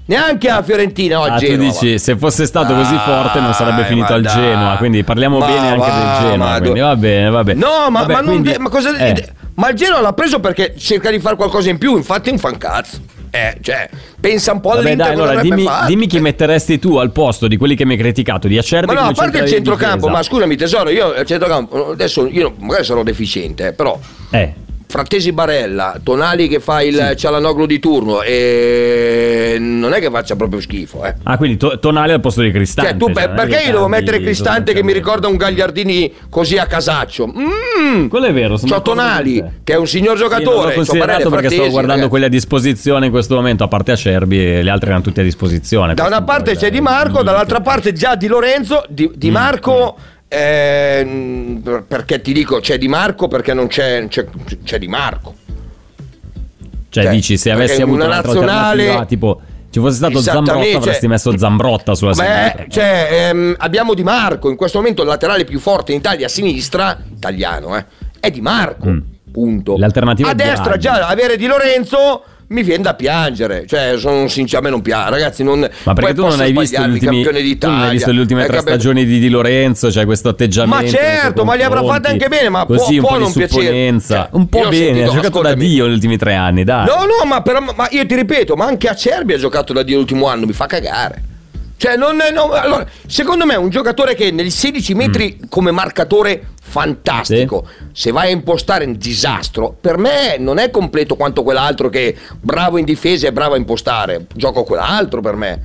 Neanche 0.05 0.49
a 0.49 0.63
Fiorentina, 0.63 1.21
a 1.21 1.35
Ah, 1.35 1.39
tu 1.39 1.57
dici, 1.57 1.99
se 1.99 2.17
fosse 2.17 2.45
stato 2.45 2.75
così 2.75 2.97
forte 3.05 3.39
non 3.41 3.55
sarebbe 3.55 3.85
finito 3.85 4.13
al. 4.13 4.23
Genoa, 4.23 4.77
quindi 4.77 5.05
parliamo 5.05 5.39
Ma 5.39 5.47
bene 5.47 5.69
anche 5.69 5.79
va, 5.79 6.19
del 6.21 6.31
Genoa, 6.31 6.59
quindi 6.59 6.79
do- 6.81 6.87
va 6.87 6.97
bene, 6.97 7.31
va 7.31 7.45
bene. 7.45 7.61
No, 7.61 7.89
ma, 7.89 8.01
Vabbè, 8.01 8.13
ma 8.13 8.21
non 8.21 8.29
quindi- 8.31 8.51
de- 8.53 8.59
ma 8.59 8.69
cosa 8.69 8.97
eh. 8.97 9.29
Ma 9.55 9.69
il 9.69 9.77
Genoa 9.77 10.01
l'ha 10.01 10.13
preso 10.13 10.41
perché 10.41 10.75
cerca 10.77 11.11
di 11.11 11.21
fare 11.21 11.37
qualcosa 11.37 11.71
in 11.71 11.79
più, 11.79 11.97
infatti 11.97 12.37
fa 12.37 12.49
un 12.49 12.59
cazzo. 12.59 12.99
Eh, 13.35 13.57
cioè, 13.62 13.88
pensa 14.21 14.53
un 14.53 14.61
po' 14.61 14.75
Vabbè, 14.75 14.95
dai, 14.95 15.12
allora 15.14 15.40
dimmi, 15.40 15.64
dimmi 15.87 16.07
chi 16.07 16.21
metteresti 16.21 16.79
tu 16.79 16.97
al 16.97 17.12
posto 17.12 17.49
di 17.49 17.57
quelli 17.57 17.75
che 17.75 17.87
mi 17.87 17.92
hai 17.92 17.99
criticato, 17.99 18.47
di 18.47 18.59
Acerbi 18.59 18.92
Ma 18.92 19.01
no, 19.01 19.07
a 19.09 19.12
parte 19.12 19.38
il 19.38 19.45
di 19.45 19.51
centrocampo, 19.51 20.09
ma 20.09 20.23
scusami 20.23 20.55
tesoro, 20.55 20.90
io 20.90 21.14
al 21.14 21.25
centrocampo, 21.25 21.92
adesso 21.92 22.27
io 22.27 22.53
magari 22.59 22.85
sarò 22.85 23.03
deficiente, 23.03 23.68
eh, 23.68 23.73
però 23.73 23.99
Eh, 24.33 24.53
Frattesi 24.92 25.33
Barella, 25.33 25.98
Tonali 26.02 26.48
che 26.48 26.61
fa 26.61 26.83
il 26.83 27.14
Cialanoglu 27.16 27.64
di 27.64 27.78
turno 27.78 28.20
e 28.20 29.57
non 29.59 29.94
è 29.94 30.00
che 30.00 30.11
faccia 30.11 30.37
proprio 30.37 30.61
schifo, 30.61 31.02
eh. 31.07 31.14
Ah, 31.22 31.38
quindi 31.38 31.57
to- 31.57 31.78
Tonali 31.78 32.12
al 32.12 32.20
posto 32.20 32.42
di 32.42 32.50
Cristante. 32.50 32.90
Cioè, 32.90 32.98
tu, 32.98 33.11
cioè, 33.11 33.31
perché 33.31 33.64
io 33.64 33.72
devo 33.72 33.88
mettere 33.88 34.20
Cristante 34.20 34.74
che 34.74 34.83
mi 34.83 34.92
ricorda 34.92 35.28
un 35.28 35.37
Gagliardini 35.37 36.12
così 36.28 36.59
a 36.59 36.66
casaccio? 36.66 37.26
Mmm! 37.26 38.09
Quello 38.09 38.26
è 38.26 38.35
vero, 38.35 38.59
sono 38.59 38.70
C'ho 38.70 38.83
Tonali, 38.83 39.42
che 39.64 39.72
è 39.72 39.76
un 39.76 39.87
signor 39.87 40.18
Sì, 40.18 40.22
non 40.24 40.31
l'ho 40.35 40.38
giocatore. 40.38 40.74
considerato 40.74 41.07
Barella 41.12 41.31
perché 41.31 41.46
Frattesi, 41.48 41.70
guardando 41.70 41.88
ragazzi. 41.92 42.09
quelli 42.11 42.24
a 42.26 42.28
disposizione 42.28 43.07
in 43.07 43.12
questo 43.12 43.35
momento, 43.35 43.64
a 43.64 43.68
parte 43.68 43.92
Acerbi 43.92 44.44
e 44.57 44.62
le 44.62 44.70
altre 44.70 44.88
erano 44.88 45.02
tutte 45.02 45.22
a 45.22 45.24
disposizione. 45.24 45.94
Da 45.94 46.05
una 46.05 46.22
parte 46.22 46.55
c'è 46.55 46.70
Di 46.70 46.83
Marco, 46.83 47.22
dall'altra 47.22 47.62
parte 47.62 47.94
già 47.94 48.14
Di 48.14 48.26
Lorenzo. 48.26 48.85
Di, 48.90 49.11
Di 49.14 49.31
Mm, 49.31 49.33
Ehm, 50.35 51.85
perché 51.87 52.23
ti 52.23 52.33
dico 52.33 52.59
c'è 52.59 52.79
Di 52.79 52.88
Marco 52.88 53.29
perché 53.29 53.53
non 53.53 53.66
c'è, 53.66 54.07
c'è, 54.09 54.25
c'è 54.64 54.79
Di 54.79 54.88
Marco. 54.88 55.35
Cioè, 56.88 57.05
cioè, 57.05 57.12
dici, 57.12 57.37
se 57.37 57.51
avessi 57.51 57.83
avuto 57.83 58.05
una 58.05 58.21
nazionale- 58.21 59.05
tipo, 59.07 59.40
ci 59.71 59.81
fosse 59.81 59.97
stato 59.97 60.21
Zambrotta, 60.21 60.62
cioè- 60.62 60.75
avresti 60.77 61.09
messo 61.09 61.37
Zambrotta 61.37 61.95
sulla 61.95 62.14
sinistra. 62.14 62.64
Cioè, 62.68 63.09
ehm, 63.11 63.55
abbiamo 63.59 63.95
Di 63.95 64.03
Marco, 64.03 64.49
in 64.51 64.57
questo 64.57 64.79
momento 64.79 65.03
il 65.03 65.09
laterale 65.09 65.45
più 65.45 65.59
forte 65.59 65.92
in 65.92 65.99
Italia 65.99 66.27
a 66.27 66.29
sinistra, 66.29 66.99
italiano, 67.14 67.77
eh, 67.77 67.85
è 68.21 68.31
Di 68.31 68.40
Marco. 68.40 68.88
Mm. 68.88 68.99
Punto. 69.33 69.77
L'alternativa 69.79 70.29
a 70.29 70.35
destra 70.35 70.77
già 70.77 71.07
avere 71.07 71.37
Di 71.37 71.47
Lorenzo 71.47 72.23
mi 72.53 72.62
viene 72.62 72.83
da 72.83 72.95
piangere, 72.95 73.65
cioè 73.67 73.95
sono 73.99 74.27
me 74.61 74.71
non 74.71 74.83
piace, 74.83 75.11
ragazzi, 75.11 75.43
non 75.43 75.69
Ma 75.83 75.93
perché 75.95 76.15
tu 76.15 76.23
non 76.27 76.41
hai 76.41 76.53
visto, 76.53 76.81
gli 76.83 76.91
ultimi, 76.91 77.23
campione 77.23 77.25
tu 77.25 77.33
non 77.33 77.43
d'Italia. 77.53 77.85
hai 77.87 77.91
visto 77.93 78.11
le 78.12 78.21
ultime 78.21 78.45
eh, 78.45 78.47
tre 78.47 78.61
stagioni 78.61 79.05
di 79.05 79.19
Di 79.19 79.29
Lorenzo, 79.29 79.91
cioè 79.91 80.05
questo 80.05 80.29
atteggiamento. 80.29 80.85
Ma 80.85 80.88
certo, 80.91 81.45
ma 81.45 81.55
li 81.55 81.62
avrà 81.62 81.83
fatte 81.83 82.09
anche 82.09 82.29
bene, 82.29 82.49
ma 82.49 82.65
può- 82.67 82.77
così 82.77 82.95
un 82.97 83.01
può 83.01 83.11
po' 83.11 83.19
non 83.19 83.33
piacere. 83.33 84.01
Cioè, 84.01 84.29
un 84.33 84.49
po' 84.49 84.59
bene, 84.69 84.77
sentito- 84.77 85.11
ha 85.11 85.15
giocato 85.15 85.41
da. 85.43 85.55
Dio 85.55 85.85
negli 85.85 85.95
ultimi 85.95 86.17
tre 86.17 86.35
anni, 86.35 86.65
dai. 86.65 86.87
No, 86.87 87.05
no, 87.05 87.25
ma, 87.27 87.41
però, 87.43 87.61
ma 87.61 87.88
io 87.91 88.05
ti 88.07 88.15
ripeto, 88.15 88.55
ma 88.57 88.67
anche 88.67 88.88
Acerbi 88.88 89.33
ha 89.35 89.38
giocato 89.38 89.73
da 89.73 89.83
Dio 89.83 89.97
l'ultimo 89.97 90.27
anno, 90.29 90.47
mi 90.47 90.53
fa 90.53 90.67
cagare. 90.67 91.23
Cioè, 91.83 91.97
non 91.97 92.21
è, 92.21 92.31
no, 92.31 92.53
allora, 92.53 92.87
secondo 93.09 93.45
me 93.45 93.55
è 93.55 93.57
un 93.57 93.68
giocatore 93.68 94.14
che 94.14 94.31
nel 94.31 94.53
16 94.53 94.95
metri 94.95 95.37
Mm. 95.42 95.49
come 95.49 95.73
marcatore 95.73 96.51
fantastico. 96.62 97.66
Se 97.92 98.12
vai 98.12 98.29
a 98.29 98.31
impostare 98.31 98.85
un 98.85 98.97
disastro, 98.97 99.77
per 99.81 99.99
me 99.99 100.37
non 100.38 100.59
è 100.59 100.71
completo 100.71 101.16
quanto 101.16 101.42
quell'altro 101.42 101.88
che 101.88 102.16
bravo 102.40 102.79
in 102.79 102.85
difesa 102.85 103.27
e 103.27 103.33
bravo 103.33 103.55
a 103.55 103.57
impostare. 103.57 104.27
Gioco 104.33 104.62
quell'altro 104.62 105.21
per 105.21 105.35
me. 105.35 105.62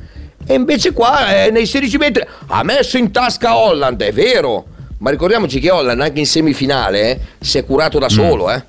E 0.48 0.56
invece 0.56 0.92
qua 0.92 1.44
eh, 1.46 1.52
nei 1.52 1.68
16 1.68 1.98
metri 1.98 2.26
ha 2.48 2.64
messo 2.64 2.98
in 2.98 3.12
tasca 3.12 3.56
Holland, 3.56 4.02
è 4.02 4.12
vero. 4.12 4.66
Ma 4.98 5.12
ricordiamoci 5.12 5.60
che 5.60 5.70
Holland 5.70 6.02
anche 6.02 6.18
in 6.20 6.26
semifinale 6.26 7.12
eh, 7.12 7.20
si 7.40 7.60
è 7.60 7.64
curato 7.64 7.98
Mm. 7.98 8.02
da 8.02 8.10
solo, 8.10 8.50
eh. 8.52 8.64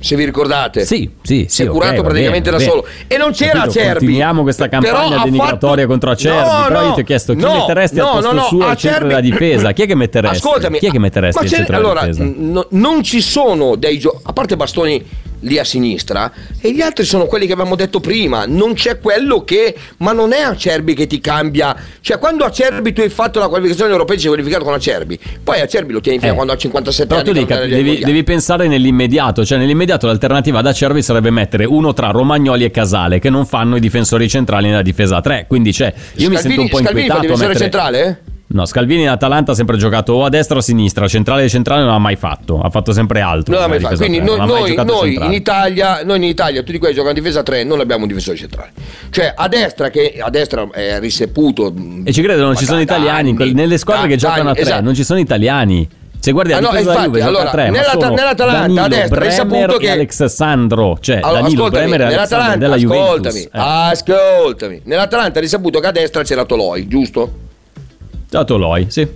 Se 0.00 0.14
vi 0.14 0.24
ricordate? 0.24 0.84
Sì, 0.86 1.10
sì, 1.22 1.46
si 1.48 1.62
è 1.62 1.64
sì, 1.64 1.70
curato 1.70 2.02
praticamente 2.02 2.50
bene, 2.50 2.56
da 2.58 2.64
va 2.64 2.70
solo 2.70 2.82
bene. 2.82 3.04
e 3.08 3.16
non 3.16 3.32
c'era 3.32 3.52
Capito, 3.62 3.70
Acerbi 3.70 3.92
Continuiamo 3.98 4.42
questa 4.42 4.68
campagna 4.68 5.22
denigratoria 5.24 5.76
fatto- 5.76 5.86
contro 5.88 6.10
Acerbi. 6.10 6.38
No, 6.50 6.64
però 6.68 6.80
io 6.82 6.88
no, 6.88 6.94
ti 6.94 7.00
ho 7.00 7.04
chiesto 7.04 7.34
chi 7.34 7.40
no, 7.40 7.54
metteresti 7.54 7.98
al 7.98 8.06
no, 8.06 8.12
posto 8.12 8.32
no, 8.32 8.40
no, 8.40 8.46
suo 8.46 8.58
al 8.66 8.76
centro 8.76 8.88
Acerbi- 8.90 9.08
della 9.08 9.20
difesa. 9.20 9.72
Chi 9.72 9.82
è 9.82 9.86
che 9.86 9.94
metteresti? 9.96 10.36
Ascoltami, 10.36 10.78
Chi 10.78 10.86
è 10.86 10.90
che 10.92 10.98
metteresti 11.00 11.42
al 11.42 11.48
centro 11.50 11.76
della 11.76 11.88
allora, 11.88 12.00
difesa? 12.06 12.22
n- 12.24 12.66
non 12.70 13.02
ci 13.02 13.20
sono 13.20 13.74
dei 13.74 13.98
giochi, 13.98 14.18
a 14.22 14.32
parte 14.32 14.56
Bastoni 14.56 15.04
lì 15.40 15.58
a 15.58 15.64
sinistra, 15.64 16.30
e 16.60 16.72
gli 16.72 16.80
altri 16.80 17.04
sono 17.04 17.26
quelli 17.26 17.46
che 17.46 17.52
avevamo 17.52 17.76
detto 17.76 18.00
prima. 18.00 18.44
Non 18.46 18.74
c'è 18.74 18.98
quello 18.98 19.44
che, 19.44 19.74
ma 19.98 20.12
non 20.12 20.32
è 20.32 20.40
Acerbi 20.40 20.94
che 20.94 21.06
ti 21.06 21.20
cambia. 21.20 21.74
Cioè, 22.00 22.18
quando 22.18 22.44
Acerbi 22.44 22.92
tu 22.92 23.00
hai 23.00 23.08
fatto 23.08 23.38
la 23.38 23.48
qualificazione 23.48 23.90
europea, 23.92 24.16
ci 24.16 24.22
hai 24.26 24.28
qualificato 24.32 24.64
con 24.64 24.74
Acerbi, 24.74 25.18
poi 25.42 25.60
Acerbi 25.60 25.92
lo 25.92 26.00
tieni 26.00 26.18
fino 26.18 26.30
Eh. 26.30 26.32
a 26.32 26.36
quando 26.36 26.52
ha 26.52 26.56
57 26.56 27.06
Però 27.08 27.20
anni. 27.20 27.28
tu 27.28 27.34
devi, 27.34 27.46
per 27.46 27.56
andare 27.56 27.70
capi- 27.76 27.88
ai 27.88 27.94
devi- 27.96 28.04
devi 28.04 28.24
pensare 28.24 28.68
nell'immediato, 28.68 29.44
cioè 29.44 29.58
nell'immediato 29.58 30.06
l'alternativa 30.06 30.58
ad 30.58 30.66
Acerbi 30.66 31.02
sarebbe 31.02 31.30
mettere 31.30 31.64
uno 31.64 31.92
tra 31.92 32.10
Romagnoli 32.10 32.64
e 32.64 32.70
Casale 32.70 33.18
che 33.18 33.30
non 33.30 33.46
fanno 33.46 33.76
i 33.76 33.80
difensori 33.80 34.28
centrali 34.28 34.68
nella 34.68 34.82
difesa 34.82 35.16
a 35.16 35.20
3, 35.20 35.44
quindi 35.48 35.72
cioè 35.72 35.92
io 36.16 36.28
mi 36.30 36.36
sento 36.36 36.60
un 36.60 36.68
po' 36.68 36.78
Scalvini 36.78 37.06
fa 37.08 37.14
inquietato 37.14 37.18
a 37.18 37.20
difensore 37.20 37.48
mettere... 37.48 37.70
centrale? 37.70 38.22
No, 38.50 38.64
Scalvini 38.64 39.02
in 39.02 39.10
Atalanta 39.10 39.52
ha 39.52 39.54
sempre 39.54 39.76
giocato 39.76 40.14
o 40.14 40.24
a 40.24 40.30
destra 40.30 40.56
o 40.56 40.60
a 40.60 40.62
sinistra, 40.62 41.06
centrale 41.06 41.44
e 41.44 41.48
centrale 41.50 41.82
non 41.82 41.92
ha 41.92 41.98
mai 41.98 42.16
fatto, 42.16 42.60
ha 42.62 42.70
fatto 42.70 42.92
sempre 42.92 43.20
altro. 43.20 43.52
Non 43.52 43.60
l'ha 43.60 43.68
nella 43.68 43.80
mai 43.88 43.90
fatto. 43.90 44.02
a 44.02 44.06
Quindi 44.06 44.24
tre, 44.26 44.36
noi, 44.36 44.74
noi- 44.74 44.84
noi 44.86 45.14
in. 45.26 45.32
Italia, 45.32 46.02
noi 46.02 46.16
in 46.16 46.22
Italia, 46.24 46.62
tutti 46.62 46.78
quelli 46.78 46.94
che 46.94 46.98
giocano 47.00 47.16
in 47.18 47.22
difesa 47.22 47.42
3, 47.42 47.64
non 47.64 47.80
abbiamo 47.80 48.02
un 48.02 48.08
difensore 48.08 48.38
centrale. 48.38 48.70
Cioè 49.10 49.34
a 49.36 49.48
destra, 49.48 49.90
che 49.90 50.18
a 50.18 50.30
destra 50.30 50.66
è 50.72 50.98
risaputo. 50.98 51.74
E 52.04 52.10
ci 52.12 52.22
credo, 52.22 52.42
non 52.42 52.56
ci 52.56 52.64
sono 52.64 52.80
italiani, 52.80 53.36
anni, 53.38 53.52
nelle 53.52 53.76
squadre 53.76 54.08
che 54.08 54.16
giocano 54.16 54.48
a 54.48 54.52
anni, 54.52 54.54
3, 54.54 54.62
esatto. 54.62 54.82
non 54.82 54.94
ci 54.94 55.04
sono 55.04 55.18
italiani. 55.18 55.88
Se 56.18 56.32
guardi 56.32 56.50
la 56.52 56.56
Ah, 56.56 56.60
no, 56.60 56.76
infatti, 56.78 57.02
Juve 57.04 57.20
a 57.22 57.26
allora, 57.26 57.50
3, 57.50 57.64
ma 57.66 57.70
nell'Ata- 57.70 58.00
sono 58.00 58.14
nell'Atalanta, 58.14 58.60
Danilo, 58.60 58.80
a 58.82 58.88
destra, 58.88 59.20
hai 59.20 59.28
Bremer 59.28 59.34
saputo 59.60 59.76
e 59.76 59.78
che- 59.78 59.90
Alexandro, 59.90 60.98
cioè 61.00 61.20
Allora, 61.22 61.40
Danilo, 61.42 61.68
Bremer 61.68 62.00
e 62.00 62.04
nell'Atalanta, 62.06 62.56
della 62.56 62.76
Juventus. 62.76 63.26
ascoltami, 63.26 63.42
Eh. 63.42 63.48
ascoltami. 63.52 64.80
Nell'Atalanta 64.84 65.38
hai 65.38 65.44
risaputo 65.44 65.80
che 65.80 65.86
a 65.86 65.92
destra 65.92 66.22
c'era 66.22 66.44
Toloi, 66.46 66.88
giusto? 66.88 67.46
Già 68.30 68.44
Toloi, 68.44 68.86
sì. 68.90 69.06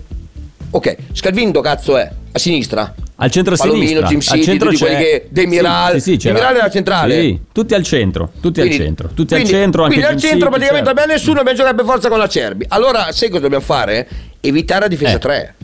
Ok, 0.71 0.95
Scalvini 1.11 1.51
do 1.51 1.61
cazzo 1.61 1.97
è? 1.97 2.09
A 2.31 2.39
sinistra? 2.39 2.95
Al 3.17 3.29
centro 3.29 3.55
Palomino, 3.55 3.85
sinistra, 3.85 4.07
Jim 4.07 4.17
al 4.17 4.23
City, 4.23 4.43
centro 4.43 4.69
tutti 4.69 4.81
quelli 4.81 4.95
che- 4.95 5.27
Demiral, 5.29 5.93
Sì, 5.93 5.99
sì, 5.99 6.11
sì, 6.11 6.17
c'era- 6.17 6.33
Demiral 6.33 6.55
era 6.57 6.69
centrale? 6.71 7.21
Sì, 7.21 7.39
tutti 7.51 7.73
al 7.75 7.83
centro, 7.83 8.31
tutti 8.41 8.59
Quindi- 8.59 8.77
al 8.79 8.83
centro, 8.85 9.07
tutti 9.09 9.33
quindi- 9.35 9.53
al 9.53 9.59
centro 9.59 9.83
anche 9.83 9.93
Quindi 9.95 10.11
al 10.13 10.19
centro 10.19 10.37
City, 10.39 10.49
praticamente 10.49 10.75
certo. 10.85 10.89
abbiamo 10.89 11.11
nessuno, 11.13 11.35
dobbiamo 11.35 11.57
giocare 11.57 11.75
per 11.75 11.85
forza 11.85 12.09
con 12.09 12.17
la 12.17 12.27
Cerbi. 12.27 12.65
Allora, 12.69 13.11
sai 13.11 13.29
cosa 13.29 13.41
dobbiamo 13.41 13.63
fare? 13.63 14.07
Evitare 14.41 14.79
la 14.81 14.87
difesa 14.87 15.15
Eh. 15.15 15.19
3. 15.19 15.55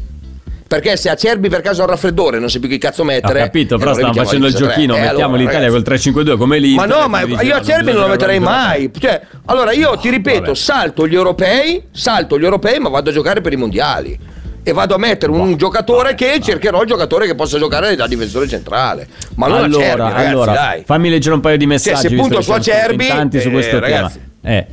Perché 0.69 0.97
se 0.97 1.09
a 1.09 1.15
Cerbi 1.15 1.49
per 1.49 1.61
caso 1.61 1.81
ha 1.81 1.85
un 1.85 1.89
raffreddore 1.89 2.37
non 2.37 2.47
sai 2.47 2.59
più 2.59 2.69
che 2.69 2.77
cazzo 2.77 3.01
Ho 3.01 3.05
mettere. 3.05 3.39
capito, 3.39 3.73
eh, 3.73 3.77
però 3.79 3.93
stavamo 3.93 4.13
mettiamo 4.13 4.27
facendo 4.27 4.45
il 4.45 4.53
giochino, 4.53 4.93
3. 4.93 5.01
Eh, 5.01 5.05
mettiamo 5.07 5.33
allora, 5.35 5.49
l'Italia 5.49 5.67
ragazzi. 5.71 6.11
col 6.11 6.23
3-5-2 6.25 6.37
come 6.37 6.59
l'Inter. 6.59 6.87
Ma 6.87 6.95
no, 6.95 7.07
ma 7.07 7.25
dici, 7.25 7.45
io 7.45 7.55
a 7.55 7.57
no, 7.57 7.63
Cerbi 7.63 7.91
non 7.91 8.01
lo 8.01 8.07
metterei 8.07 8.39
mai. 8.39 8.91
Cioè, 8.95 9.21
allora 9.45 9.71
io 9.71 9.97
ti 9.97 10.11
ripeto, 10.11 10.39
Vabbè. 10.41 10.53
salto 10.55 11.07
gli 11.07 11.15
europei, 11.15 11.81
salto 11.91 12.37
gli 12.37 12.43
europei, 12.43 12.77
ma 12.77 12.89
vado 12.89 13.09
a 13.09 13.13
giocare 13.13 13.41
per 13.41 13.51
i 13.51 13.55
mondiali. 13.55 14.19
E 14.61 14.71
vado 14.71 14.93
a 14.93 14.99
mettere 14.99 15.31
un 15.31 15.49
Boh, 15.49 15.55
giocatore 15.55 16.09
vabbè, 16.09 16.15
che 16.15 16.27
vabbè. 16.33 16.39
cercherò 16.43 16.81
il 16.83 16.87
giocatore 16.87 17.25
che 17.25 17.33
possa 17.33 17.57
giocare 17.57 17.95
da 17.95 18.05
difensore 18.05 18.47
centrale. 18.47 19.07
Ma 19.37 19.47
non 19.47 19.63
allora, 19.63 19.83
Cerbi, 19.83 20.01
ragazzi, 20.01 20.25
allora, 20.27 20.51
dai. 20.51 20.83
fammi 20.85 21.09
leggere 21.09 21.33
un 21.33 21.41
paio 21.41 21.57
di 21.57 21.65
messaggi. 21.65 22.01
Cioè, 22.01 22.09
se 22.11 22.15
punto 22.15 22.41
su 22.41 22.51
Acerbi, 22.51 23.07
tanti 23.07 23.39
su 23.41 23.47
eh, 23.47 23.51
questo 23.51 23.79
ragazzi. 23.79 24.19
tema. 24.41 24.55
Eh. 24.55 24.67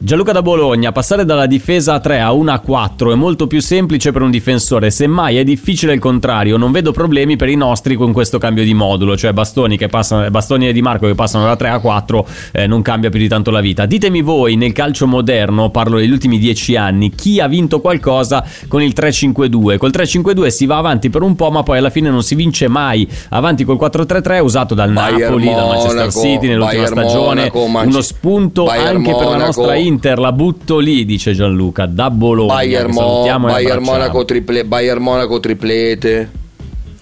Gianluca 0.00 0.30
da 0.30 0.42
Bologna, 0.42 0.92
passare 0.92 1.24
dalla 1.24 1.46
difesa 1.46 1.94
a 1.94 1.98
3 1.98 2.20
a 2.20 2.30
1 2.30 2.52
a 2.52 2.60
4 2.60 3.10
è 3.10 3.14
molto 3.16 3.48
più 3.48 3.60
semplice 3.60 4.12
per 4.12 4.22
un 4.22 4.30
difensore, 4.30 4.92
semmai 4.92 5.38
è 5.38 5.42
difficile 5.42 5.92
il 5.92 5.98
contrario, 5.98 6.56
non 6.56 6.70
vedo 6.70 6.92
problemi 6.92 7.34
per 7.34 7.48
i 7.48 7.56
nostri 7.56 7.96
con 7.96 8.12
questo 8.12 8.38
cambio 8.38 8.62
di 8.62 8.74
modulo, 8.74 9.16
cioè 9.16 9.32
Bastoni, 9.32 9.76
che 9.76 9.88
passano, 9.88 10.30
Bastoni 10.30 10.68
e 10.68 10.72
Di 10.72 10.82
Marco 10.82 11.08
che 11.08 11.16
passano 11.16 11.46
da 11.46 11.56
3 11.56 11.70
a 11.70 11.80
4 11.80 12.26
eh, 12.52 12.66
non 12.68 12.80
cambia 12.80 13.10
più 13.10 13.18
di 13.18 13.26
tanto 13.26 13.50
la 13.50 13.58
vita. 13.58 13.86
Ditemi 13.86 14.22
voi 14.22 14.54
nel 14.54 14.70
calcio 14.70 15.08
moderno, 15.08 15.70
parlo 15.70 15.98
degli 15.98 16.12
ultimi 16.12 16.38
10 16.38 16.76
anni, 16.76 17.10
chi 17.10 17.40
ha 17.40 17.48
vinto 17.48 17.80
qualcosa 17.80 18.46
con 18.68 18.80
il 18.80 18.92
3-5-2? 18.96 19.78
Col 19.78 19.90
3-5-2 19.90 20.46
si 20.46 20.66
va 20.66 20.76
avanti 20.76 21.10
per 21.10 21.22
un 21.22 21.34
po' 21.34 21.50
ma 21.50 21.64
poi 21.64 21.78
alla 21.78 21.90
fine 21.90 22.08
non 22.08 22.22
si 22.22 22.36
vince 22.36 22.68
mai, 22.68 23.06
avanti 23.30 23.64
col 23.64 23.76
4-3-3 23.76 24.42
usato 24.42 24.74
dal 24.76 24.92
Bayern 24.92 25.22
Napoli, 25.22 25.46
dal 25.46 25.66
Manchester 25.66 25.94
Monaco, 25.96 26.20
City 26.20 26.46
nell'ultima 26.46 26.82
Bayern 26.84 27.08
stagione, 27.08 27.50
Monaco, 27.52 27.88
uno 27.88 28.00
spunto 28.00 28.64
Bayern 28.66 28.96
anche 28.98 29.10
per 29.10 29.22
la 29.22 29.24
Monaco. 29.24 29.44
nostra 29.44 29.74
Inter, 29.74 29.87
la 30.18 30.32
butto 30.32 30.78
lì, 30.78 31.04
dice 31.04 31.32
Gianluca, 31.32 31.86
da 31.86 32.10
Bologna. 32.10 32.54
Bayern, 32.54 32.90
Mo- 32.92 33.24
Bayern. 33.40 33.82
Monaco, 33.82 34.24
triple- 34.24 34.64
Bayern 34.64 35.02
Monaco 35.02 35.40
triplete. 35.40 36.30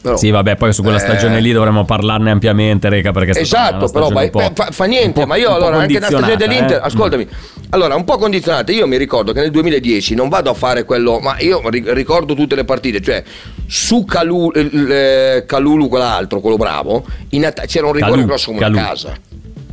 Però- 0.01 0.17
Sì, 0.19 0.31
vabbè, 0.31 0.55
poi 0.55 0.73
su 0.73 0.83
quella 0.83 0.99
Eh. 0.99 1.01
stagione 1.01 1.41
lì 1.41 1.51
dovremmo 1.51 1.85
parlarne 1.85 2.31
ampiamente, 2.31 2.89
Reca, 2.89 3.11
perché 3.11 3.33
è 3.33 3.41
Esatto, 3.41 3.89
però 3.89 4.09
po'- 4.09 4.53
fa, 4.55 4.69
fa 4.71 4.85
niente, 4.85 5.27
ma 5.27 5.35
io 5.35 5.53
allora 5.53 5.79
anche 5.79 5.95
nella 5.95 6.07
stagione 6.07 6.37
dell'Inter, 6.37 6.77
eh. 6.77 6.81
ascoltami, 6.85 7.27
allora 7.71 7.97
un 7.97 8.05
po' 8.05 8.17
condizionata, 8.17 8.71
io 8.71 8.87
mi 8.87 8.99
ricordo 8.99 9.33
che 9.33 9.41
nel 9.41 9.51
2010 9.51 10.15
non 10.15 10.29
vado 10.29 10.49
a 10.49 10.55
fare 10.55 10.85
quello, 10.85 11.19
ma 11.19 11.41
io 11.41 11.61
ri- 11.71 11.83
ricordo 11.89 12.37
tutte 12.37 12.55
le 12.55 12.63
partite, 12.65 13.01
cioè 13.01 13.25
su 13.67 14.05
Calu, 14.05 14.53
il- 14.55 14.91
eh, 14.93 15.45
Calulu, 15.45 15.89
quell'altro, 15.89 16.39
quello 16.39 16.57
bravo, 16.57 17.05
in 17.31 17.45
atta- 17.45 17.65
c'era 17.67 17.87
un 17.89 17.93
rigore 17.95 18.13
Calù, 18.15 18.27
grosso 18.27 18.47
come 18.53 18.61
Calù. 18.61 18.77
casa. 18.77 19.13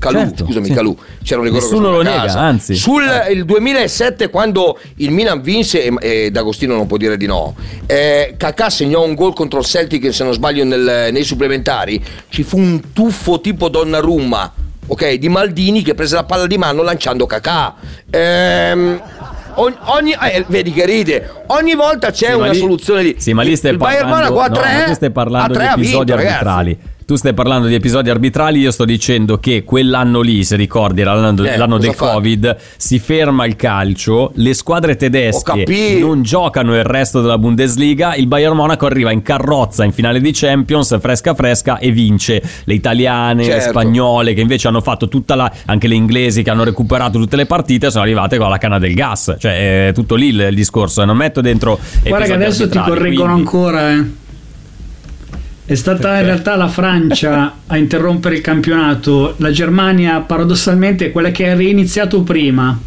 Calù, 0.04 0.20
Certo, 0.20 0.46
scusami, 0.46 0.66
sì. 0.66 0.74
Calù, 0.74 0.98
c'era 1.24 1.40
un 1.40 1.46
rigore 1.46 1.64
Nessuno 1.64 1.90
lo 1.92 2.02
nega, 2.02 2.22
casa. 2.24 2.40
anzi. 2.42 2.76
Sul 2.76 3.04
Eh. 3.08 3.32
il 3.32 3.46
2007 3.46 4.30
quando 4.30 4.78
il 4.98 5.12
Milan 5.12 5.42
vinse 5.42 5.84
e, 5.86 5.94
e 6.26 6.32
D'Agostino 6.32 6.76
non 6.76 6.88
può 6.88 6.98
dire 6.98 7.16
di 7.16 7.26
no 7.26 7.56
eh, 7.86 8.36
Kakà 8.38 8.70
segnò 8.70 9.04
un 9.04 9.14
gol 9.16 9.34
contro 9.34 9.60
il 9.60 9.66
Celtic 9.66 10.14
se 10.14 10.24
non 10.26 10.34
sbaglio 10.34 10.64
nel- 10.66 11.10
nei 11.12 11.24
supplementari 11.24 12.04
ci 12.30 12.44
fu 12.44 12.58
un 12.58 12.92
tuffo 12.92 13.40
tipo 13.40 13.70
Donnarumma 13.70 14.54
ok 14.88 15.14
di 15.14 15.30
Maldini 15.30 15.82
che 15.82 15.94
prese 15.94 16.16
la 16.16 16.26
palla 16.26 16.48
di 16.48 16.58
mano 16.58 16.82
lanciando 16.84 17.26
Kakà 17.26 17.76
Ehm, 18.10 19.02
ogni, 19.56 19.76
ogni- 19.86 20.16
eh, 20.32 20.44
vedi 20.48 20.72
che 20.74 20.86
ride 20.86 21.30
ogni 21.48 21.76
volta 21.76 22.12
c'è 22.12 22.28
Sì, 22.30 22.34
una 22.34 22.52
lì- 22.52 22.58
soluzione 22.60 23.04
di 23.04 23.16
Sì, 23.18 23.34
ma 23.34 23.42
lì 23.44 23.56
stai 23.56 23.72
il 23.72 23.78
Bayern 23.78 24.10
parlando, 24.10 24.34
Monaco 24.36 24.40
a 24.40 24.48
no, 24.56 24.62
3 24.68 24.78
ma 24.80 24.84
tu 24.86 24.94
stai 24.94 25.12
parlando 25.12 25.54
a 25.54 25.56
tre 25.56 25.64
di 25.64 25.70
ha 25.70 25.76
vinto, 25.76 26.02
episodi 26.02 26.12
ragazzi. 26.12 26.78
Tu 27.06 27.16
stai 27.16 27.34
parlando 27.34 27.68
di 27.68 27.74
episodi 27.74 28.10
arbitrali, 28.10 28.60
io 28.62 28.72
sto 28.72 28.86
dicendo 28.86 29.38
che 29.38 29.64
quell'anno 29.66 30.22
lì, 30.22 30.46
se 30.46 30.56
ricordi, 30.56 31.02
era 31.02 31.14
l'anno, 31.14 31.44
Eh, 31.44 31.58
l'anno 31.58 31.78
del 31.78 31.94
fa? 31.94 32.14
Covid, 32.14 32.56
si 32.78 32.98
ferma 32.98 33.46
il 33.46 33.58
calcio, 33.58 34.32
le 34.36 34.54
squadre 34.54 34.96
tedesche 34.96 35.66
non 36.00 36.22
giocano 36.24 36.74
il 36.78 36.86
resto 36.86 37.20
della 37.20 37.38
Bundesliga, 37.38 38.16
il 38.16 38.28
Bayern 38.28 38.56
Monaco 38.56 38.86
arriva 38.86 39.12
in 39.12 39.22
carrozza 39.22 39.84
in 39.84 39.92
finale 39.92 40.22
di 40.22 40.32
Champions, 40.32 40.98
fresca 41.02 41.34
fresca 41.34 41.78
e 41.78 41.92
vince. 41.92 42.42
Le 42.64 42.74
italiane, 42.74 43.44
le 43.44 43.52
Certo. 43.52 43.70
spagnole 43.72 44.34
che 44.34 44.40
invece 44.40 44.70
hanno 44.70 44.80
fatto 44.82 45.10
tutta 45.10 45.36
la 45.36 45.52
anche 45.66 45.88
le 45.90 45.96
inglesi 45.96 46.42
che 46.42 46.50
hanno 46.52 46.64
recuperato 46.64 47.20
tutte 47.20 47.36
le 47.36 47.46
partite 47.46 47.92
sono 47.92 48.04
arrivate 48.04 48.38
con 48.38 48.50
la 48.50 48.58
canna 48.58 48.80
del 48.80 48.94
gas, 48.94 49.36
cioè 49.40 49.90
è 49.90 49.94
tutto 49.94 50.16
lì 50.16 50.28
il, 50.28 50.52
discorso, 50.54 51.04
non 51.04 51.18
metto 51.18 51.42
dentro 51.42 51.78
Guarda 52.04 52.26
che 52.28 52.34
adesso 52.34 52.70
ti 52.70 52.78
correggono 52.80 53.34
quindi- 53.34 53.40
ancora, 53.42 53.92
eh. 53.92 54.22
È 55.74 55.76
stata 55.76 56.20
in 56.20 56.26
realtà 56.26 56.56
la 56.56 56.68
Francia 56.68 57.52
a 57.66 57.78
interrompere 57.78 58.36
il 58.36 58.42
campionato, 58.42 59.34
la 59.38 59.50
Germania 59.50 60.20
paradossalmente 60.20 61.08
è 61.08 61.12
quella 61.12 61.32
che 61.32 61.50
ha 61.50 61.56
reiniziato 61.56 62.22
prima. 62.22 62.78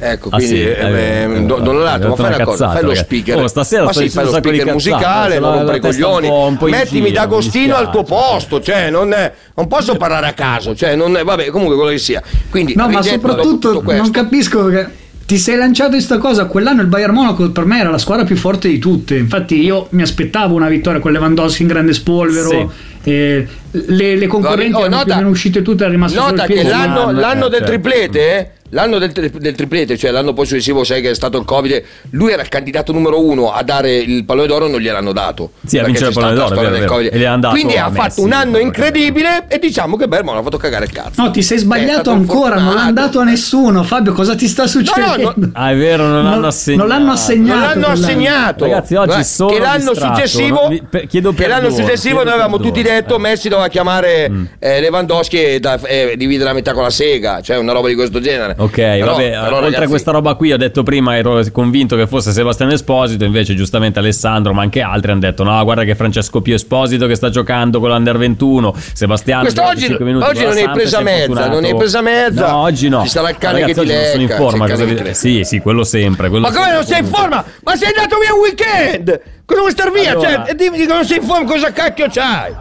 Ecco, 0.00 0.30
Ah, 0.30 0.36
quindi 0.36 0.56
sì, 0.56 0.62
eh, 0.62 0.72
eh, 0.72 0.84
eh, 0.84 1.22
eh, 1.36 1.42
Don 1.44 1.62
Donato, 1.62 2.02
hai 2.02 2.08
ma 2.08 2.16
fai 2.16 2.26
una 2.26 2.34
una 2.34 2.44
cosa, 2.44 2.64
cazzata, 2.64 2.72
fai 2.72 2.82
lo 2.82 2.94
speaker. 2.96 3.36
Oh, 3.38 3.46
stasera 3.46 3.84
ma 3.84 3.92
sì, 3.92 4.08
fai 4.08 4.24
lo 4.24 4.32
speaker 4.32 4.72
musicale, 4.72 5.38
non 5.38 5.52
rompere 5.58 5.76
i 5.76 5.80
testa 5.80 6.06
un 6.06 6.12
coglioni. 6.14 6.26
po'- 6.28 6.46
un 6.48 6.56
po' 6.56 6.66
Mettimi 6.66 7.00
giro, 7.06 7.20
D'Agostino 7.20 7.76
al 7.76 7.90
tuo 7.92 8.02
posto, 8.02 8.60
cioè 8.60 8.90
non, 8.90 9.12
è- 9.12 9.32
non 9.54 9.68
posso 9.68 9.94
parlare 9.94 10.26
a 10.26 10.32
caso, 10.32 10.74
cioè 10.74 10.96
non 10.96 11.16
è- 11.16 11.22
vabbè, 11.22 11.46
comunque 11.50 11.76
quello 11.76 11.92
che 11.92 11.98
sia. 11.98 12.20
Quindi 12.50 12.74
No, 12.74 12.88
ma 12.88 13.00
soprattutto 13.00 13.80
non 13.80 14.10
capisco 14.10 14.66
che 14.66 14.86
ti 15.26 15.38
sei 15.38 15.56
lanciato 15.56 15.94
in 15.94 16.00
sta 16.02 16.18
cosa. 16.18 16.46
Quell'anno 16.46 16.82
il 16.82 16.88
Bayern 16.88 17.14
Monaco 17.14 17.50
per 17.50 17.64
me 17.64 17.80
era 17.80 17.90
la 17.90 17.98
squadra 17.98 18.24
più 18.24 18.36
forte 18.36 18.68
di 18.68 18.78
tutte. 18.78 19.16
Infatti, 19.16 19.62
io 19.62 19.86
mi 19.90 20.02
aspettavo 20.02 20.54
una 20.54 20.68
vittoria 20.68 21.00
con 21.00 21.12
Lewandowski 21.12 21.62
in 21.62 21.68
grande 21.68 21.92
spolvero. 21.92 22.48
Sì. 22.48 23.10
e 23.10 23.46
le, 23.70 24.16
le 24.16 24.26
concorrenti 24.26 24.74
Oh, 24.74 24.80
erano 24.80 24.96
nota- 24.96 25.04
più 25.04 25.12
o 25.14 25.16
meno 25.16 25.28
uscite 25.30 25.62
tutte. 25.62 25.84
È 25.84 25.88
rimasto 25.88 26.18
solo 26.20 26.30
Nota 26.32 26.46
che 26.46 26.62
l'anno, 26.62 27.10
l'anno 27.10 27.46
eh, 27.46 27.50
del 27.50 27.58
certo. 27.60 27.64
triplete, 27.66 28.38
eh, 28.38 28.50
l'anno 28.72 28.98
del, 28.98 29.12
del 29.12 29.54
triplete, 29.54 29.96
cioè 29.96 30.10
l'anno 30.10 30.32
poi 30.32 30.46
successivo, 30.46 30.84
sai 30.84 31.00
che 31.00 31.10
è 31.10 31.14
stato 31.14 31.38
il 31.38 31.44
Covid, 31.44 31.82
lui 32.10 32.32
era 32.32 32.42
il 32.42 32.48
candidato 32.48 32.92
numero 32.92 33.24
uno 33.24 33.52
a 33.52 33.62
dare 33.62 33.96
il 33.96 34.24
pallone 34.24 34.46
d'oro, 34.46 34.68
non 34.68 34.80
gliel'hanno 34.80 35.12
dato. 35.12 35.52
Sì, 35.64 35.78
a 35.78 35.82
Perché 35.84 35.98
vincere 35.98 36.10
c'è 36.12 36.18
il 36.18 36.24
pallone 36.24 36.34
d'oro, 36.48 36.60
vero, 36.60 36.74
vero. 36.74 36.92
Covid. 36.92 37.14
E 37.14 37.48
Quindi 37.50 37.76
ha 37.76 37.88
Messi, 37.88 38.00
fatto 38.00 38.22
un 38.22 38.32
anno 38.32 38.58
incredibile 38.58 39.44
e 39.48 39.58
diciamo 39.58 39.96
che 39.96 40.08
Bermano 40.08 40.38
ha 40.38 40.42
fatto 40.42 40.56
cagare 40.56 40.84
il 40.86 40.92
cazzo. 40.92 41.22
No, 41.22 41.30
ti 41.30 41.42
sei 41.42 41.58
È 41.58 41.60
sbagliato 41.60 42.10
ancora. 42.10 42.56
Non 42.58 42.74
l'hanno 42.74 42.92
dato 42.92 43.20
a 43.20 43.24
nessuno. 43.24 43.82
Fabio, 43.82 44.12
cosa 44.12 44.34
ti 44.34 44.48
sta 44.48 44.66
succedendo? 44.66 45.32
no. 45.36 45.50
Ah, 45.52 45.70
è 45.70 45.76
vero, 45.76 46.06
non 46.06 46.24
l'hanno 46.24 46.46
assegnato. 46.46 46.86
Non 46.86 46.96
l'hanno 46.96 47.12
assegnato. 47.12 47.58
Non 47.58 47.60
l'hanno 47.82 47.86
assegnato. 47.86 48.64
Ragazzi, 48.64 48.94
oggi 48.94 49.06
Guarda, 49.06 49.24
sono 49.24 49.50
che 49.50 49.58
l'anno 49.58 49.90
distratto, 49.90 50.14
successivo, 50.14 50.68
vi- 50.68 50.82
per- 50.88 51.06
chiedo 51.06 51.32
che 51.32 51.46
l'anno 51.46 51.60
perdono, 51.68 51.82
successivo 51.84 52.14
chiedo 52.14 52.24
noi 52.24 52.32
avevamo 52.32 52.56
perdono. 52.56 52.74
tutti 52.74 52.88
detto 52.88 53.14
Eh. 53.14 53.18
Mm. 53.18 53.22
Messi 53.22 53.48
doveva 53.48 53.68
chiamare 53.68 54.30
eh, 54.58 54.80
Lewandowski 54.80 55.42
e, 55.44 55.60
da- 55.60 55.78
e 55.82 56.14
dividere 56.16 56.48
la 56.48 56.54
metà 56.54 56.72
con 56.72 56.82
la 56.82 56.90
sega, 56.90 57.40
cioè 57.40 57.56
una 57.58 57.72
roba 57.72 57.88
di 57.88 57.94
questo 57.94 58.20
genere. 58.20 58.56
Ok, 58.62 58.74
Però- 58.74 59.12
vabbè, 59.12 59.30
però, 59.30 59.42
oltre 59.42 59.56
a 59.56 59.60
ragazzi, 59.60 59.86
questa 59.88 60.10
roba 60.12 60.34
qui 60.34 60.52
ho 60.52 60.56
detto 60.56 60.82
prima 60.82 61.16
ero 61.16 61.40
convinto 61.52 61.96
che 61.96 62.06
fosse 62.06 62.32
Sebastiano 62.32 62.72
Esposito, 62.72 63.24
invece 63.24 63.54
giustamente 63.54 63.98
Alessandro, 63.98 64.52
ma 64.52 64.62
anche 64.62 64.80
altri 64.80 65.10
hanno 65.10 65.20
detto 65.20 65.42
no, 65.42 65.62
guarda 65.64 65.84
che 65.84 65.94
Francesco 65.94 66.40
Pio 66.40 66.54
Esposito 66.54 67.06
che 67.06 67.14
sta 67.14 67.30
giocando 67.30 67.80
con 67.80 67.90
l'Under 67.90 68.16
21, 68.18 68.74
Sebastiano 68.92 69.42
Questo 69.42 69.60
gioca 69.60 69.72
oggi- 69.72 69.86
5 69.86 70.04
minuti 70.04 70.24
oggi 70.24 70.42
non 70.44 70.52
hai 70.52 70.62
Samp, 70.62 70.74
presa 70.74 71.00
mezza, 71.00 71.48
non 71.48 71.64
hai 71.64 71.74
presa 71.76 72.00
mezza. 72.00 72.50
No, 72.50 72.56
oggi 72.58 72.88
no. 72.88 73.02
Ci 73.02 73.08
sarà 73.08 73.30
il 73.30 73.38
cane 73.38 73.60
Ragazzi, 73.60 73.80
che 73.80 73.86
ti 73.86 73.92
non 73.92 74.04
sono 74.04 74.22
in 74.22 74.28
lecca, 74.28 74.36
forma, 74.40 74.64
il 74.64 74.70
cosa 74.70 74.84
vi- 74.84 74.94
lecca. 74.94 75.12
Sì, 75.14 75.44
sì, 75.44 75.58
quello 75.60 75.84
sempre, 75.84 76.28
quello 76.28 76.44
Ma 76.46 76.52
come 76.52 76.64
sempre, 76.66 76.78
non 76.82 76.86
sei 76.86 76.98
in 77.00 77.06
forma? 77.06 77.44
Ma 77.64 77.76
sei 77.76 77.88
andato 77.88 78.18
via 78.18 78.32
un 78.34 78.40
weekend! 78.40 79.20
Cosa 79.44 79.60
vuoi 79.60 79.72
star 79.72 79.90
via? 79.90 80.10
Allora- 80.12 80.44
Cioè, 80.46 80.54
dimmi 80.54 80.78
che 80.78 80.86
non 80.86 81.04
sei 81.04 81.18
in 81.18 81.24
forma, 81.24 81.44
cosa 81.50 81.72
cacchio 81.72 82.06
c'hai? 82.08 82.52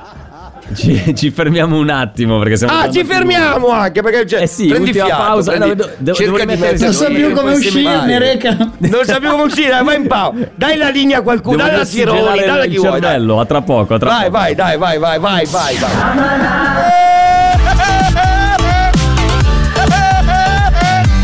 Ci, 0.76 1.13
ci 1.15 1.32
fermiamo 1.32 1.78
un 1.78 1.89
attimo 1.89 2.38
perché 2.39 2.57
siamo 2.57 2.74
Ah, 2.74 2.89
ci 2.89 3.03
fermiamo 3.03 3.69
anche 3.69 4.01
perché 4.01 4.26
cioè, 4.26 4.41
Eh 4.43 4.47
sì, 4.47 4.67
prendi 4.67 4.93
fiato, 4.93 5.09
pausa, 5.15 5.51
prendi- 5.51 5.67
no, 5.69 5.74
devo- 5.76 5.89
devo- 5.97 6.17
cerca 6.17 6.32
devo 6.32 6.51
di 6.53 6.59
mettere- 6.61 6.78
Non 6.86 6.93
so 6.93 7.05
più 7.07 7.32
come 7.34 7.51
uscirne, 7.53 8.19
Reca. 8.19 8.57
Non 8.78 9.03
sa 9.03 9.19
più 9.19 9.30
come 9.30 9.43
uscire, 9.43 9.82
vai 9.84 9.95
in 9.97 10.07
pau. 10.07 10.34
Dai 10.55 10.78
la 10.78 10.89
linea 10.89 11.19
a 11.19 11.22
qualcuno, 11.22 11.57
Devo 11.57 11.67
dai 11.67 11.78
la 11.78 11.84
ossigenare 11.84 12.45
dai 12.45 12.57
la 12.57 12.65
chi 12.65 12.78
vuoi. 12.78 12.91
dai. 12.91 13.01
cervello, 13.01 13.39
a 13.39 13.45
tra 13.45 13.61
poco, 13.61 13.93
a 13.95 13.99
tra 13.99 14.09
Vai, 14.09 14.19
poco. 14.26 14.32
vai, 14.38 14.55
dai, 14.55 14.78
vai, 14.78 14.97
vai, 14.97 15.19
vai, 15.19 15.45
vai, 15.45 15.76
vai. 15.78 16.99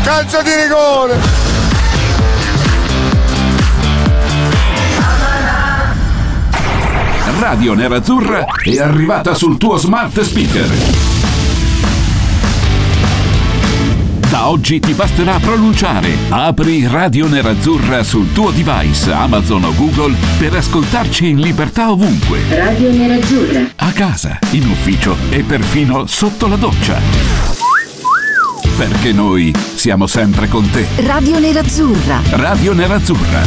Calcio 0.04 0.42
di 0.42 0.50
rigore. 0.62 1.37
Radio 7.38 7.72
Nerazzurra 7.72 8.46
è 8.64 8.78
arrivata 8.78 9.32
sul 9.32 9.58
tuo 9.58 9.76
smart 9.76 10.20
speaker. 10.22 10.68
Da 14.28 14.48
oggi 14.48 14.80
ti 14.80 14.92
basterà 14.92 15.38
pronunciare 15.38 16.16
Apri 16.30 16.88
Radio 16.88 17.28
Nerazzurra 17.28 18.02
sul 18.02 18.32
tuo 18.32 18.50
device 18.50 19.12
Amazon 19.12 19.64
o 19.64 19.74
Google 19.76 20.16
per 20.36 20.56
ascoltarci 20.56 21.28
in 21.28 21.40
libertà 21.40 21.92
ovunque. 21.92 22.40
Radio 22.50 22.90
Nerazzurra. 22.90 23.60
A 23.76 23.92
casa, 23.92 24.40
in 24.50 24.68
ufficio 24.68 25.16
e 25.30 25.44
perfino 25.44 26.06
sotto 26.06 26.48
la 26.48 26.56
doccia. 26.56 27.00
Perché 28.76 29.12
noi 29.12 29.54
siamo 29.76 30.08
sempre 30.08 30.48
con 30.48 30.68
te. 30.70 30.86
Radio 31.06 31.38
Nerazzurra. 31.38 32.20
Radio 32.30 32.72
Nerazzurra. 32.74 33.42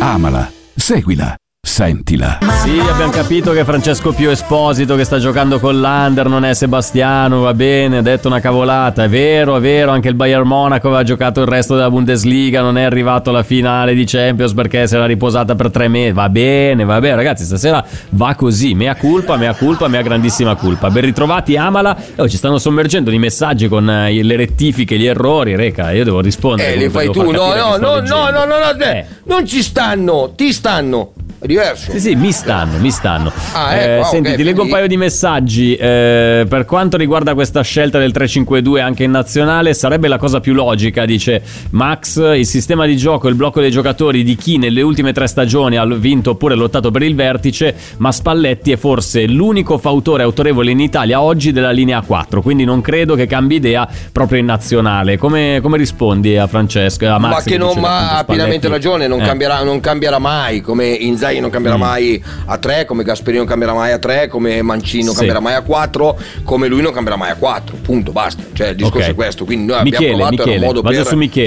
Amala, 0.00 0.50
seguila, 0.74 1.36
sentila. 1.64 2.38
Sì, 2.64 2.76
abbiamo 2.80 3.12
capito 3.12 3.52
che 3.52 3.64
Francesco 3.64 4.10
Pio 4.12 4.30
Esposito 4.32 4.96
che 4.96 5.04
sta 5.04 5.20
giocando 5.20 5.60
con 5.60 5.78
l'Under 5.78 6.26
non 6.26 6.44
è 6.44 6.54
Sebastiano, 6.54 7.38
va 7.38 7.54
bene, 7.54 7.98
ha 7.98 8.02
detto 8.02 8.26
una 8.26 8.40
cavolata, 8.40 9.04
è 9.04 9.08
vero, 9.08 9.56
è 9.56 9.60
vero, 9.60 9.92
anche 9.92 10.08
il 10.08 10.16
Bayern 10.16 10.44
Monaco 10.44 10.88
aveva 10.88 11.04
giocato 11.04 11.40
il 11.40 11.46
resto 11.46 11.76
della 11.76 11.88
Bundesliga, 11.88 12.62
non 12.62 12.78
è 12.78 12.82
arrivato 12.82 13.30
alla 13.30 13.44
finale 13.44 13.94
di 13.94 14.04
Champions 14.04 14.54
perché 14.54 14.88
si 14.88 14.96
era 14.96 15.06
riposata 15.06 15.54
per 15.54 15.70
tre 15.70 15.86
mesi, 15.86 16.10
va 16.10 16.28
bene, 16.28 16.82
va 16.84 16.98
bene, 16.98 17.14
ragazzi, 17.14 17.44
stasera 17.44 17.82
va 18.10 18.34
così, 18.34 18.74
mea 18.74 18.96
culpa, 18.96 19.36
mea 19.36 19.54
culpa, 19.54 19.86
mea 19.86 20.02
grandissima 20.02 20.56
culpa. 20.56 20.90
Ben 20.90 21.04
ritrovati, 21.04 21.56
amala, 21.56 21.96
oh, 22.16 22.28
ci 22.28 22.38
stanno 22.38 22.58
sommergendo 22.58 23.08
di 23.08 23.18
messaggi 23.18 23.68
con 23.68 23.88
eh, 23.88 24.20
le 24.20 24.34
rettifiche, 24.34 24.98
gli 24.98 25.06
errori, 25.06 25.54
Reca, 25.54 25.92
io 25.92 26.02
devo 26.02 26.20
rispondere. 26.20 26.72
Eh, 26.74 26.76
li 26.76 26.90
comunque 26.90 27.14
fai 27.14 27.24
tu. 27.24 27.30
No, 27.30 27.54
no, 27.54 27.76
no, 27.76 28.00
no, 28.00 28.30
no, 28.30 28.44
no, 28.46 28.56
no, 28.76 28.84
Eh. 28.84 29.06
non 29.26 29.46
ci 29.46 29.62
stanno, 29.62 30.32
ti 30.34 30.52
stanno. 30.52 31.12
Diverso. 31.52 31.90
Sì, 31.92 32.00
sì, 32.00 32.14
mi 32.14 32.32
stanno, 32.32 32.78
mi 32.78 32.90
stanno. 32.90 33.30
Ah, 33.52 33.74
ecco, 33.74 34.02
ah, 34.02 34.04
senti, 34.06 34.30
ok, 34.30 34.36
ti 34.36 34.42
leggo 34.42 34.62
un 34.62 34.68
quindi- 34.68 34.72
paio 34.72 34.86
di 34.86 34.96
messaggi. 34.96 35.74
Eh, 35.74 36.46
per 36.48 36.64
quanto 36.64 36.96
riguarda 36.96 37.34
questa 37.34 37.62
scelta 37.62 37.98
del 37.98 38.10
3-5-2 38.12 38.80
anche 38.80 39.04
in 39.04 39.10
nazionale, 39.10 39.74
sarebbe 39.74 40.08
la 40.08 40.16
cosa 40.18 40.40
più 40.40 40.54
logica, 40.54 41.04
dice 41.04 41.42
Max. 41.70 42.16
Il 42.36 42.46
sistema 42.46 42.86
di 42.86 42.96
gioco, 42.96 43.28
il 43.28 43.34
blocco 43.34 43.60
dei 43.60 43.70
giocatori 43.70 44.22
di 44.24 44.34
chi 44.36 44.56
nelle 44.58 44.80
ultime 44.82 45.12
tre 45.12 45.26
stagioni 45.26 45.76
ha 45.76 45.84
vinto 45.84 46.30
oppure 46.30 46.54
lottato 46.54 46.90
per 46.90 47.02
il 47.02 47.14
vertice, 47.14 47.74
ma 47.98 48.10
Spalletti 48.12 48.72
è 48.72 48.76
forse 48.76 49.26
l'unico 49.26 49.76
fautore 49.78 50.22
autorevole 50.22 50.70
in 50.70 50.80
Italia 50.80 51.20
oggi 51.20 51.52
della 51.52 51.70
linea 51.70 52.00
4, 52.00 52.40
quindi 52.40 52.64
non 52.64 52.80
credo 52.80 53.14
che 53.14 53.26
cambi 53.26 53.56
idea 53.56 53.86
proprio 54.10 54.38
in 54.38 54.46
nazionale. 54.46 55.18
Come, 55.18 55.58
come 55.62 55.76
rispondi 55.76 56.36
a 56.38 56.46
Francesco? 56.46 57.06
A 57.06 57.18
Max 57.18 57.30
ma 57.32 57.42
che 57.42 57.58
non 57.58 57.78
ma 57.78 57.98
appunto 57.98 58.20
ha 58.20 58.24
pienamente 58.24 58.68
ragione, 58.68 59.06
non, 59.06 59.20
Eh. 59.20 59.24
cambierà, 59.26 59.62
non 59.62 59.80
cambierà 59.80 60.18
mai, 60.18 60.60
come 60.60 60.86
Inzaghi 60.86 61.40
non 61.42 61.50
cambierà 61.50 61.76
Mm. 61.76 61.80
mai 61.80 62.24
a 62.46 62.56
3, 62.58 62.84
come 62.86 63.02
Gasperini 63.04 63.38
non 63.38 63.46
cambierà 63.46 63.74
mai 63.74 63.92
a 63.92 63.98
3, 63.98 64.28
come 64.28 64.62
Mancino 64.62 65.10
Sì. 65.10 65.16
cambierà 65.16 65.40
mai 65.40 65.54
a 65.54 65.60
4, 65.62 66.18
come 66.44 66.68
lui 66.68 66.80
non 66.80 66.92
cambierà 66.92 67.18
mai 67.18 67.30
a 67.30 67.36
4, 67.36 67.76
punto, 67.82 68.12
basta. 68.12 68.42
Cioè 68.52 68.68
il 68.68 68.76
discorso 68.76 69.06
Ok. 69.08 69.12
è 69.12 69.14
questo, 69.14 69.44
quindi 69.44 69.66
noi 69.66 69.82
Michele, 69.82 70.12
abbiamo 70.12 70.16
provato 70.16 70.34
era 70.34 70.44
Michele, 70.44 70.66
un 70.66 70.74
modo 70.74 70.82
per 70.82 70.92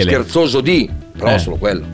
scherzoso 0.04 0.62
di, 0.62 0.90
però 1.18 1.34
Eh. 1.34 1.40
solo 1.40 1.56
quello. 1.56 1.86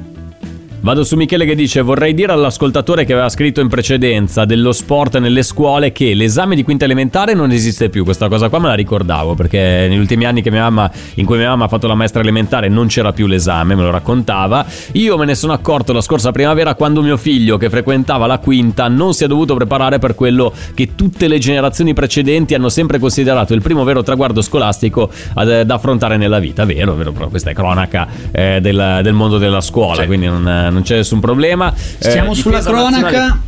Vado 0.84 1.04
su 1.04 1.16
Michele 1.16 1.46
che 1.46 1.54
dice 1.54 1.82
vorrei 1.82 2.16
dire 2.16 2.32
all'ascoltatore 2.32 3.06
che 3.06 3.14
aveva 3.14 3.30
scritto 3.30 3.62
in 3.62 3.68
precedenza 3.68 4.46
dello 4.46 4.72
sport 4.72 5.20
nelle 5.20 5.44
scuole 5.44 5.92
che 5.92 6.16
l'esame 6.16 6.56
di 6.56 6.64
quinta 6.64 6.86
elementare 6.86 7.36
non 7.36 7.52
esiste 7.52 7.90
più. 7.90 8.04
Questa 8.04 8.28
cosa 8.28 8.50
qua 8.50 8.58
me 8.58 8.70
la 8.70 8.74
ricordavo 8.74 9.36
perché 9.36 9.86
negli 9.88 10.00
ultimi 10.00 10.26
anni 10.26 10.42
che 10.42 10.50
mia 10.50 10.64
mamma, 10.64 10.90
in 11.16 11.26
cui 11.26 11.38
mia 11.38 11.50
mamma 11.50 11.66
ha 11.66 11.68
fatto 11.68 11.86
la 11.86 11.94
maestra 11.94 12.22
elementare 12.22 12.68
non 12.68 12.88
c'era 12.88 13.14
più 13.14 13.28
l'esame, 13.28 13.76
me 13.76 13.84
lo 13.84 13.92
raccontava. 13.92 14.66
Io 14.94 15.18
me 15.20 15.26
ne 15.26 15.36
sono 15.36 15.54
accorto 15.54 15.94
la 15.94 16.02
scorsa 16.02 16.32
primavera 16.32 16.74
quando 16.74 17.04
mio 17.04 17.16
figlio 17.16 17.58
che 17.58 17.70
frequentava 17.70 18.26
la 18.26 18.40
quinta 18.40 18.88
non 18.88 19.14
si 19.14 19.24
è 19.24 19.28
dovuto 19.28 19.54
preparare 19.54 20.00
per 20.00 20.16
quello 20.16 20.52
che 20.74 20.96
tutte 20.96 21.28
le 21.28 21.38
generazioni 21.38 21.94
precedenti 21.94 22.56
hanno 22.56 22.70
sempre 22.70 22.98
considerato 22.98 23.54
il 23.54 23.62
primo 23.62 23.84
vero 23.84 24.02
traguardo 24.02 24.42
scolastico 24.42 25.12
da 25.36 25.64
affrontare 25.68 26.18
nella 26.18 26.40
vita. 26.40 26.66
Vero, 26.66 26.96
vero, 26.96 27.12
però 27.12 27.28
questa 27.28 27.52
è 27.52 27.54
cronaca 27.54 28.08
eh, 28.32 28.58
del, 28.60 29.02
del 29.04 29.14
mondo 29.14 29.38
della 29.38 29.62
scuola, 29.62 30.08
quindi 30.08 30.26
non, 30.26 30.70
non 30.72 30.82
c'è 30.82 30.96
nessun 30.96 31.20
problema. 31.20 31.74
Eh, 31.74 32.10
Stiamo 32.10 32.34
sulla 32.34 32.60
cronaca. 32.62 33.00
nazionale- 33.02 33.40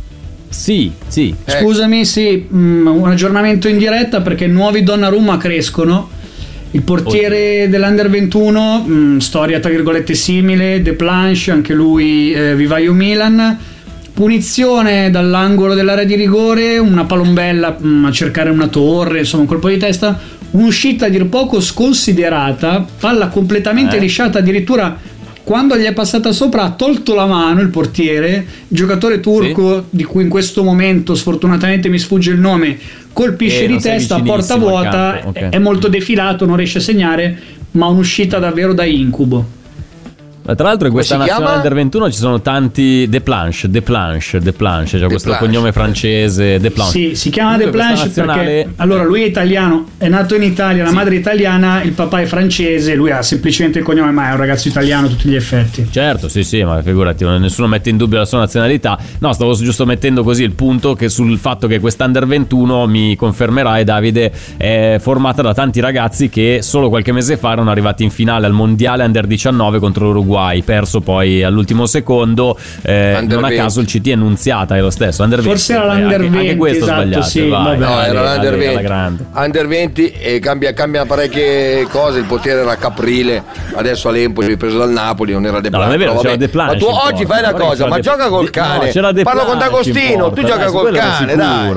Sì, 0.48 0.92
sì. 1.08 1.34
Scusami, 1.44 2.04
sì, 2.04 2.46
mm, 2.52 2.86
un 2.86 3.08
aggiornamento 3.08 3.66
in 3.66 3.76
diretta 3.78 4.20
perché 4.20 4.46
nuovi 4.46 4.82
Donnarumma 4.84 5.36
crescono. 5.36 6.10
Il 6.70 6.82
portiere 6.82 7.68
dell'Under 7.68 8.08
21, 8.10 8.84
mm, 8.86 9.18
storia 9.18 9.58
tra 9.60 9.70
virgolette 9.70 10.14
simile, 10.14 10.82
De 10.82 10.92
Planche, 10.92 11.50
anche 11.50 11.72
lui 11.74 12.32
eh, 12.32 12.54
vivaio 12.54 12.92
Milan. 12.92 13.58
Punizione 14.14 15.10
dall'angolo 15.10 15.74
dell'area 15.74 16.04
di 16.04 16.14
rigore, 16.14 16.78
una 16.78 17.04
palombella 17.04 17.76
mm, 17.82 18.04
a 18.04 18.12
cercare 18.12 18.48
una 18.50 18.68
torre, 18.68 19.18
insomma 19.20 19.42
un 19.42 19.48
colpo 19.48 19.68
di 19.68 19.76
testa. 19.76 20.18
Un'uscita 20.52 21.06
a 21.06 21.08
dir 21.08 21.26
poco 21.26 21.60
sconsiderata, 21.60 22.86
palla 23.00 23.26
completamente 23.26 23.96
Eh. 23.96 24.00
lisciata, 24.00 24.38
addirittura 24.38 24.96
quando 25.44 25.76
gli 25.76 25.84
è 25.84 25.92
passata 25.92 26.32
sopra 26.32 26.62
ha 26.62 26.70
tolto 26.70 27.14
la 27.14 27.26
mano 27.26 27.60
il 27.60 27.68
portiere, 27.68 28.46
il 28.68 28.76
giocatore 28.76 29.20
turco 29.20 29.84
di 29.90 30.02
cui 30.02 30.22
in 30.22 30.30
questo 30.30 30.64
momento 30.64 31.14
sfortunatamente 31.14 31.90
mi 31.90 31.98
sfugge 31.98 32.30
il 32.32 32.38
nome, 32.40 32.78
colpisce 33.12 33.64
Eh, 33.64 33.68
di 33.68 33.78
testa 33.78 34.16
a 34.16 34.22
porta 34.22 34.56
vuota, 34.56 35.20
campo, 35.22 35.28
ok. 35.28 35.48
è 35.50 35.58
molto 35.58 35.88
defilato, 35.88 36.46
non 36.46 36.56
riesce 36.56 36.78
a 36.78 36.80
segnare, 36.80 37.38
ma 37.72 37.86
un'uscita 37.86 38.38
davvero 38.38 38.72
da 38.72 38.84
incubo. 38.84 39.62
Ma 40.46 40.54
Tra 40.54 40.66
l'altro 40.68 40.86
in 40.88 40.92
Come 40.92 41.04
questa 41.04 41.16
nazionale 41.16 41.44
chiama? 41.44 41.56
under 41.56 41.74
21 41.74 42.10
ci 42.10 42.18
sono 42.18 42.40
tanti 42.42 43.06
De 43.08 43.20
Planche, 43.22 43.70
De 43.70 43.80
Planche, 43.80 44.40
De 44.40 44.52
Planche, 44.52 44.98
cioè 44.98 45.08
questo 45.08 45.28
Planche. 45.30 45.46
cognome 45.46 45.72
francese, 45.72 46.58
De 46.60 46.70
Planche. 46.70 46.92
Sì, 46.92 47.14
si 47.14 47.30
chiama 47.30 47.56
De 47.56 47.64
Comunque 47.64 47.80
questa 47.86 47.94
Planche 48.04 48.20
nazionale- 48.20 48.62
perché 48.64 48.82
allora 48.82 49.04
lui 49.04 49.22
è 49.22 49.26
italiano, 49.26 49.86
è 49.96 50.08
nato 50.08 50.34
in 50.34 50.42
Italia, 50.42 50.84
la 50.84 50.92
madre 50.92 51.14
è 51.14 51.18
italiana, 51.18 51.82
il 51.82 51.92
papà 51.92 52.20
è 52.20 52.26
francese, 52.26 52.94
lui 52.94 53.10
ha 53.10 53.22
semplicemente 53.22 53.78
il 53.78 53.84
cognome, 53.86 54.10
ma 54.10 54.28
è 54.28 54.32
un 54.32 54.36
ragazzo 54.36 54.68
italiano 54.68 55.06
a 55.06 55.10
tutti 55.10 55.28
gli 55.30 55.34
effetti. 55.34 55.86
Certo, 55.90 56.28
sì, 56.28 56.44
sì, 56.44 56.62
ma 56.62 56.82
figurati, 56.82 57.24
nessuno 57.24 57.66
mette 57.66 57.88
in 57.88 57.96
dubbio 57.96 58.18
la 58.18 58.26
sua 58.26 58.38
nazionalità. 58.40 58.98
No, 59.20 59.32
stavo 59.32 59.54
giusto 59.54 59.86
mettendo 59.86 60.22
così 60.22 60.42
il 60.42 60.52
punto 60.52 60.92
che 60.94 61.08
sul 61.08 61.38
fatto 61.38 61.66
che 61.66 61.80
quest'Under 61.80 62.26
21 62.26 62.86
mi 62.86 63.16
confermerai, 63.16 63.82
Davide, 63.84 64.30
è 64.58 64.98
formata 65.00 65.40
da 65.40 65.54
tanti 65.54 65.80
ragazzi 65.80 66.28
che 66.28 66.58
solo 66.60 66.90
qualche 66.90 67.12
mese 67.12 67.38
fa 67.38 67.52
erano 67.52 67.70
arrivati 67.70 68.02
in 68.04 68.10
finale 68.10 68.44
al 68.44 68.52
mondiale 68.52 69.04
Under 69.04 69.26
19 69.26 69.78
contro 69.78 70.04
l'Uruguay, 70.04 70.32
perso 70.62 71.00
poi 71.00 71.42
all'ultimo 71.42 71.86
secondo. 71.86 72.58
eh, 72.82 73.18
non 73.22 73.44
a 73.44 73.48
20. 73.48 73.62
caso 73.62 73.80
il 73.80 73.86
CT 73.86 74.08
è 74.08 74.12
Annunziata, 74.12 74.76
è 74.76 74.80
lo 74.80 74.90
stesso. 74.90 75.22
Under 75.22 75.40
Forse 75.40 75.74
20, 75.74 75.86
era 75.86 75.94
eh, 75.94 76.00
l'Under 76.00 76.20
anche, 76.20 76.26
anche 76.26 76.38
20, 76.38 76.56
questo 76.56 76.84
esatto, 76.84 77.00
sbagliato. 77.00 77.26
sì, 77.26 77.48
vai. 77.48 77.78
No, 77.78 78.02
era 78.02 78.34
l'Under 78.34 78.52
Ale, 78.52 78.68
alla 78.68 78.80
20. 78.80 78.82
grande. 78.82 79.24
Under 79.32 79.66
20 79.66 80.12
e 80.12 80.38
cambia, 80.38 80.72
cambia 80.72 81.06
parecchie 81.06 81.86
cose. 81.90 82.18
Il 82.18 82.24
potere 82.26 82.60
era 82.60 82.76
Caprile, 82.76 83.42
adesso 83.74 84.08
all'Empoli, 84.08 84.56
preso 84.56 84.78
dal 84.78 84.90
Napoli, 84.90 85.32
non 85.32 85.44
era 85.46 85.60
De 85.60 85.70
No, 85.70 85.78
non 85.78 85.92
è 85.92 85.98
vero, 85.98 86.14
c'era. 86.16 86.36
De 86.36 86.48
Planche 86.48 86.74
Ma 86.74 86.80
tu 86.80 86.86
oggi 86.86 87.24
porta, 87.24 87.42
fai 87.42 87.50
una 87.50 87.64
cosa, 87.64 87.86
ma 87.88 87.98
gioca 87.98 88.28
col 88.28 88.50
cane. 88.50 88.92
Parlo 89.22 89.44
con 89.44 89.58
D'Agostino, 89.58 90.32
tu 90.32 90.42
gioca 90.44 90.66
col 90.70 90.92
cane, 90.92 91.36
dai. 91.36 91.72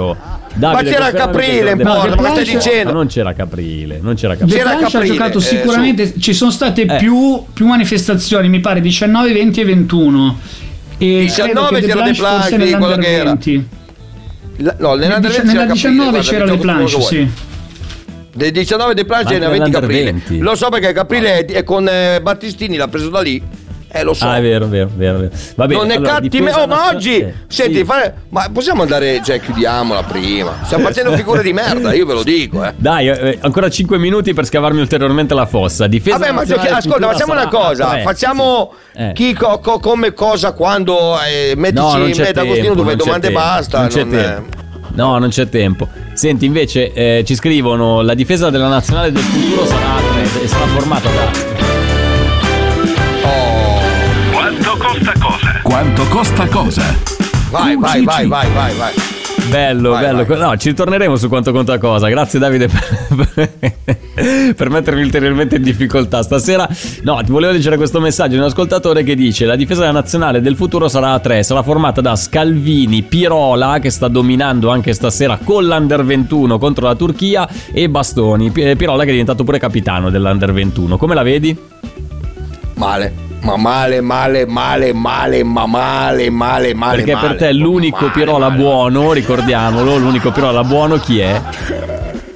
Sicuro. 0.58 0.72
Ma 0.72 0.74
Davide, 0.82 0.90
c'era 0.92 1.12
Caprile 1.12 1.72
in 1.72 1.78
porta, 1.78 2.22
ma 2.22 2.30
stai 2.32 2.44
dicendo? 2.46 2.92
Non 2.94 3.08
c'era 3.08 3.34
Caprile, 3.34 4.00
non 4.02 4.16
c'era 4.16 4.36
Caprile. 4.36 4.58
C'era 4.58 4.70
Planche 4.70 4.86
ha 4.86 4.90
Caprile, 4.90 5.14
giocato 5.16 5.38
eh, 5.38 5.42
sicuramente, 5.42 6.14
ci 6.20 6.34
sono 6.34 6.52
state 6.52 6.82
Eh. 6.82 6.96
più, 6.98 7.44
più 7.54 7.66
manifestazioni, 7.68 8.50
mi 8.50 8.60
pare 8.60 8.82
19, 8.82 9.32
20 9.34 9.62
e 9.62 9.66
21. 9.66 10.40
E 11.00 11.20
19 11.22 11.52
credo 11.54 11.66
che 11.68 11.82
De 11.82 11.88
c'era 11.88 12.02
De 12.02 12.14
Planche 12.14 12.78
quello 12.78 12.96
che 12.98 13.08
era. 13.14 13.24
20. 13.26 13.68
La- 14.58 14.76
No, 14.80 14.96
nell'Under 14.96 15.32
20 15.32 15.46
Nella 15.46 15.66
c'era 15.66 15.68
Caprile, 15.68 15.74
19 15.74 16.10
guarda, 16.10 16.30
c'era 16.30 16.46
De 16.46 16.58
Planche, 16.58 17.02
sì. 17.02 17.28
Del 18.34 18.52
19 18.52 18.94
De 18.94 19.06
Planche 19.06 19.30
Ma 19.32 19.36
e 19.36 19.40
ne 19.40 19.46
ha 19.46 19.48
anche 19.50 19.60
20 19.60 19.72
nell'Under 19.72 19.82
Caprile. 19.82 20.12
20. 20.12 20.38
Lo 20.40 20.56
so 20.56 20.70
perché 20.70 20.92
Caprile 20.94 21.46
è, 21.46 21.46
è 21.46 21.64
con 21.64 21.88
eh, 21.88 22.20
Battistini, 22.22 22.78
l'ha 22.78 22.88
preso 22.88 23.10
da 23.10 23.22
lì. 23.22 23.42
Eh, 24.00 24.04
lo 24.04 24.14
so. 24.14 24.26
Ah, 24.26 24.38
è 24.38 24.42
vero, 24.42 24.68
vero, 24.68 24.90
vero. 24.94 25.18
vero. 25.20 25.32
Va 25.56 25.66
bene, 25.66 25.80
non 25.82 25.92
è 25.92 25.96
allora, 25.96 26.12
catti 26.14 26.30
difesa 26.30 26.62
oh, 26.64 26.68
ma 26.68 26.88
oggi 26.90 27.18
eh, 27.18 27.34
senti 27.48 27.78
sì. 27.78 27.84
fare- 27.86 28.14
ma 28.30 28.50
possiamo 28.52 28.82
andare 28.84 29.22
cioè 29.24 29.40
chiudiamola 29.40 30.04
prima 30.04 30.60
stiamo 30.64 30.86
facendo 30.86 31.12
figure 31.14 31.42
di 31.42 31.54
merda 31.54 31.94
io 31.94 32.06
ve 32.06 32.14
lo 32.14 32.24
dico 32.24 32.64
eh 32.64 32.74
Dai, 32.76 33.08
eh, 33.08 33.38
ancora 33.42 33.70
5 33.70 33.98
minuti 33.98 34.34
per 34.34 34.46
scavarmi 34.46 34.80
ulteriormente 34.80 35.34
la 35.34 35.46
fossa. 35.46 35.88
Difesa 35.88 36.18
Vabbè, 36.18 36.32
ma 36.32 36.46
giochi- 36.46 36.68
ascolta, 36.68 37.08
facciamo 37.12 37.32
una 37.34 37.42
sarà 37.44 37.58
a 37.58 37.62
cosa. 37.68 37.90
tre. 37.90 38.02
Facciamo 38.04 38.74
Sì. 38.94 39.00
Eh. 39.02 39.12
chi, 39.14 39.34
co- 39.34 39.60
co- 39.60 39.80
come, 39.80 40.14
cosa, 40.14 40.52
quando. 40.54 41.18
Eh, 41.22 41.54
mettici 41.56 41.82
No, 41.82 41.98
in 42.06 42.14
mezzo 42.18 42.40
Agostino 42.40 42.74
dove 42.76 42.96
domande 42.96 43.28
tempo, 43.28 43.40
basta. 43.40 43.80
Non 43.80 43.88
c'è 43.90 44.04
non, 44.04 44.14
eh. 44.14 44.24
tempo. 44.24 44.58
No, 44.94 45.18
non 45.18 45.30
c'è 45.30 45.50
tempo. 45.50 45.88
Senti, 46.14 46.46
invece, 46.46 46.92
eh, 46.94 47.24
ci 47.26 47.36
scrivono: 47.36 48.02
la 48.02 48.14
difesa 48.14 48.50
della 48.50 48.68
nazionale 48.68 49.12
del 49.12 49.22
futuro 49.22 49.66
sarà 49.66 49.96
sarà 50.46 50.66
formata 50.68 51.10
da. 51.10 51.77
Quanto 55.78 56.08
costa 56.08 56.48
cosa? 56.48 56.82
Vai, 57.52 57.78
vai, 57.78 58.04
vai, 58.04 58.26
vai, 58.26 58.50
vai, 58.52 58.74
vai. 58.76 58.94
Bello, 59.48 59.92
Vai, 59.92 60.06
bello. 60.06 60.26
vai. 60.26 60.40
No, 60.40 60.58
ci 60.58 60.70
ritorneremo 60.70 61.16
su 61.18 61.28
quanto 61.28 61.52
conta 61.52 61.78
cosa. 61.78 62.10
Grazie 62.10 62.40
Davide 62.40 62.68
per, 62.68 64.54
per 64.58 64.70
mettermi 64.72 65.04
ulteriormente 65.04 65.58
in 65.58 65.62
difficoltà 65.62 66.24
stasera. 66.24 66.68
No, 67.04 67.22
ti 67.24 67.30
volevo 67.32 67.52
leggere 67.52 67.78
questo 67.78 68.00
messaggio 68.00 68.32
di 68.32 68.38
un 68.38 68.46
ascoltatore 68.46 69.04
che 69.04 69.14
dice 69.14 69.46
la 69.46 69.56
difesa 69.56 69.82
della 69.82 69.92
nazionale 69.92 70.42
del 70.42 70.56
futuro 70.56 70.88
sarà 70.88 71.14
a 71.14 71.20
tre, 71.20 71.44
sarà 71.44 71.62
formata 71.62 72.02
da 72.02 72.16
Scalvini, 72.16 73.04
Pirola 73.04 73.78
che 73.78 73.92
sta 73.92 74.08
dominando 74.08 74.72
anche 74.72 74.94
stasera 74.94 75.38
con 75.44 75.64
l'Under 75.64 76.04
21 76.04 76.58
contro 76.58 76.88
la 76.88 76.96
Turchia 76.96 77.48
e 77.72 77.88
Bastoni. 77.88 78.50
Pi- 78.50 78.76
Pirola 78.76 79.04
che 79.04 79.10
è 79.10 79.12
diventato 79.12 79.44
pure 79.44 79.60
capitano 79.60 80.10
dell'Under 80.10 80.52
21. 80.54 80.98
Come 80.98 81.14
la 81.14 81.22
vedi? 81.22 81.56
Male. 82.74 83.27
Ma 83.42 83.56
male, 83.56 84.02
male, 84.02 84.46
male, 84.46 84.92
male, 84.94 85.44
ma 85.44 85.66
male, 85.66 86.30
male, 86.30 86.74
male. 86.74 86.96
Perché 86.98 87.14
male. 87.14 87.28
per 87.28 87.38
te 87.38 87.54
l'unico 87.54 88.00
Male, 88.02 88.12
Pirola 88.12 88.50
male. 88.50 88.60
buono, 88.62 89.14
ricordiamolo, 89.14 89.98
l'unico 89.98 90.32
Pirola 90.32 90.64
buono 90.64 90.98
chi 90.98 91.20
è? 91.20 91.42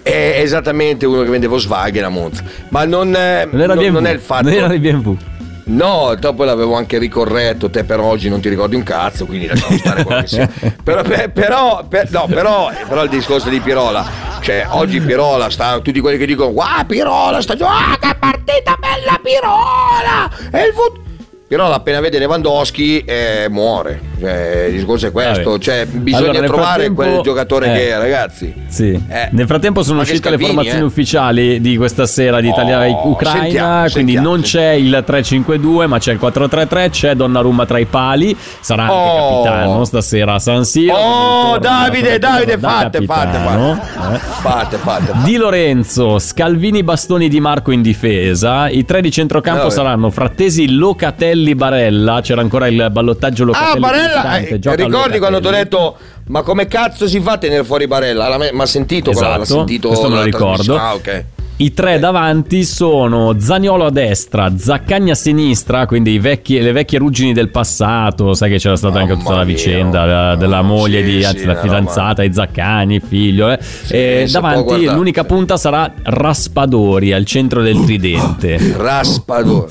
È 0.03 0.35
esattamente 0.37 1.05
uno 1.05 1.23
che 1.23 1.29
vende 1.29 1.47
Volkswagen 1.47 2.03
a 2.05 2.09
Monza. 2.09 2.43
Ma 2.69 2.85
non, 2.85 3.09
Non 3.09 3.17
era 3.17 3.73
non- 3.73 3.85
non 3.91 4.05
è 4.05 4.11
il 4.11 4.19
fatto. 4.19 4.43
Non 4.43 4.53
era 4.53 4.67
di 4.67 4.79
BMW. 4.79 5.15
No, 5.63 6.15
dopo 6.19 6.43
l'avevo 6.43 6.75
anche 6.75 6.97
ricorretto, 6.97 7.69
te 7.69 7.83
per 7.83 7.99
oggi 7.99 8.29
non 8.29 8.41
ti 8.41 8.49
ricordi 8.49 8.75
un 8.75 8.83
cazzo, 8.83 9.25
quindi 9.25 9.47
lasciamo 9.47 9.77
stare 9.77 10.03
quello 10.03 10.21
che 10.21 10.27
sia. 10.27 10.49
Però, 10.83 11.01
per- 11.03 11.31
però, 11.31 11.85
per- 11.87 12.09
no, 12.11 12.25
però, 12.27 12.69
però 12.87 13.03
il 13.03 13.09
discorso 13.09 13.49
di 13.49 13.59
Pirola, 13.61 14.05
cioè 14.41 14.65
oggi 14.71 14.99
Pirola 14.99 15.49
sta, 15.49 15.79
tutti 15.79 15.99
quelli 15.99 16.17
che 16.17 16.25
dicono, 16.25 16.49
wow 16.49 16.85
Pirola 16.85 17.41
sta 17.41 17.55
giocando, 17.55 17.93
ah, 17.93 17.97
che 17.99 18.15
partita 18.19 18.75
bella 18.79 19.19
Pirola, 19.23 20.29
è 20.51 20.65
il 20.65 20.73
fut-" 20.73 20.99
Pirola 21.47 21.75
appena 21.75 21.99
vede 21.99 22.17
Lewandowski 22.19 22.99
eh, 23.05 23.47
muore, 23.49 23.99
cioè, 24.21 24.65
il 24.69 24.75
discorso 24.75 25.07
è 25.07 25.11
questo, 25.11 25.57
cioè 25.57 25.85
bisogna 25.87 26.29
Allora, 26.29 26.45
trovare 26.45 26.89
quel 26.91 27.21
giocatore 27.21 27.71
eh. 27.71 27.77
che 27.77 27.89
è, 27.89 27.97
ragazzi. 27.97 28.53
Sì. 28.67 28.89
Eh. 29.07 29.29
Nel 29.31 29.47
frattempo 29.47 29.81
sono 29.81 29.99
Anche 29.99 30.11
uscite 30.11 30.29
le 30.29 30.35
Scalvini, 30.35 30.55
formazioni 30.55 30.83
eh. 30.83 30.87
ufficiali 30.87 31.59
di 31.61 31.75
questa 31.77 32.05
sera 32.05 32.39
di 32.39 32.49
Italia-Ucraina, 32.49 33.37
Oh, 33.39 33.41
sentiamo, 33.41 33.89
quindi 33.91 34.11
sentiamo, 34.13 34.29
non 34.35 34.41
c'è 34.41 34.69
il 34.71 35.03
3-5-2 35.07 35.87
ma 35.87 35.97
c'è 35.97 36.13
il 36.13 36.19
4-3-3, 36.21 36.89
c'è 36.91 37.15
Donnarumma 37.15 37.65
tra 37.65 37.79
i 37.79 37.85
pali, 37.85 38.35
sarà 38.59 38.83
anche 38.83 38.93
Oh. 38.93 39.41
capitano 39.43 39.83
stasera 39.85 40.33
a 40.35 40.39
San 40.39 40.63
Siro. 40.65 40.93
Oh, 40.95 41.57
Davide, 41.57 42.19
da 42.19 42.29
Davide, 42.29 42.59
da 42.59 42.67
fate, 42.69 43.01
fate, 43.05 43.31
capitano, 43.31 43.75
fate. 43.75 44.15
eh. 44.15 44.19
Fate, 44.19 44.77
fate, 44.77 45.05
fate. 45.05 45.23
Di 45.23 45.35
Lorenzo, 45.37 46.19
Scalvini, 46.19 46.83
Bastoni 46.83 47.27
Di 47.27 47.39
Marco 47.39 47.71
in 47.71 47.81
difesa. 47.81 48.69
I 48.69 48.85
tre 48.85 49.01
di 49.01 49.09
centrocampo 49.11 49.69
saranno 49.69 50.09
Frattesi, 50.11 50.71
Locatelli, 50.75 51.55
Barella. 51.55 52.19
C'era 52.21 52.41
ancora 52.41 52.67
il 52.67 52.87
ballottaggio 52.91 53.45
Locatelli. 53.45 53.77
Ah, 53.77 53.79
Barella, 53.79 54.10
costante, 54.11 54.59
eh, 54.69 54.75
ricordi 54.75 55.19
quando 55.19 55.39
ti 55.39 55.47
ho 55.47 55.51
detto 55.51 55.97
ma 56.27 56.41
come 56.43 56.67
cazzo 56.67 57.07
si 57.07 57.19
fa 57.19 57.33
a 57.33 57.37
tenere 57.37 57.63
fuori 57.63 57.87
Barella? 57.87 58.37
Ma 58.51 58.63
ha 58.63 58.65
sentito, 58.65 59.11
però, 59.11 59.27
l'ha 59.29 59.35
Esatto, 59.41 59.57
sentito 59.57 59.87
questo 59.89 60.09
me 60.09 60.15
lo 60.15 60.23
ricordo. 60.23 60.75
Ah, 60.77 60.93
ok. 60.93 61.25
I 61.61 61.73
tre 61.75 61.99
davanti 61.99 62.63
sono 62.63 63.35
Zagnolo 63.37 63.85
a 63.85 63.91
destra, 63.91 64.51
Zaccagni 64.57 65.11
a 65.11 65.15
sinistra, 65.15 65.85
quindi 65.85 66.13
i 66.13 66.17
vecchi- 66.17 66.59
le 66.59 66.71
vecchie 66.71 66.97
ruggini 66.97 67.33
del 67.33 67.49
passato. 67.49 68.33
Sai 68.33 68.49
che 68.49 68.57
c'era 68.57 68.75
stata 68.75 68.97
anche 68.99 69.13
tutta 69.13 69.25
la 69.29 69.35
Mamma 69.35 69.43
mia, 69.45 69.53
vicenda 69.55 70.05
la- 70.05 70.35
della 70.35 70.61
no, 70.61 70.67
moglie 70.67 71.03
sì, 71.05 71.11
di 71.11 71.19
sì, 71.19 71.27
anzi, 71.27 71.45
la 71.45 71.51
una 71.51 71.61
fidanzata, 71.61 72.23
i 72.23 72.33
Zaccagni, 72.33 72.95
il 72.95 73.03
figlio. 73.07 73.51
eh. 73.51 73.59
E 73.89 74.23
si 74.25 74.39
può 74.39 74.49
davanti 74.49 74.85
l'unica 74.85 75.23
punta 75.23 75.55
sarà 75.57 75.93
Raspadori 76.01 77.13
al 77.13 77.25
centro 77.25 77.61
del 77.61 77.79
tridente. 77.85 78.57
Raspador. 78.77 79.67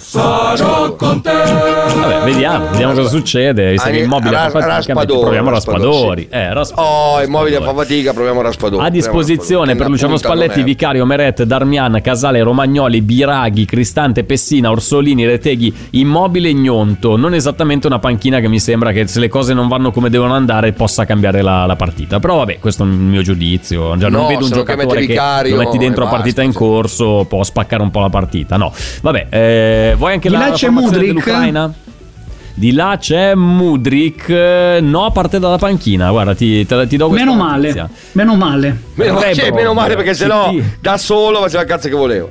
Vabbè, 0.93 2.24
vediamo, 2.24 2.68
vediamo 2.70 2.93
cosa 2.95 3.09
succede. 3.09 3.72
Visto 3.72 3.88
che 3.88 3.95
Anche- 3.95 4.05
immobile 4.05 4.30
Ras- 4.30 4.53
fa 4.53 4.61
fatica, 4.61 4.74
Raspadori, 4.76 5.20
proviamo 5.22 5.51
Raspadori, 5.51 5.88
Raspadori. 5.91 6.22
sì. 6.22 6.28
Eh, 6.36 6.55
Raspadori. 6.55 6.88
Oh, 6.88 7.22
immobile 7.24 7.61
fa 7.61 7.74
fatica, 7.74 8.12
proviamo 8.12 8.43
Raspador. 8.43 8.80
A 8.84 8.88
disposizione 8.91 9.74
per 9.74 9.88
Luciano 9.88 10.16
Spalletti, 10.16 10.62
Vicario, 10.62 11.05
Meret, 11.05 11.43
Darmian, 11.81 12.01
Casale, 12.03 12.43
Romagnoli, 12.43 13.01
Biraghi, 13.01 13.64
Cristante, 13.64 14.24
Pessina, 14.24 14.70
Orsolini, 14.70 15.24
Reteghi, 15.24 15.72
Immobile 15.91 16.51
e 16.51 16.55
Gnonto. 16.55 17.16
Non 17.16 17.35
esattamente 17.35 17.87
una 17.87 17.99
panchina 17.99 18.41
che 18.41 18.49
mi 18.49 18.61
sembra 18.61 18.93
che 18.93 19.07
se 19.07 19.18
le 19.20 19.28
cose 19.28 19.55
non 19.55 19.68
vanno 19.68 19.91
come 19.91 20.11
devono 20.11 20.35
andare 20.35 20.72
possa 20.72 21.05
cambiare 21.05 21.41
la, 21.43 21.64
la 21.66 21.76
partita. 21.76 22.20
Però 22.20 22.37
vabbè, 22.37 22.59
questo 22.59 22.83
è 22.83 22.87
un 22.87 23.09
mio 23.09 23.22
giudizio. 23.22 23.97
Già, 23.97 24.09
non 24.09 24.22
No, 24.22 24.26
vedo 24.28 24.45
un 24.45 24.51
che 24.51 24.57
giocatore 24.57 24.87
metti 24.87 25.07
che 25.07 25.12
Vicario 25.12 25.57
lo 25.57 25.62
metti 25.62 25.78
dentro 25.78 26.05
e 26.05 26.07
a 26.07 26.11
partita 26.11 26.43
basta, 26.43 26.51
in 26.51 26.53
corso, 26.53 27.24
può 27.28 27.43
spaccare 27.43 27.83
un 27.83 27.91
po' 27.91 28.01
la 28.01 28.11
partita. 28.11 28.57
No, 28.57 28.72
vabbè, 29.01 29.26
eh, 29.31 29.95
vuoi 29.97 30.12
anche 30.12 30.28
Di 30.28 30.35
la, 30.35 30.41
la 30.41 30.57
formazione 30.57 30.81
Mudryk? 30.81 31.07
dell'Ucraina? 31.07 31.72
Di 32.61 32.73
là 32.73 32.99
c'è 33.01 33.35
Mudrik, 33.35 34.29
eh, 34.29 34.81
no 34.83 35.07
a 35.07 35.11
parte 35.11 35.39
dalla 35.39 35.57
panchina, 35.57 36.11
guarda 36.11 36.35
ti, 36.35 36.67
te- 36.67 36.87
ti 36.87 36.99
do 36.99 37.09
questa 37.09 37.25
Meno 37.25 37.43
male, 37.43 37.89
meno 38.13 38.35
male. 38.37 38.77
Meno, 38.97 39.19
Rebrov, 39.19 39.35
cioè, 39.35 39.51
meno 39.51 39.73
male 39.73 39.97
perché 39.97 40.13
sennò 40.13 40.51
CT. 40.51 40.63
da 40.79 40.99
solo 40.99 41.41
faceva 41.41 41.63
il 41.63 41.69
cazzo 41.69 41.89
che 41.89 41.95
volevo. 41.95 42.31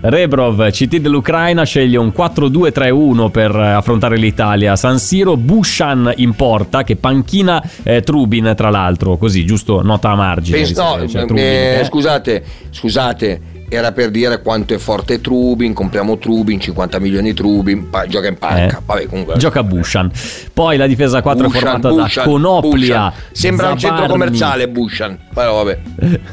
Rebrov, 0.00 0.68
CT 0.68 0.98
dell'Ucraina, 0.98 1.64
sceglie 1.64 1.96
un 1.96 2.12
4-2-3-1 2.14 3.30
per 3.30 3.56
eh, 3.56 3.70
affrontare 3.70 4.18
l'Italia. 4.18 4.76
San 4.76 4.98
Siro, 4.98 5.38
Bushan 5.38 6.12
in 6.16 6.34
porta, 6.34 6.82
che 6.84 6.96
panchina 6.96 7.62
eh, 7.82 8.02
Trubin, 8.02 8.52
tra 8.54 8.68
l'altro. 8.68 9.16
Così, 9.16 9.46
giusto, 9.46 9.80
nota 9.82 10.10
a 10.10 10.16
margine. 10.16 10.58
Penso- 10.58 10.82
no, 10.82 11.04
c'è 11.06 11.22
eh, 11.22 11.24
Trubin, 11.24 11.42
eh. 11.44 11.84
scusate, 11.88 12.44
scusate, 12.68 13.40
era 13.68 13.92
per 13.92 14.10
dire 14.10 14.40
quanto 14.42 14.74
è 14.74 14.78
forte 14.78 15.20
Trubin, 15.20 15.72
compriamo 15.72 16.18
Trubin, 16.18 16.60
50 16.60 16.98
milioni 16.98 17.32
Trubin, 17.34 17.90
pa- 17.90 18.06
gioca 18.06 18.28
in 18.28 18.36
panca. 18.38 18.78
Eh. 18.78 18.82
Vabbè, 18.84 19.06
comunque. 19.06 19.36
Gioca 19.36 19.62
Bushan. 19.62 20.10
Poi 20.52 20.76
la 20.76 20.86
difesa 20.86 21.22
4 21.22 21.44
è 21.44 21.46
Bushan, 21.46 21.60
formata 21.60 21.88
Bushan, 21.88 22.24
da 22.24 22.30
Conoplia. 22.30 22.70
Bushan. 22.70 23.12
Sembra 23.32 23.70
un 23.70 23.78
centro 23.78 24.02
Zabarni- 24.02 24.12
commerciale 24.24 24.68
Bushan. 24.68 25.18
Però 25.32 25.62
vabbè. 25.64 25.78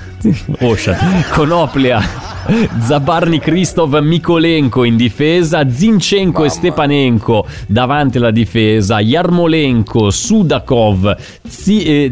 Ocean. 0.62 0.98
Conoplia, 1.32 2.02
Zabarni 2.80 3.40
Kristov 3.40 3.96
Mikolenko 3.96 4.84
in 4.84 4.96
difesa, 4.96 5.68
Zinchenko 5.70 6.44
e 6.44 6.48
Mamma. 6.48 6.52
Stepanenko 6.60 7.46
davanti 7.68 8.18
alla 8.18 8.32
difesa, 8.32 9.00
Yarmolenko, 9.00 10.10
Sudakov, 10.12 11.16
Zi- 11.48 11.84
eh, 11.84 12.12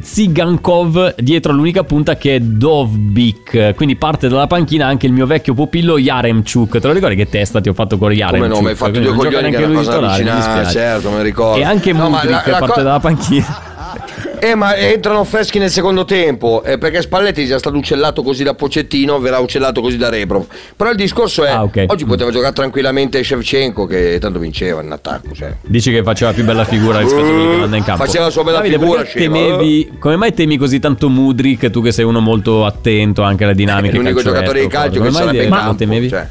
dietro 1.18 1.54
l'unica 1.54 1.84
punta 1.84 2.16
che 2.18 2.36
è 2.36 2.40
Dovbik. 2.40 3.74
Quindi 3.76 3.96
parte 3.96 4.28
dalla 4.28 4.48
panchina 4.48 4.86
anche 4.88 5.06
il 5.06 5.14
mio 5.14 5.26
vecchio 5.26 5.54
pupillo 5.54 5.98
Yaremchuk. 5.98 6.80
Te 6.80 6.88
lo 6.88 6.94
ricordi 6.94 7.16
che 7.16 7.28
testa 7.30 7.62
ti 7.62 7.70
ho 7.70 7.74
fatto 7.74 7.98
con 7.98 8.12
Yaremchuk? 8.12 8.50
Come 8.50 8.56
no, 8.56 8.62
mi 8.62 8.70
hai 8.70 8.76
fatto 8.76 8.92
due 8.92 9.04
gioca 9.04 9.16
coglioni 9.18 9.50
che 9.52 9.56
è 9.56 9.60
una 9.60 9.68
lui 9.68 9.76
cosa 9.76 9.92
titolare, 9.92 10.24
certo, 10.72 11.10
me 11.10 11.16
lo 11.18 11.22
ricordo. 11.24 11.60
E 11.60 11.64
anche 11.64 11.94
No, 11.94 12.10
Mudrik 12.10 12.30
la- 12.30 12.44
la 12.46 12.58
parte 12.60 12.74
co- 12.74 12.82
dalla 12.82 13.00
panchina. 13.00 13.68
Eh, 14.42 14.56
ma 14.56 14.76
entrano 14.76 15.24
freschi 15.24 15.60
nel 15.60 15.70
secondo 15.70 16.06
tempo, 16.06 16.64
eh, 16.64 16.78
perché 16.78 17.02
Spalletti 17.02 17.46
già 17.46 17.58
stato 17.58 17.76
uccellato 17.78 18.24
così 18.24 18.44
da 18.44 18.54
Pocettino, 18.54 19.20
verrà 19.20 19.40
uccellato 19.40 19.82
così 19.82 19.98
da 19.98 20.10
Rebrov. 20.10 20.46
Però 20.76 20.90
il 20.90 20.96
discorso 20.96 21.44
è, 21.44 21.50
Ah, 21.50 21.64
ok. 21.64 21.86
oggi 21.88 22.06
poteva 22.06 22.32
giocare 22.32 22.54
tranquillamente 22.54 23.24
Shevchenko 23.24 23.86
che 23.86 24.18
tanto 24.20 24.40
vinceva 24.40 24.82
in 24.82 24.92
attacco. 24.92 25.34
Cioè. 25.34 25.56
Dici 25.62 25.92
che 25.92 26.04
faceva 26.04 26.32
più 26.34 26.44
bella 26.46 26.64
figura 26.66 27.00
rispetto 27.00 27.26
a 27.26 27.30
quelli 27.30 27.50
che 27.52 27.58
manda 27.58 27.78
in 27.78 27.84
campo. 27.84 28.04
Faceva 28.06 28.26
la 28.26 28.30
sua 28.32 28.44
bella 28.44 28.58
Davide, 28.58 28.78
figura, 28.80 29.04
temevi, 29.04 29.92
come 30.00 30.16
mai 30.16 30.34
temi 30.34 30.58
così 30.58 30.80
tanto 30.80 31.10
Mudrik, 31.10 31.70
tu 31.70 31.82
che 31.82 31.92
sei 31.92 32.06
uno 32.06 32.20
molto 32.20 32.66
attento 32.66 33.22
anche 33.24 33.44
alle 33.44 33.56
dinamiche 33.56 33.94
È 33.94 33.98
l'unico 33.98 34.16
calcio 34.16 34.30
giocatore 34.32 34.62
di 34.62 34.68
calcio 34.68 34.98
come 35.00 35.06
che 35.10 35.14
mai 35.14 35.24
sarebbe 35.26 35.44
in 35.44 35.50
campo. 35.52 35.76
temevi? 35.76 36.10
Cioè. 36.10 36.28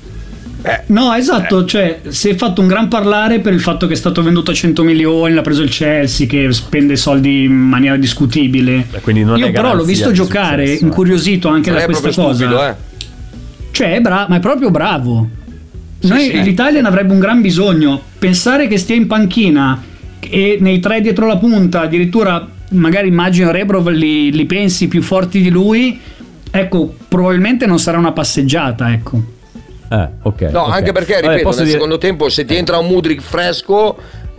Eh, 0.62 0.82
No, 0.86 1.14
esatto, 1.14 1.64
cioè 1.64 2.00
si 2.08 2.30
è 2.30 2.34
fatto 2.34 2.60
un 2.60 2.66
gran 2.66 2.88
parlare 2.88 3.38
per 3.40 3.52
il 3.52 3.60
fatto 3.60 3.86
che 3.86 3.92
è 3.92 3.96
stato 3.96 4.22
venduto 4.22 4.50
a 4.50 4.54
100 4.54 4.82
milioni, 4.82 5.34
l'ha 5.34 5.42
preso 5.42 5.62
il 5.62 5.70
Chelsea 5.70 6.26
che 6.26 6.52
spende 6.52 6.96
soldi 6.96 7.44
in 7.44 7.52
maniera 7.52 7.96
discutibile. 7.96 8.86
Non 9.04 9.38
Io 9.38 9.46
è 9.46 9.52
però 9.52 9.74
l'ho 9.74 9.84
visto 9.84 10.10
giocare, 10.10 10.64
successo, 10.64 10.84
eh. 10.84 10.86
incuriosito 10.86 11.48
anche 11.48 11.70
da 11.70 11.84
questa 11.84 12.10
cosa. 12.12 12.34
stupido, 12.34 12.66
eh. 12.66 12.74
Cioè, 13.70 13.94
è 13.94 14.00
bra- 14.00 14.26
ma 14.28 14.36
è 14.36 14.40
proprio 14.40 14.70
bravo. 14.70 15.28
Noi, 16.00 16.20
sì. 16.20 16.42
L'Italia 16.42 16.80
ne 16.80 16.88
avrebbe 16.88 17.12
un 17.12 17.18
gran 17.18 17.40
bisogno. 17.40 18.00
Pensare 18.18 18.66
che 18.66 18.78
stia 18.78 18.96
in 18.96 19.06
panchina 19.06 19.80
e 20.20 20.58
nei 20.60 20.80
tre 20.80 21.00
dietro 21.00 21.26
la 21.26 21.36
punta, 21.36 21.82
addirittura 21.82 22.46
magari 22.70 23.08
immagino 23.08 23.50
Rebrov 23.50 23.88
li, 23.88 24.32
li 24.32 24.44
pensi 24.46 24.88
più 24.88 25.02
forti 25.02 25.40
di 25.40 25.50
lui. 25.50 26.00
Ecco, 26.50 26.94
probabilmente 27.06 27.66
non 27.66 27.78
sarà 27.78 27.98
una 27.98 28.12
passeggiata, 28.12 28.92
ecco. 28.92 29.36
Eh, 29.90 30.08
ok. 30.22 30.40
No, 30.50 30.62
ok. 30.62 30.72
anche 30.72 30.92
perché, 30.92 31.14
Vabbè, 31.14 31.26
ripeto, 31.28 31.42
posso 31.42 31.58
nel 31.58 31.66
dire- 31.66 31.78
secondo 31.78 31.98
tempo 31.98 32.28
se 32.28 32.44
ti 32.44 32.54
entra 32.56 32.78
un 32.78 32.86
Mudrik 32.86 33.20
fresco, 33.20 33.96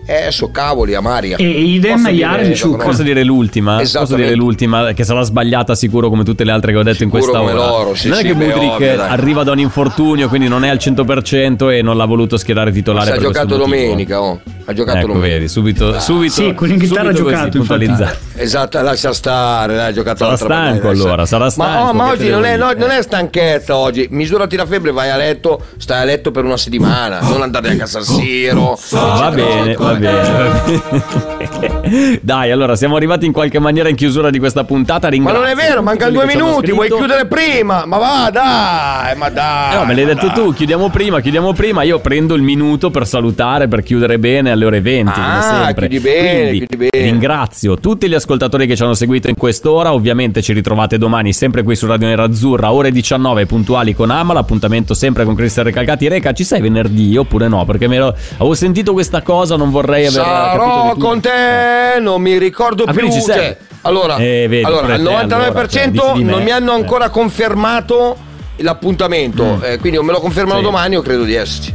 eh, 0.10 0.32
so 0.32 0.49
cavoli, 0.49 0.95
Amaria. 0.95 1.38
E 1.38 1.47
idem 1.47 1.97
Posso 1.97 2.10
dire- 2.10 2.18
Yaremchuk. 2.18 2.84
Posso 2.84 3.03
dire 3.03 3.24
l'ultima? 3.24 3.78
Posso 3.78 4.16
dire 4.16 4.34
l'ultima, 4.34 4.93
che 4.93 5.03
sarà 5.03 5.22
sbagliata 5.22 5.76
sicuro 5.76 6.10
come 6.10 6.24
tutte 6.24 6.43
le 6.43 6.51
altre 6.51 6.72
che 6.72 6.80
ho 6.80 6.84
detto 6.84 7.03
in 7.03 7.12
Sicuro 7.12 7.32
questa 7.32 7.39
come 7.39 7.51
ora. 7.51 7.70
loro, 7.70 7.95
sì, 7.95 8.07
non 8.07 8.18
è 8.18 8.22
sì, 8.22 8.28
che 8.28 8.36
beh, 8.36 8.45
Mudrik 8.47 8.99
arriva 8.99 9.43
da 9.43 9.51
un 9.51 9.60
infortunio, 9.60 10.28
quindi 10.28 10.47
non 10.47 10.64
è 10.64 10.70
al 10.70 10.78
100% 10.78 11.72
e 11.72 11.84
non 11.84 11.95
l'ha 11.95 12.05
voluto 12.05 12.38
schierare 12.38 12.72
titolare. 12.72 13.12
Si 13.12 13.18
ha 13.18 13.20
giocato 13.20 13.55
domenica, 13.55 14.22
oh. 14.22 14.39
ha 14.66 14.74
giocato 14.74 14.97
Ecco, 14.97 15.07
domenica. 15.07 15.34
vedi, 15.36 15.47
subito, 15.47 15.99
subito, 15.99 16.34
Sì, 16.34 16.53
con 16.55 16.68
l'Inghilterra 16.68 17.14
subito 17.14 17.36
ha 17.36 17.78
giocato. 17.78 18.18
Esatto, 18.36 18.82
lascia 18.82 19.14
stare, 19.14 19.76
dai, 19.76 19.89
ha 19.89 19.93
giocato 19.93 20.18
Sarà 20.18 20.30
l'altra 20.30 20.47
stanco 20.47 20.82
partita, 20.88 21.03
allora, 21.03 21.26
sarà 21.26 21.43
Ma, 21.43 21.49
stanco, 21.51 21.89
oh, 21.89 21.93
ma 21.93 22.05
che 22.05 22.12
oggi 22.12 22.30
non 22.30 22.45
è, 22.45 22.57
no, 22.57 22.72
non 22.76 22.89
è 22.89 23.01
stanchezza 23.01 23.76
oggi. 23.76 24.07
Misurati 24.10 24.55
la 24.55 24.66
febbre, 24.66 24.91
vai 24.91 25.10
a 25.10 25.18
letto, 25.18 25.62
stai 25.78 26.01
a 26.01 26.05
letto 26.05 26.32
per 26.32 26.45
una 26.45 26.57
settimana, 26.57 27.20
non 27.22 27.41
andare 27.43 27.78
a 27.80 27.86
San 27.86 28.03
Siro. 28.03 28.80
Va 28.91 29.32
bene, 29.32 29.74
va 29.74 29.76
bene, 29.76 29.76
va 29.76 29.93
bene. 30.00 32.20
Dai, 32.22 32.52
allora 32.52 32.76
siamo 32.76 32.95
arrivati 32.95 33.26
in 33.26 33.32
qualche 33.32 33.60
maniera 33.60 33.89
in 33.89 33.95
chiusura 33.95 34.30
di 34.30 34.39
questa 34.39 34.64
puntata. 34.64 35.08
Ma 35.08 35.14
Ringrazio 35.14 35.41
non 35.41 35.50
è 35.50 35.56
vero, 35.56 35.82
mancano 35.82 36.12
due 36.12 36.26
minuti, 36.26 36.72
vuoi 36.72 36.89
chiudere 36.89 37.26
prima? 37.26 37.86
Ma 37.86 37.97
va, 37.97 38.30
dai, 38.32 39.16
ma 39.18 39.30
dai. 39.30 39.74
Eh, 39.74 39.78
no, 39.78 39.86
me 39.86 39.95
l'hai 39.95 40.06
ma 40.06 40.14
detto 40.14 40.28
dai. 40.28 40.36
tu, 40.36 40.54
chiudiamo 40.54 40.89
prima, 40.89 41.20
chiudiamo 41.20 41.54
prima. 41.54 41.84
Io 41.84 42.00
prendo 42.00 42.36
il 42.36 42.41
minuto 42.41 42.89
per 42.89 43.08
salutare, 43.08 43.68
per 43.68 43.84
chiudere 43.84 44.20
bene 44.20 44.52
alle 44.52 44.66
ore 44.66 44.82
20, 44.82 45.12
come 45.12 45.26
Ah, 45.26 45.64
sempre. 45.66 45.88
chiudi 45.88 46.00
bene, 46.04 46.39
Quindi, 46.50 46.66
chiudi 46.68 46.88
bene. 46.89 47.06
ringrazio 47.06 47.78
tutti 47.78 48.08
gli 48.08 48.14
ascoltatori 48.14 48.68
che 48.68 48.76
ci 48.76 48.84
hanno 48.84 48.93
seguito 48.93 49.30
in 49.30 49.36
quest'ora. 49.36 49.93
Ovviamente 49.93 50.41
ci 50.41 50.54
ritrovate 50.54 50.97
domani 50.97 51.34
sempre 51.34 51.64
qui 51.64 51.76
su 51.76 51.88
Radio 51.88 52.08
Nerazzurra, 52.08 52.72
ore 52.72 52.91
19 52.91 53.45
puntuali 53.45 53.93
con 53.93 54.12
Ama. 54.12 54.34
L'appuntamento 54.34 54.93
sempre 54.93 55.26
con 55.26 55.36
Cristian 55.36 55.66
Recalcati. 55.66 56.08
Reca, 56.08 56.32
ci 56.34 56.43
sei 56.43 56.62
venerdì 56.62 57.16
oppure 57.18 57.47
no? 57.47 57.66
Perché 57.66 57.88
me 57.88 57.97
lo- 57.97 58.16
avevo 58.36 58.54
sentito 58.54 58.93
questa 58.93 59.22
cosa, 59.22 59.56
non 59.56 59.72
vorrei 59.72 59.88
aver 59.97 60.11
capito 60.11 60.23
Sarò 60.23 60.95
con 60.95 61.19
te, 61.21 61.99
non 61.99 62.21
mi 62.21 62.37
ricordo 62.37 62.83
Ah, 62.85 62.93
più. 62.93 63.09
cioè, 63.09 63.57
allora, 63.81 64.17
Eh, 64.17 64.47
vedi, 64.47 64.63
allora 64.63 64.93
al 64.93 65.01
te, 65.01 65.09
99% 65.09 65.39
allora, 65.41 65.67
cioè, 65.67 66.23
non 66.23 66.43
mi 66.43 66.51
hanno 66.51 66.71
Eh. 66.71 66.75
ancora 66.75 67.09
confermato 67.09 68.17
l'appuntamento. 68.57 69.43
Mm. 69.57 69.63
eh, 69.63 69.77
quindi 69.79 69.97
o 69.97 70.03
me 70.03 70.11
lo 70.11 70.19
confermano 70.19 70.59
Sì. 70.59 70.63
domani 70.65 70.95
o 70.97 71.01
credo 71.01 71.23
di 71.23 71.33
esserci. 71.33 71.73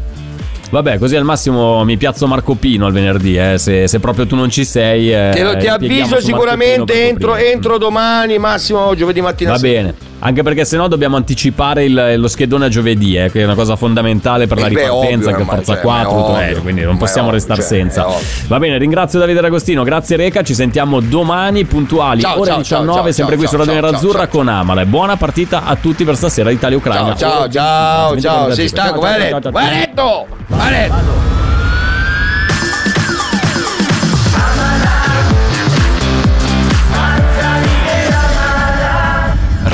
Vabbè, 0.70 0.98
così 0.98 1.14
al 1.14 1.22
massimo 1.24 1.84
mi 1.84 1.96
piazzo 1.96 2.26
Marco 2.26 2.54
Pino 2.56 2.86
al 2.86 2.92
venerdì, 2.92 3.36
eh, 3.36 3.58
se, 3.58 3.86
se 3.86 4.00
proprio 4.00 4.26
tu 4.26 4.34
non 4.34 4.50
ci 4.50 4.64
sei. 4.64 5.12
eh, 5.12 5.30
Te 5.32 5.42
lo 5.44 5.56
ti 5.56 5.68
avviso 5.68 6.20
sicuramente 6.20 7.06
entro, 7.08 7.36
entro 7.36 7.78
domani, 7.78 8.38
massimo 8.38 8.92
giovedì 8.96 9.20
mattina. 9.20 9.52
Va 9.52 9.58
sera. 9.58 9.72
bene, 9.72 9.94
anche 10.20 10.42
perché 10.42 10.64
sennò 10.64 10.88
dobbiamo 10.88 11.16
anticipare 11.16 11.84
il- 11.84 12.14
lo 12.16 12.28
schedone 12.28 12.66
a 12.66 12.68
giovedì, 12.68 13.16
eh, 13.16 13.30
che 13.30 13.42
è 13.42 13.44
una 13.44 13.54
cosa 13.54 13.76
fondamentale 13.76 14.46
per 14.46 14.58
la 14.58 14.66
Eh 14.66 14.70
beh, 14.70 14.80
ripartenza, 14.80 15.30
ovvio, 15.30 15.44
che 15.44 15.50
Forza 15.50 15.72
cioè, 15.74 15.82
4, 15.82 16.02
ma 16.02 16.08
è 16.18 16.22
tutto, 16.26 16.38
eh, 16.38 16.44
ovvio, 16.48 16.62
quindi 16.62 16.82
non 16.82 16.96
possiamo 16.96 17.28
ovvio, 17.28 17.38
restare 17.38 17.60
cioè, 17.60 17.68
senza. 17.68 18.08
ovvio. 18.08 18.26
Va 18.48 18.58
bene, 18.58 18.78
ringrazio 18.78 19.18
Davide 19.18 19.40
D'Agostino, 19.40 19.82
grazie 19.82 20.16
Reca, 20.16 20.42
ci 20.42 20.54
sentiamo 20.54 21.00
domani 21.00 21.64
puntuali, 21.64 22.20
Ciao, 22.20 22.40
ore 22.40 22.50
ciao, 22.50 22.58
19, 22.58 22.92
ciao, 23.02 23.12
sempre 23.12 23.36
qui 23.36 23.46
su 23.46 23.56
Radio 23.56 23.74
Nerazzurra 23.74 24.26
con 24.26 24.48
Amala. 24.48 24.82
E 24.82 24.86
buona 24.86 25.16
partita 25.16 25.64
a 25.64 25.76
tutti 25.76 26.04
per 26.04 26.16
stasera 26.16 26.50
Italia-Ucraina. 26.50 27.16
Ciao, 27.16 27.48
ciao, 27.48 27.50
ciao, 27.50 28.20
ciao, 28.20 28.54
sei 28.54 28.68
stanco, 28.68 29.00
vai 29.00 29.32
a 29.32 31.34